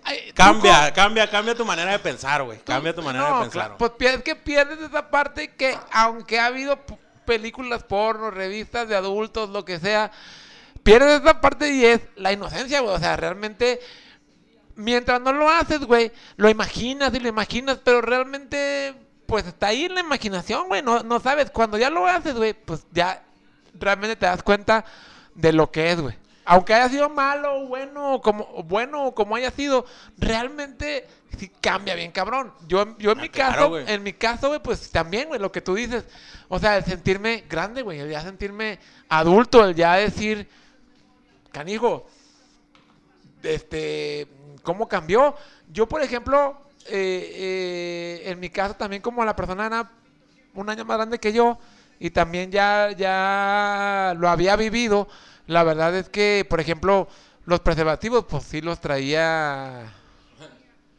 Ay, 0.03 0.31
Cambia, 0.33 0.91
cambia, 0.93 1.29
cambia 1.29 1.55
tu 1.55 1.65
manera 1.65 1.91
de 1.91 1.99
pensar, 1.99 2.43
güey. 2.43 2.59
Cambia 2.59 2.93
tu 2.93 3.01
manera 3.01 3.29
no, 3.29 3.35
de 3.35 3.41
pensar. 3.43 3.51
claro, 3.61 3.77
Pues 3.77 3.91
pierdes 3.91 4.23
que 4.23 4.35
pierdes 4.35 4.79
esa 4.79 5.09
parte 5.09 5.53
que, 5.55 5.77
aunque 5.91 6.39
ha 6.39 6.47
habido 6.47 6.77
películas 7.25 7.83
porno, 7.83 8.31
revistas 8.31 8.87
de 8.89 8.95
adultos, 8.95 9.49
lo 9.49 9.63
que 9.63 9.79
sea, 9.79 10.11
pierdes 10.83 11.21
esa 11.21 11.39
parte 11.39 11.71
y 11.71 11.85
es 11.85 12.01
la 12.15 12.31
inocencia, 12.33 12.81
güey. 12.81 12.95
O 12.95 12.99
sea, 12.99 13.15
realmente, 13.15 13.79
mientras 14.79 15.21
no 15.21 15.33
lo 15.33 15.49
haces, 15.49 15.81
güey, 15.81 16.11
lo 16.37 16.49
imaginas 16.49 17.13
y 17.13 17.19
lo 17.19 17.27
imaginas, 17.29 17.79
pero 17.83 18.01
realmente, 18.01 18.95
pues 19.25 19.45
está 19.45 19.67
ahí 19.67 19.85
en 19.85 19.95
la 19.95 20.01
imaginación, 20.01 20.67
güey. 20.67 20.81
No, 20.81 21.03
no 21.03 21.19
sabes, 21.19 21.51
cuando 21.51 21.77
ya 21.77 21.89
lo 21.89 22.07
haces, 22.07 22.35
güey, 22.35 22.53
pues 22.53 22.85
ya 22.91 23.23
realmente 23.73 24.15
te 24.15 24.25
das 24.25 24.41
cuenta 24.41 24.85
de 25.35 25.53
lo 25.53 25.69
que 25.71 25.91
es, 25.91 25.99
güey. 26.01 26.15
Aunque 26.45 26.73
haya 26.73 26.89
sido 26.89 27.09
malo 27.09 27.59
o 27.61 27.67
bueno, 27.67 28.21
como, 28.23 28.45
bueno 28.63 29.05
o 29.05 29.13
como 29.13 29.35
haya 29.35 29.51
sido, 29.51 29.85
realmente 30.17 31.05
sí 31.37 31.51
cambia 31.61 31.93
bien, 31.93 32.11
cabrón. 32.11 32.51
Yo, 32.67 32.97
yo 32.97 33.11
en 33.11 33.19
Ah, 33.19 33.21
mi 33.21 33.29
claro, 33.29 33.71
caso, 33.73 33.79
en 33.87 34.01
mi 34.03 34.13
caso, 34.13 34.47
güey, 34.47 34.59
pues 34.59 34.89
también, 34.89 35.27
güey, 35.27 35.39
lo 35.39 35.51
que 35.51 35.61
tú 35.61 35.75
dices. 35.75 36.05
O 36.47 36.57
sea, 36.57 36.77
el 36.77 36.85
sentirme 36.85 37.43
grande, 37.47 37.83
güey, 37.83 37.99
el 37.99 38.09
ya 38.09 38.21
sentirme 38.21 38.79
adulto, 39.09 39.63
el 39.63 39.75
ya 39.75 39.93
decir, 39.95 40.47
canijo, 41.51 42.07
este, 43.43 44.27
¿cómo 44.63 44.87
cambió? 44.87 45.35
Yo, 45.71 45.87
por 45.87 46.01
ejemplo, 46.01 46.57
eh, 46.87 47.33
eh, 47.35 48.21
en 48.25 48.39
mi 48.39 48.49
caso 48.49 48.75
también 48.75 49.01
como 49.01 49.23
la 49.25 49.35
persona 49.35 49.67
era 49.67 49.91
un 50.53 50.69
año 50.69 50.85
más 50.85 50.97
grande 50.97 51.19
que 51.19 51.33
yo 51.33 51.57
y 51.99 52.09
también 52.11 52.51
ya, 52.51 52.91
ya 52.91 54.15
lo 54.17 54.29
había 54.29 54.55
vivido, 54.55 55.07
la 55.47 55.63
verdad 55.63 55.95
es 55.95 56.09
que, 56.09 56.45
por 56.49 56.59
ejemplo, 56.59 57.07
los 57.45 57.59
preservativos, 57.59 58.25
pues 58.29 58.43
sí 58.43 58.61
los 58.61 58.79
traía... 58.79 59.91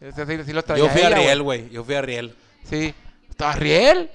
es 0.01 0.15
decir, 0.17 0.45
sí 0.45 0.53
los 0.53 0.65
traía 0.65 0.85
Yo 0.85 0.91
fui 0.91 1.03
a 1.03 1.09
ella. 1.09 1.17
Riel, 1.17 1.43
güey. 1.43 1.71
Yo 1.71 1.85
fui 1.85 1.95
a 1.95 2.03
Riel. 2.03 2.35
Sí. 2.65 2.95
¿Arriel? 3.39 4.11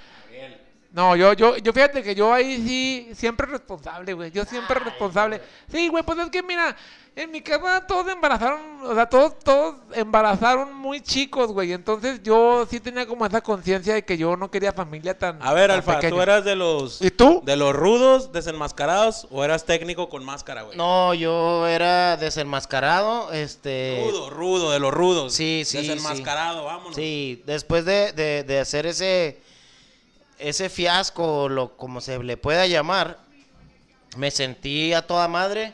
No, 0.96 1.14
yo, 1.18 1.34
yo, 1.34 1.58
yo 1.58 1.74
fíjate 1.74 2.02
que 2.02 2.16
yo 2.16 2.34
ahí 2.34 2.56
sí, 2.66 3.12
siempre 3.16 3.46
responsable, 3.48 4.14
güey. 4.14 4.32
Yo 4.32 4.46
siempre 4.46 4.80
responsable. 4.80 5.42
Sí, 5.70 5.90
güey, 5.90 6.04
pues 6.06 6.18
es 6.20 6.30
que 6.30 6.42
mira, 6.42 6.74
en 7.18 7.32
mi 7.32 7.42
casa 7.42 7.86
todos 7.86 8.08
embarazaron, 8.08 8.62
o 8.82 8.96
sea, 8.96 9.06
todos, 9.10 9.38
todos 9.40 9.76
embarazaron 9.94 10.74
muy 10.74 11.02
chicos, 11.02 11.52
güey. 11.52 11.74
Entonces 11.74 12.24
yo 12.24 12.66
sí 12.70 12.80
tenía 12.80 13.06
como 13.06 13.26
esa 13.26 13.42
conciencia 13.42 13.94
de 13.94 14.06
que 14.06 14.18
yo 14.18 14.38
no 14.38 14.50
quería 14.50 14.72
familia 14.72 15.18
tan. 15.18 15.38
A 15.44 15.54
ver, 15.54 15.68
tan 15.70 15.80
Alfa, 15.80 16.00
¿tú 16.00 16.22
eras 16.22 16.46
de 16.46 16.56
los 16.56 17.02
¿Y 17.02 17.12
tú? 17.12 17.42
de 17.44 17.58
los 17.58 17.76
rudos, 17.76 18.32
desenmascarados 18.32 19.28
o 19.32 19.44
eras 19.44 19.66
técnico 19.66 20.08
con 20.08 20.24
máscara, 20.24 20.62
güey? 20.62 20.78
No, 20.78 21.14
yo 21.14 21.68
era 21.68 22.16
desenmascarado, 22.16 23.34
este... 23.34 24.02
Rudo, 24.06 24.30
rudo, 24.30 24.72
de 24.72 24.80
los 24.80 24.94
rudos. 24.94 25.34
Sí, 25.34 25.64
sí, 25.66 25.80
Desenmascarado, 25.80 26.64
vámonos. 26.64 26.96
Sí, 26.96 27.44
después 27.46 27.84
de, 27.84 28.14
de- 28.14 28.44
de 28.44 28.60
hacer 28.62 28.86
ese, 28.86 29.42
ese 30.40 30.70
fiasco, 30.70 31.50
lo, 31.50 31.78
como 31.78 32.02
se 32.02 32.22
le 32.22 32.38
pueda 32.38 32.68
llamar, 32.68 33.20
me 34.18 34.32
sentí 34.32 34.94
a 34.94 35.06
toda 35.06 35.28
madre. 35.28 35.74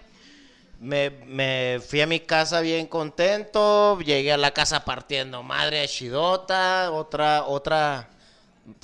Me, 0.79 1.11
me 1.27 1.79
fui 1.87 2.01
a 2.01 2.07
mi 2.07 2.19
casa 2.19 2.61
bien 2.61 2.87
contento. 2.87 3.99
Llegué 3.99 4.33
a 4.33 4.37
la 4.37 4.51
casa 4.51 4.83
partiendo 4.83 5.43
madre 5.43 5.87
chidota. 5.87 6.91
Otra, 6.91 7.43
otra 7.45 8.09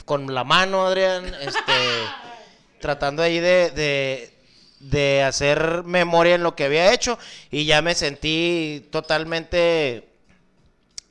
con 0.06 0.34
la 0.34 0.44
mano, 0.44 0.86
Adrián. 0.86 1.26
Este, 1.42 1.74
tratando 2.80 3.24
ahí 3.24 3.40
de, 3.40 3.72
de, 3.72 4.34
de 4.80 5.24
hacer 5.24 5.84
memoria 5.84 6.36
en 6.36 6.44
lo 6.44 6.56
que 6.56 6.66
había 6.66 6.94
hecho. 6.94 7.18
Y 7.50 7.66
ya 7.66 7.82
me 7.82 7.96
sentí 7.96 8.88
totalmente 8.92 10.08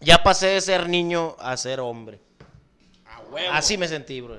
ya 0.01 0.23
pasé 0.23 0.49
de 0.49 0.61
ser 0.61 0.89
niño 0.89 1.37
a 1.39 1.57
ser 1.57 1.81
hombre. 1.81 2.21
A 3.07 3.21
huevo. 3.21 3.53
Así 3.53 3.79
me 3.79 3.89
sentí, 3.89 4.21
bro. 4.21 4.37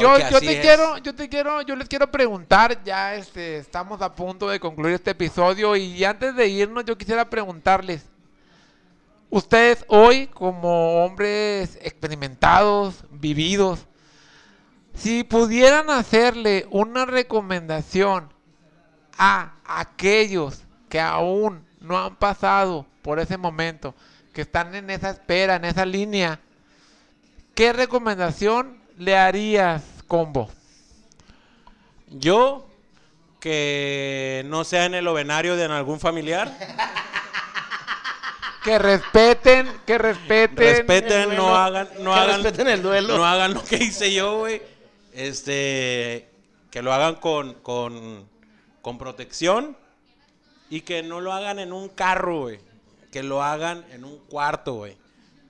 Yo, 0.00 0.18
yo 0.18 0.40
te 0.40 0.52
es. 0.52 0.60
quiero, 0.60 0.98
yo 0.98 1.14
te 1.14 1.28
quiero, 1.28 1.62
yo 1.62 1.76
les 1.76 1.88
quiero 1.88 2.10
preguntar, 2.10 2.82
ya 2.84 3.14
este, 3.14 3.58
estamos 3.58 4.02
a 4.02 4.14
punto 4.14 4.48
de 4.48 4.60
concluir 4.60 4.94
este 4.94 5.12
episodio 5.12 5.76
y 5.76 6.04
antes 6.04 6.34
de 6.36 6.48
irnos 6.48 6.84
yo 6.84 6.96
quisiera 6.98 7.28
preguntarles, 7.28 8.04
ustedes 9.30 9.84
hoy 9.88 10.26
como 10.28 11.04
hombres 11.04 11.78
experimentados, 11.82 13.04
vividos, 13.10 13.86
si 14.94 15.24
pudieran 15.24 15.90
hacerle 15.90 16.66
una 16.70 17.04
recomendación 17.04 18.32
a 19.18 19.54
aquellos 19.64 20.62
que 20.88 21.00
aún 21.00 21.64
no 21.80 21.98
han 21.98 22.16
pasado 22.16 22.86
por 23.02 23.18
ese 23.18 23.36
momento, 23.36 23.94
que 24.32 24.42
están 24.42 24.74
en 24.74 24.90
esa 24.90 25.10
espera, 25.10 25.56
en 25.56 25.64
esa 25.64 25.84
línea, 25.84 26.40
¿Qué 27.56 27.72
recomendación 27.72 28.76
le 28.98 29.16
harías, 29.16 29.82
Combo? 30.06 30.48
Yo, 32.08 32.66
que 33.40 34.42
no 34.46 34.64
sea 34.64 34.86
en 34.86 34.94
el 34.94 35.06
ovenario 35.06 35.56
de 35.56 35.64
algún 35.64 36.00
familiar. 36.00 36.52
Que 38.62 38.78
respeten, 38.80 39.68
que 39.86 39.96
respeten. 39.96 40.56
Respeten, 40.56 41.36
no 41.36 41.56
hagan, 41.56 41.88
no 42.00 42.12
Que 42.12 42.18
hagan, 42.18 42.42
respeten 42.42 42.68
el 42.68 42.82
duelo. 42.82 43.16
no 43.16 43.24
hagan 43.24 43.54
lo 43.54 43.62
que 43.62 43.76
hice 43.76 44.12
yo, 44.12 44.38
güey. 44.38 44.60
Este, 45.12 46.28
que 46.70 46.82
lo 46.82 46.92
hagan 46.92 47.14
con, 47.16 47.54
con, 47.54 48.28
con 48.82 48.98
protección 48.98 49.76
y 50.68 50.80
que 50.80 51.02
no 51.02 51.20
lo 51.20 51.32
hagan 51.32 51.58
en 51.60 51.72
un 51.72 51.88
carro, 51.88 52.40
güey. 52.40 52.58
Que 53.12 53.22
lo 53.22 53.42
hagan 53.42 53.84
en 53.92 54.04
un 54.04 54.18
cuarto, 54.18 54.74
güey. 54.74 54.96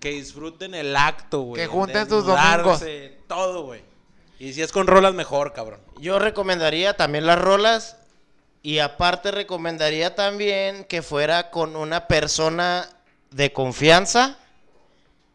Que 0.01 0.11
disfruten 0.11 0.75
el 0.75 0.95
acto, 0.97 1.41
güey. 1.43 1.63
Que 1.63 1.69
junten 1.69 2.09
sus 2.09 2.27
desnudarse, 2.27 3.19
Todo, 3.27 3.65
güey. 3.65 3.83
Y 4.39 4.53
si 4.53 4.63
es 4.63 4.73
con 4.73 4.87
rolas, 4.87 5.15
mejor, 5.15 5.53
cabrón. 5.53 5.81
Yo 5.99 6.19
recomendaría 6.19 6.97
también 6.97 7.27
las 7.27 7.41
rolas. 7.41 7.97
Y 8.63 8.81
aparte 8.81 9.31
recomendaría 9.31 10.15
también 10.15 10.85
que 10.85 11.01
fuera 11.01 11.51
con 11.51 11.77
una 11.77 12.09
persona 12.09 12.89
de 13.31 13.53
confianza. 13.53 14.39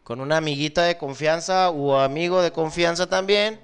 Con 0.04 0.20
una 0.20 0.36
amiguita 0.36 0.82
de 0.84 0.98
confianza 0.98 1.70
o 1.70 1.98
amigo 1.98 2.42
de 2.42 2.52
confianza 2.52 3.08
también. 3.08 3.60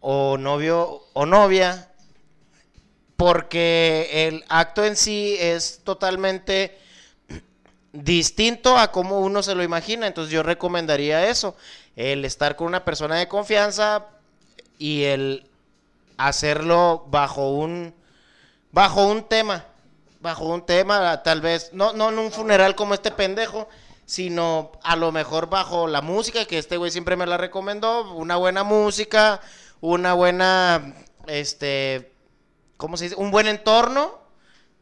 O 0.00 0.38
novio 0.38 1.02
o 1.12 1.26
novia. 1.26 1.90
Porque 3.16 4.08
el 4.28 4.44
acto 4.48 4.84
en 4.84 4.96
sí 4.96 5.36
es 5.38 5.80
totalmente 5.84 6.78
distinto 7.92 8.78
a 8.78 8.90
como 8.90 9.20
uno 9.20 9.42
se 9.42 9.54
lo 9.54 9.62
imagina. 9.62 10.06
Entonces 10.06 10.32
yo 10.32 10.42
recomendaría 10.42 11.28
eso. 11.28 11.56
El 11.96 12.24
estar 12.24 12.56
con 12.56 12.66
una 12.66 12.84
persona 12.84 13.16
de 13.16 13.28
confianza 13.28 14.06
y 14.78 15.04
el 15.04 15.46
hacerlo 16.16 17.04
bajo 17.08 17.50
un 17.50 17.94
bajo 18.70 19.06
un 19.06 19.24
tema 19.24 19.66
bajo 20.20 20.46
un 20.46 20.64
tema 20.64 21.22
tal 21.22 21.40
vez 21.40 21.70
no 21.72 21.92
no 21.92 22.10
en 22.10 22.18
un 22.18 22.32
funeral 22.32 22.74
como 22.74 22.94
este 22.94 23.10
pendejo 23.10 23.68
sino 24.06 24.72
a 24.82 24.96
lo 24.96 25.12
mejor 25.12 25.48
bajo 25.48 25.86
la 25.86 26.00
música 26.00 26.44
que 26.44 26.58
este 26.58 26.76
güey 26.76 26.90
siempre 26.90 27.16
me 27.16 27.26
la 27.26 27.36
recomendó 27.36 28.12
una 28.14 28.36
buena 28.36 28.62
música 28.64 29.40
una 29.80 30.14
buena 30.14 30.94
este 31.26 32.12
cómo 32.76 32.96
se 32.96 33.04
dice 33.04 33.16
un 33.16 33.30
buen 33.30 33.48
entorno 33.48 34.21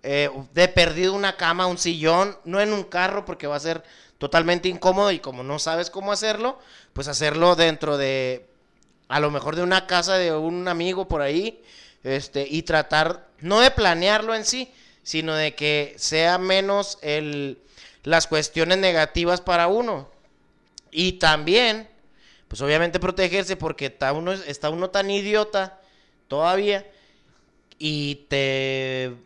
eh, 0.03 0.30
de 0.55 0.68
perdido 0.68 1.14
una 1.14 1.36
cama 1.36 1.66
un 1.66 1.78
sillón 1.78 2.36
no 2.44 2.61
en 2.61 2.72
un 2.72 2.84
carro 2.84 3.24
porque 3.24 3.46
va 3.46 3.57
a 3.57 3.61
ser 3.61 3.82
totalmente 4.18 4.68
incómodo 4.68 5.12
y 5.12 5.18
como 5.18 5.42
no 5.42 5.59
sabes 5.59 5.90
cómo 5.90 6.12
hacerlo 6.12 6.59
pues 6.92 7.09
hacerlo 7.09 7.57
dentro 7.57 7.96
de 7.96 8.51
a 9.11 9.18
lo 9.18 9.32
mejor 9.32 9.57
de 9.57 9.62
una 9.62 9.88
casa 9.88 10.16
de 10.18 10.32
un 10.32 10.68
amigo 10.68 11.09
por 11.09 11.20
ahí, 11.20 11.61
este, 12.05 12.46
y 12.48 12.62
tratar, 12.62 13.26
no 13.40 13.59
de 13.59 13.72
planearlo 13.72 14.36
en 14.36 14.44
sí, 14.44 14.72
sino 15.03 15.34
de 15.34 15.57
que 15.57 15.94
sea 15.98 16.38
menos 16.38 16.96
el, 17.03 17.59
las 18.05 18.28
cuestiones 18.28 18.78
negativas 18.78 19.40
para 19.40 19.66
uno. 19.66 20.09
Y 20.92 21.14
también, 21.14 21.88
pues 22.46 22.62
obviamente 22.62 23.01
protegerse 23.01 23.57
porque 23.57 23.86
está 23.86 24.12
uno, 24.12 24.32
está 24.32 24.70
uno 24.70 24.90
tan 24.90 25.11
idiota 25.11 25.80
todavía 26.28 26.88
y 27.80 28.26
te 28.28 29.16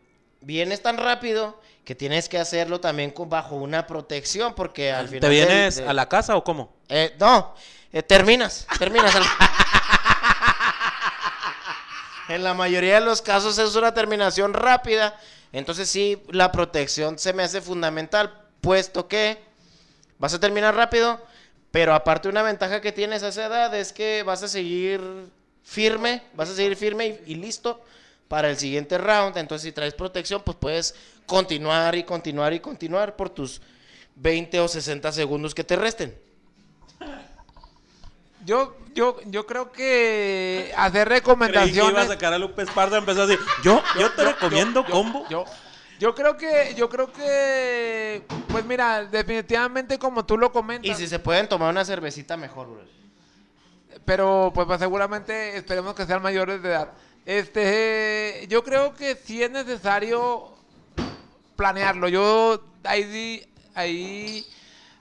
vienes 0.44 0.82
tan 0.82 0.96
rápido 0.96 1.60
que 1.84 1.94
tienes 1.94 2.28
que 2.28 2.38
hacerlo 2.38 2.80
también 2.80 3.10
con, 3.10 3.28
bajo 3.28 3.56
una 3.56 3.86
protección 3.86 4.54
porque 4.54 4.92
al 4.92 5.08
final... 5.08 5.20
¿Te 5.20 5.28
vienes 5.28 5.76
de- 5.76 5.88
a 5.88 5.92
la 5.92 6.08
casa 6.08 6.36
o 6.36 6.44
cómo? 6.44 6.72
eh, 6.88 7.14
no, 7.18 7.54
eh, 7.92 8.02
terminas, 8.02 8.66
terminas. 8.78 9.14
al- 9.14 9.24
en 12.28 12.42
la 12.42 12.54
mayoría 12.54 13.00
de 13.00 13.06
los 13.06 13.20
casos 13.22 13.58
es 13.58 13.74
una 13.76 13.92
terminación 13.92 14.54
rápida. 14.54 15.18
Entonces 15.52 15.88
sí, 15.88 16.20
la 16.30 16.50
protección 16.52 17.18
se 17.18 17.32
me 17.32 17.42
hace 17.42 17.60
fundamental, 17.60 18.32
puesto 18.60 19.08
que 19.08 19.38
vas 20.18 20.34
a 20.34 20.40
terminar 20.40 20.74
rápido, 20.74 21.20
pero 21.70 21.94
aparte 21.94 22.28
una 22.28 22.42
ventaja 22.42 22.80
que 22.80 22.92
tienes 22.92 23.22
a 23.22 23.28
esa 23.28 23.46
edad 23.46 23.74
es 23.74 23.92
que 23.92 24.22
vas 24.22 24.42
a 24.42 24.48
seguir 24.48 25.00
firme, 25.62 26.22
vas 26.34 26.50
a 26.50 26.54
seguir 26.54 26.76
firme 26.76 27.20
y, 27.26 27.32
y 27.32 27.34
listo 27.36 27.80
para 28.28 28.50
el 28.50 28.56
siguiente 28.56 28.98
round. 28.98 29.36
Entonces 29.36 29.62
si 29.64 29.72
traes 29.72 29.94
protección, 29.94 30.42
pues 30.42 30.56
puedes 30.58 30.94
continuar 31.26 31.94
y 31.94 32.04
continuar 32.04 32.52
y 32.52 32.60
continuar 32.60 33.16
por 33.16 33.30
tus 33.30 33.60
20 34.16 34.60
o 34.60 34.68
60 34.68 35.10
segundos 35.12 35.54
que 35.54 35.64
te 35.64 35.76
resten. 35.76 36.16
Yo, 38.44 38.76
yo, 38.94 39.16
yo 39.26 39.46
creo 39.46 39.72
que 39.72 40.72
hacer 40.76 41.08
Creí 41.08 41.20
que 41.22 41.30
iba 41.30 41.32
a 41.32 41.44
recomendaciones. 41.48 42.08
sacar 42.08 42.32
a 42.34 42.38
Lupe 42.38 42.62
Esparza, 42.62 42.98
empezó 42.98 43.22
así. 43.22 43.36
Yo, 43.62 43.82
yo 43.98 44.12
te 44.12 44.24
recomiendo 44.24 44.84
yo- 44.84 44.90
combo. 44.92 45.26
Yo, 45.30 45.44
yo 45.98 46.14
creo 46.14 46.36
que, 46.36 46.74
yo 46.76 46.90
creo 46.90 47.10
que, 47.10 48.22
pues 48.48 48.64
mira, 48.66 49.04
definitivamente 49.06 49.98
como 49.98 50.26
tú 50.26 50.36
lo 50.36 50.52
comentas. 50.52 50.90
Y 50.90 50.94
si 50.94 51.08
se 51.08 51.18
pueden 51.18 51.48
tomar 51.48 51.70
una 51.70 51.84
cervecita, 51.86 52.36
mejor, 52.36 52.68
bro. 52.68 52.82
Pero 54.04 54.52
pues, 54.54 54.66
pues, 54.66 54.78
seguramente 54.78 55.56
esperemos 55.56 55.94
que 55.94 56.04
sean 56.04 56.20
mayores 56.20 56.62
de 56.62 56.68
edad. 56.68 56.92
Este, 57.26 58.46
yo 58.48 58.62
creo 58.62 58.94
que 58.94 59.16
sí 59.16 59.42
es 59.42 59.50
necesario 59.50 60.50
planearlo. 61.56 62.08
Yo 62.08 62.62
ahí, 62.84 63.46
ahí 63.74 64.46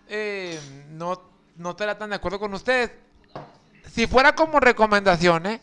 eh, 0.07 0.59
no, 0.91 1.21
no 1.57 1.71
estaría 1.71 1.97
tan 1.97 2.09
de 2.09 2.15
acuerdo 2.15 2.39
con 2.39 2.53
ustedes. 2.53 2.91
Si 3.91 4.07
fuera 4.07 4.35
como 4.35 4.59
recomendación, 4.59 5.45
¿eh? 5.45 5.61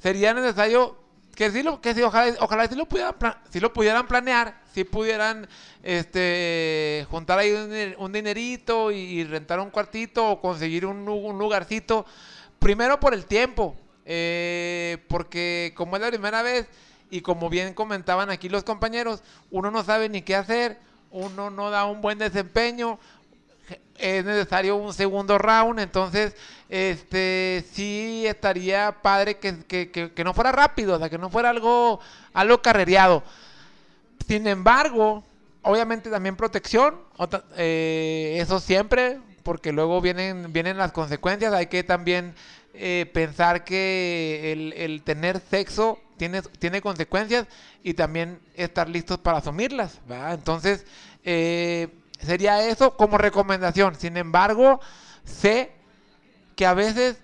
sería 0.00 0.34
necesario 0.34 0.96
que 1.34 1.50
sí, 1.50 1.62
lo, 1.62 1.80
que 1.80 1.94
sí, 1.94 2.02
ojalá, 2.02 2.34
ojalá 2.40 2.68
sí 2.68 2.74
lo 2.76 2.86
pudieran, 2.86 3.14
sí 3.50 3.60
lo 3.60 3.72
pudieran 3.72 4.06
planear, 4.06 4.60
si 4.74 4.84
pudieran 4.84 5.48
este, 5.82 7.06
juntar 7.10 7.38
ahí 7.38 7.52
un, 7.52 7.70
diner- 7.70 7.96
un 7.98 8.12
dinerito 8.12 8.90
y, 8.92 9.24
rentar 9.24 9.60
un 9.60 9.70
cuartito 9.70 10.28
o 10.30 10.40
conseguir 10.40 10.86
un 10.86 11.04
lugarcito. 11.04 12.06
Primero 12.58 13.00
por 13.00 13.14
el 13.14 13.26
tiempo, 13.26 13.76
eh, 14.06 14.98
porque 15.08 15.72
como 15.76 15.96
es 15.96 16.02
la 16.02 16.08
primera 16.08 16.42
vez 16.42 16.66
y 17.10 17.20
como 17.20 17.48
bien 17.50 17.74
comentaban 17.74 18.30
aquí 18.30 18.48
los 18.48 18.64
compañeros, 18.64 19.22
uno 19.50 19.70
no 19.70 19.84
sabe 19.84 20.08
ni 20.08 20.22
qué 20.22 20.34
hacer, 20.36 20.78
uno 21.10 21.50
no 21.50 21.70
da 21.70 21.84
un 21.84 22.00
buen 22.00 22.18
desempeño, 22.18 22.98
es 23.98 24.24
necesario 24.24 24.76
un 24.76 24.92
segundo 24.94 25.38
round, 25.38 25.78
entonces 25.78 26.34
este 26.68 27.64
sí 27.72 28.24
estaría 28.26 28.96
padre 29.02 29.38
que, 29.38 29.58
que- 29.64 29.90
que- 29.90 30.24
no 30.24 30.34
fuera 30.34 30.50
rápido, 30.52 30.96
o 30.96 30.98
sea, 30.98 31.10
que 31.10 31.18
no 31.18 31.30
fuera 31.30 31.50
algo, 31.50 32.00
algo 32.32 32.62
carrereado. 32.62 33.22
Sin 34.26 34.46
embargo, 34.46 35.24
obviamente 35.62 36.10
también 36.10 36.36
protección, 36.36 36.96
eh, 37.56 38.38
eso 38.40 38.60
siempre, 38.60 39.18
porque 39.42 39.72
luego 39.72 40.00
vienen, 40.00 40.52
vienen 40.52 40.76
las 40.78 40.92
consecuencias. 40.92 41.52
Hay 41.52 41.66
que 41.66 41.82
también 41.82 42.34
eh, 42.74 43.10
pensar 43.12 43.64
que 43.64 44.52
el, 44.52 44.72
el 44.74 45.02
tener 45.02 45.40
sexo 45.40 45.98
tiene, 46.16 46.42
tiene 46.42 46.80
consecuencias 46.80 47.46
y 47.82 47.94
también 47.94 48.38
estar 48.54 48.88
listos 48.88 49.18
para 49.18 49.38
asumirlas. 49.38 50.00
Entonces, 50.30 50.86
eh, 51.24 51.88
sería 52.20 52.66
eso 52.68 52.96
como 52.96 53.18
recomendación. 53.18 53.96
Sin 53.96 54.16
embargo, 54.16 54.80
sé 55.24 55.72
que 56.54 56.64
a 56.64 56.74
veces 56.74 57.18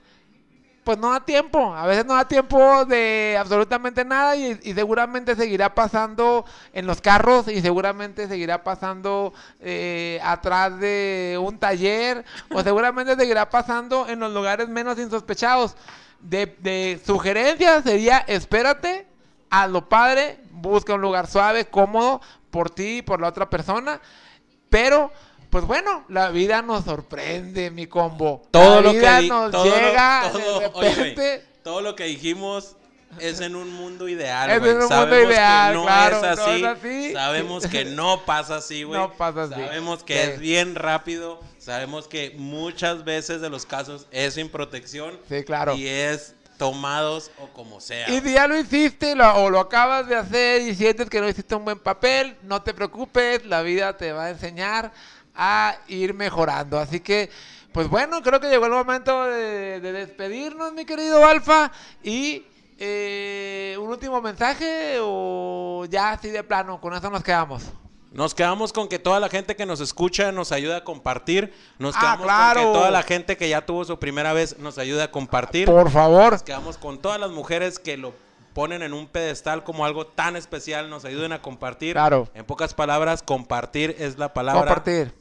pues 0.89 0.97
no 0.97 1.11
da 1.11 1.21
tiempo, 1.21 1.77
a 1.77 1.87
veces 1.87 2.07
no 2.07 2.15
da 2.15 2.27
tiempo 2.27 2.87
de 2.87 3.37
absolutamente 3.39 4.07
nada 4.07 4.35
y, 4.37 4.55
seguramente 4.73 5.37
seguirá 5.37 5.75
pasando 5.75 6.47
en 6.73 6.87
los 6.87 7.03
carros 7.03 7.47
y 7.47 7.61
seguramente 7.61 8.27
seguirá 8.27 8.65
pasando 8.65 9.35
eh, 9.61 10.19
atrás 10.25 10.81
de 10.81 11.39
un 11.43 11.59
taller 11.59 12.25
o 12.51 12.63
seguramente 12.63 13.17
seguirá 13.17 13.51
pasando 13.51 14.09
en 14.09 14.19
los 14.19 14.33
lugares 14.33 14.71
menos 14.71 14.99
insospechados. 14.99 15.77
De, 16.21 16.57
de 16.61 16.99
sugerencia 17.05 17.83
sería 17.83 18.25
espérate, 18.27 19.07
a 19.51 19.67
lo 19.67 19.91
padre, 19.91 20.41
busca 20.53 20.95
un 20.95 21.03
lugar 21.03 21.27
suave, 21.27 21.67
cómodo 21.67 22.23
por 22.51 22.71
ti 22.71 22.97
y 22.97 23.03
por 23.03 23.21
la 23.21 23.29
otra 23.29 23.51
persona, 23.51 24.01
pero... 24.71 25.13
Pues 25.51 25.65
bueno, 25.65 26.05
la 26.09 26.29
vida 26.31 26.61
nos 26.63 26.85
sorprende, 26.85 27.71
mi 27.71 27.87
combo. 27.87 28.43
Todo 28.51 28.83
la 28.83 28.93
lo 28.93 28.93
que 28.93 29.29
nos 29.29 29.51
todo 29.51 29.65
lo- 29.65 29.75
llega 29.77 30.31
todo- 30.33 30.61
de 30.81 30.95
repente. 30.95 31.45
todo 31.63 31.81
lo 31.81 31.95
que 31.97 32.05
dijimos 32.05 32.77
es 33.19 33.41
en 33.41 33.57
un 33.57 33.73
mundo 33.73 34.07
ideal, 34.09 34.51
Es 34.51 34.59
güey. 34.59 34.71
en 34.73 34.77
un 34.77 34.83
mundo 34.83 34.95
Sabemos 34.97 35.31
ideal, 35.33 35.73
que 35.73 35.79
no 35.79 35.85
claro, 35.85 36.17
es 36.17 36.23
no 36.23 36.29
así. 36.45 36.51
es 36.61 36.65
así. 36.65 37.13
Sabemos 37.15 37.67
que 37.67 37.85
no 37.87 38.23
pasa 38.27 38.57
así, 38.57 38.83
güey. 38.85 39.01
No 39.01 39.13
pasa 39.15 39.45
así. 39.45 39.55
Sabemos 39.55 40.05
que 40.05 40.15
Sí. 40.15 40.31
es 40.33 40.39
bien 40.41 40.75
rápido. 40.75 41.41
Sabemos 41.59 42.07
que 42.09 42.35
muchas 42.37 43.05
veces 43.05 43.41
de 43.41 43.49
los 43.51 43.65
casos 43.65 44.07
es 44.11 44.35
sin 44.35 44.51
protección. 44.51 45.19
Sí, 45.29 45.43
claro. 45.45 45.75
Y 45.75 45.87
es 45.89 46.35
tomados 46.59 47.31
o 47.39 47.47
como 47.49 47.81
sea. 47.81 48.11
Y 48.11 48.21
si 48.21 48.33
ya 48.33 48.47
lo 48.49 48.59
hiciste 48.59 49.15
lo- 49.15 49.33
o 49.37 49.49
lo 49.49 49.61
acabas 49.61 50.09
de 50.09 50.17
hacer 50.17 50.61
y 50.63 50.75
sientes 50.75 51.09
que 51.09 51.21
no 51.21 51.29
hiciste 51.29 51.55
un 51.55 51.65
buen 51.65 51.79
papel, 51.79 52.37
no 52.43 52.63
te 52.63 52.75
preocupes, 52.75 53.47
la 53.47 53.63
vida 53.63 53.97
te 53.97 54.13
va 54.13 54.25
a 54.27 54.31
enseñar 54.31 54.93
a 55.39 55.77
ir 55.89 56.13
mejorando. 56.13 56.79
Así 56.79 57.01
que, 57.01 57.31
pues 57.73 57.89
bueno, 57.89 58.21
creo 58.23 58.41
que 58.41 58.49
llegó 58.49 58.67
el 58.67 58.73
momento 58.73 59.25
de, 59.25 59.81
de 59.81 59.93
despedirnos, 59.93 60.73
mi 60.73 60.85
querido 60.85 61.25
Alfa. 61.25 61.71
Y 62.03 62.45
eh, 62.79 63.77
un 63.81 63.89
último 63.89 64.21
mensaje 64.21 64.99
o 65.01 65.87
ya 65.89 66.11
así 66.11 66.29
de 66.31 66.43
plano, 66.45 66.81
con 66.81 66.93
eso 66.95 67.09
nos 67.09 67.23
quedamos. 67.23 67.63
Nos 68.11 68.35
quedamos 68.35 68.73
con 68.73 68.89
que 68.89 68.99
toda 68.99 69.21
la 69.21 69.29
gente 69.29 69.55
que 69.55 69.67
nos 69.67 69.81
escucha 69.81 70.33
nos 70.33 70.51
ayuda 70.51 70.79
a 70.79 70.85
compartir. 70.85 71.53
Nos 71.79 71.95
Ah, 71.95 72.01
quedamos 72.01 72.23
claro. 72.25 72.63
con 72.63 72.73
que 72.73 72.79
toda 72.79 72.91
la 72.91 73.03
gente 73.03 73.37
que 73.37 73.49
ya 73.49 73.65
tuvo 73.67 73.85
su 73.85 73.99
primera 73.99 74.33
vez 74.33 74.59
nos 74.59 74.79
ayuda 74.79 75.05
a 75.05 75.11
compartir. 75.11 75.67
Por 75.67 75.91
favor. 75.91 76.33
Nos 76.33 76.43
quedamos 76.43 76.79
con 76.79 76.99
todas 76.99 77.21
las 77.21 77.31
mujeres 77.31 77.79
que 77.79 77.97
lo 77.99 78.15
ponen 78.55 78.83
en 78.83 78.93
un 78.95 79.07
pedestal 79.07 79.63
como 79.63 79.85
algo 79.85 80.07
tan 80.07 80.35
especial, 80.37 80.89
nos 80.91 81.05
ayuden 81.05 81.33
a 81.33 81.43
compartir. 81.43 81.93
Claro. 81.93 82.29
En 82.35 82.45
pocas 82.47 82.73
palabras, 82.75 83.23
compartir 83.23 83.95
es 83.99 84.19
la 84.19 84.33
palabra. 84.33 84.63
Compartir. 84.63 85.13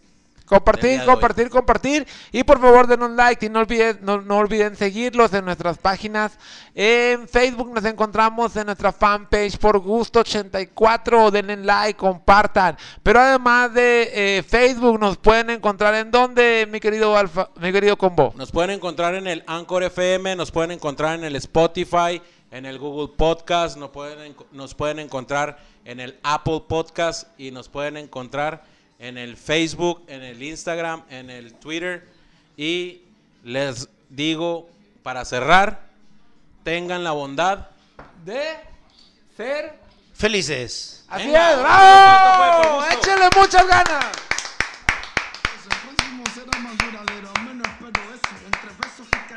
Compartir, 0.48 1.04
compartir, 1.06 1.50
compartir. 1.50 2.08
Y 2.32 2.44
por 2.44 2.60
favor 2.62 2.88
denos 2.88 3.12
like 3.12 3.46
y 3.46 3.50
no 3.50 3.60
olviden, 3.60 4.00
no, 4.02 4.22
no 4.22 4.38
olviden 4.38 4.76
seguirlos 4.78 5.34
en 5.34 5.44
nuestras 5.44 5.78
páginas. 5.78 6.40
En 6.74 7.28
Facebook 7.28 7.74
nos 7.74 7.84
encontramos 7.84 8.56
en 8.56 8.66
nuestra 8.68 8.94
fanpage 8.94 9.58
por 9.58 9.78
gusto 9.80 10.22
84. 10.22 11.32
Denle 11.32 11.58
like, 11.58 11.98
compartan. 11.98 12.78
Pero 13.04 13.20
además 13.20 13.74
de 13.74 14.10
eh, 14.38 14.44
Facebook 14.44 15.00
nos 15.00 15.18
pueden 15.18 15.50
encontrar 15.50 15.94
en 15.96 16.12
donde, 16.12 16.66
mi 16.72 16.80
querido 16.80 17.18
Alfa, 17.18 17.50
mi 17.60 17.72
querido 17.74 17.98
Combo. 17.98 18.34
Nos 18.38 18.52
pueden 18.52 18.72
encontrar 18.72 19.16
en 19.16 19.28
el 19.28 19.44
Anchor 19.48 19.84
FM, 19.84 20.36
nos 20.38 20.52
pueden 20.52 20.72
encontrar 20.72 21.16
en 21.20 21.26
el 21.26 21.36
Spotify, 21.36 22.22
en 22.52 22.66
el 22.66 22.80
Google 22.80 23.14
Podcast, 23.18 23.76
nos 23.78 23.90
pueden, 23.90 24.34
enco- 24.34 24.46
nos 24.54 24.74
pueden 24.76 25.00
encontrar 25.00 25.58
en 25.84 26.00
el 26.00 26.18
Apple 26.24 26.64
Podcast 26.70 27.28
y 27.38 27.52
nos 27.52 27.68
pueden 27.68 27.98
encontrar 27.98 28.64
en 29.00 29.18
el 29.18 29.38
Facebook, 29.38 30.04
en 30.08 30.24
el 30.24 30.42
Instagram, 30.42 31.04
en 31.10 31.30
el 31.30 31.54
Twitter. 31.54 32.08
Y 32.56 33.02
les 33.44 33.90
digo, 34.10 34.70
para 35.04 35.26
cerrar, 35.26 35.82
tengan 36.64 37.04
la 37.04 37.12
bondad. 37.12 37.68
De 38.26 38.58
ser. 39.36 39.80
Felices. 40.14 41.06
Así 41.08 41.26
Venga, 41.26 42.90
es. 42.90 42.98
¡Échenle 42.98 43.30
muchas 43.36 43.68
ganas! 43.68 44.06
El 45.64 45.88
próximo 45.88 46.24
será 46.34 46.60
más 46.60 46.78
duradero, 46.78 47.32
al 47.36 47.44
menos 47.46 47.68
espero 47.68 48.02
eso. 48.14 48.46
Entre 48.46 48.70
besos 48.80 49.08
y 49.14 49.28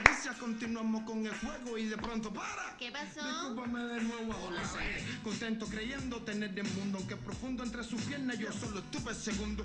continuamos 0.81 1.03
con 1.03 1.27
el 1.27 1.33
juego 1.33 1.79
y 1.79 1.85
de 1.87 1.97
pronto 1.99 2.33
para. 2.33 2.75
¿Qué 2.79 2.91
pasó? 2.91 3.27
Discúlpame 3.27 3.81
de 3.81 4.01
nuevo, 4.01 4.33
adolescente. 4.33 5.05
Contento 5.23 5.67
creyendo 5.67 6.23
tener 6.23 6.59
el 6.59 6.69
mundo, 6.75 6.99
aunque 6.99 7.17
profundo 7.17 7.63
entre 7.63 7.85
sus 7.85 8.01
piernas 8.03 8.39
yo 8.39 8.51
solo 8.53 8.81
estuve 8.81 9.15
segundo. 9.15 9.63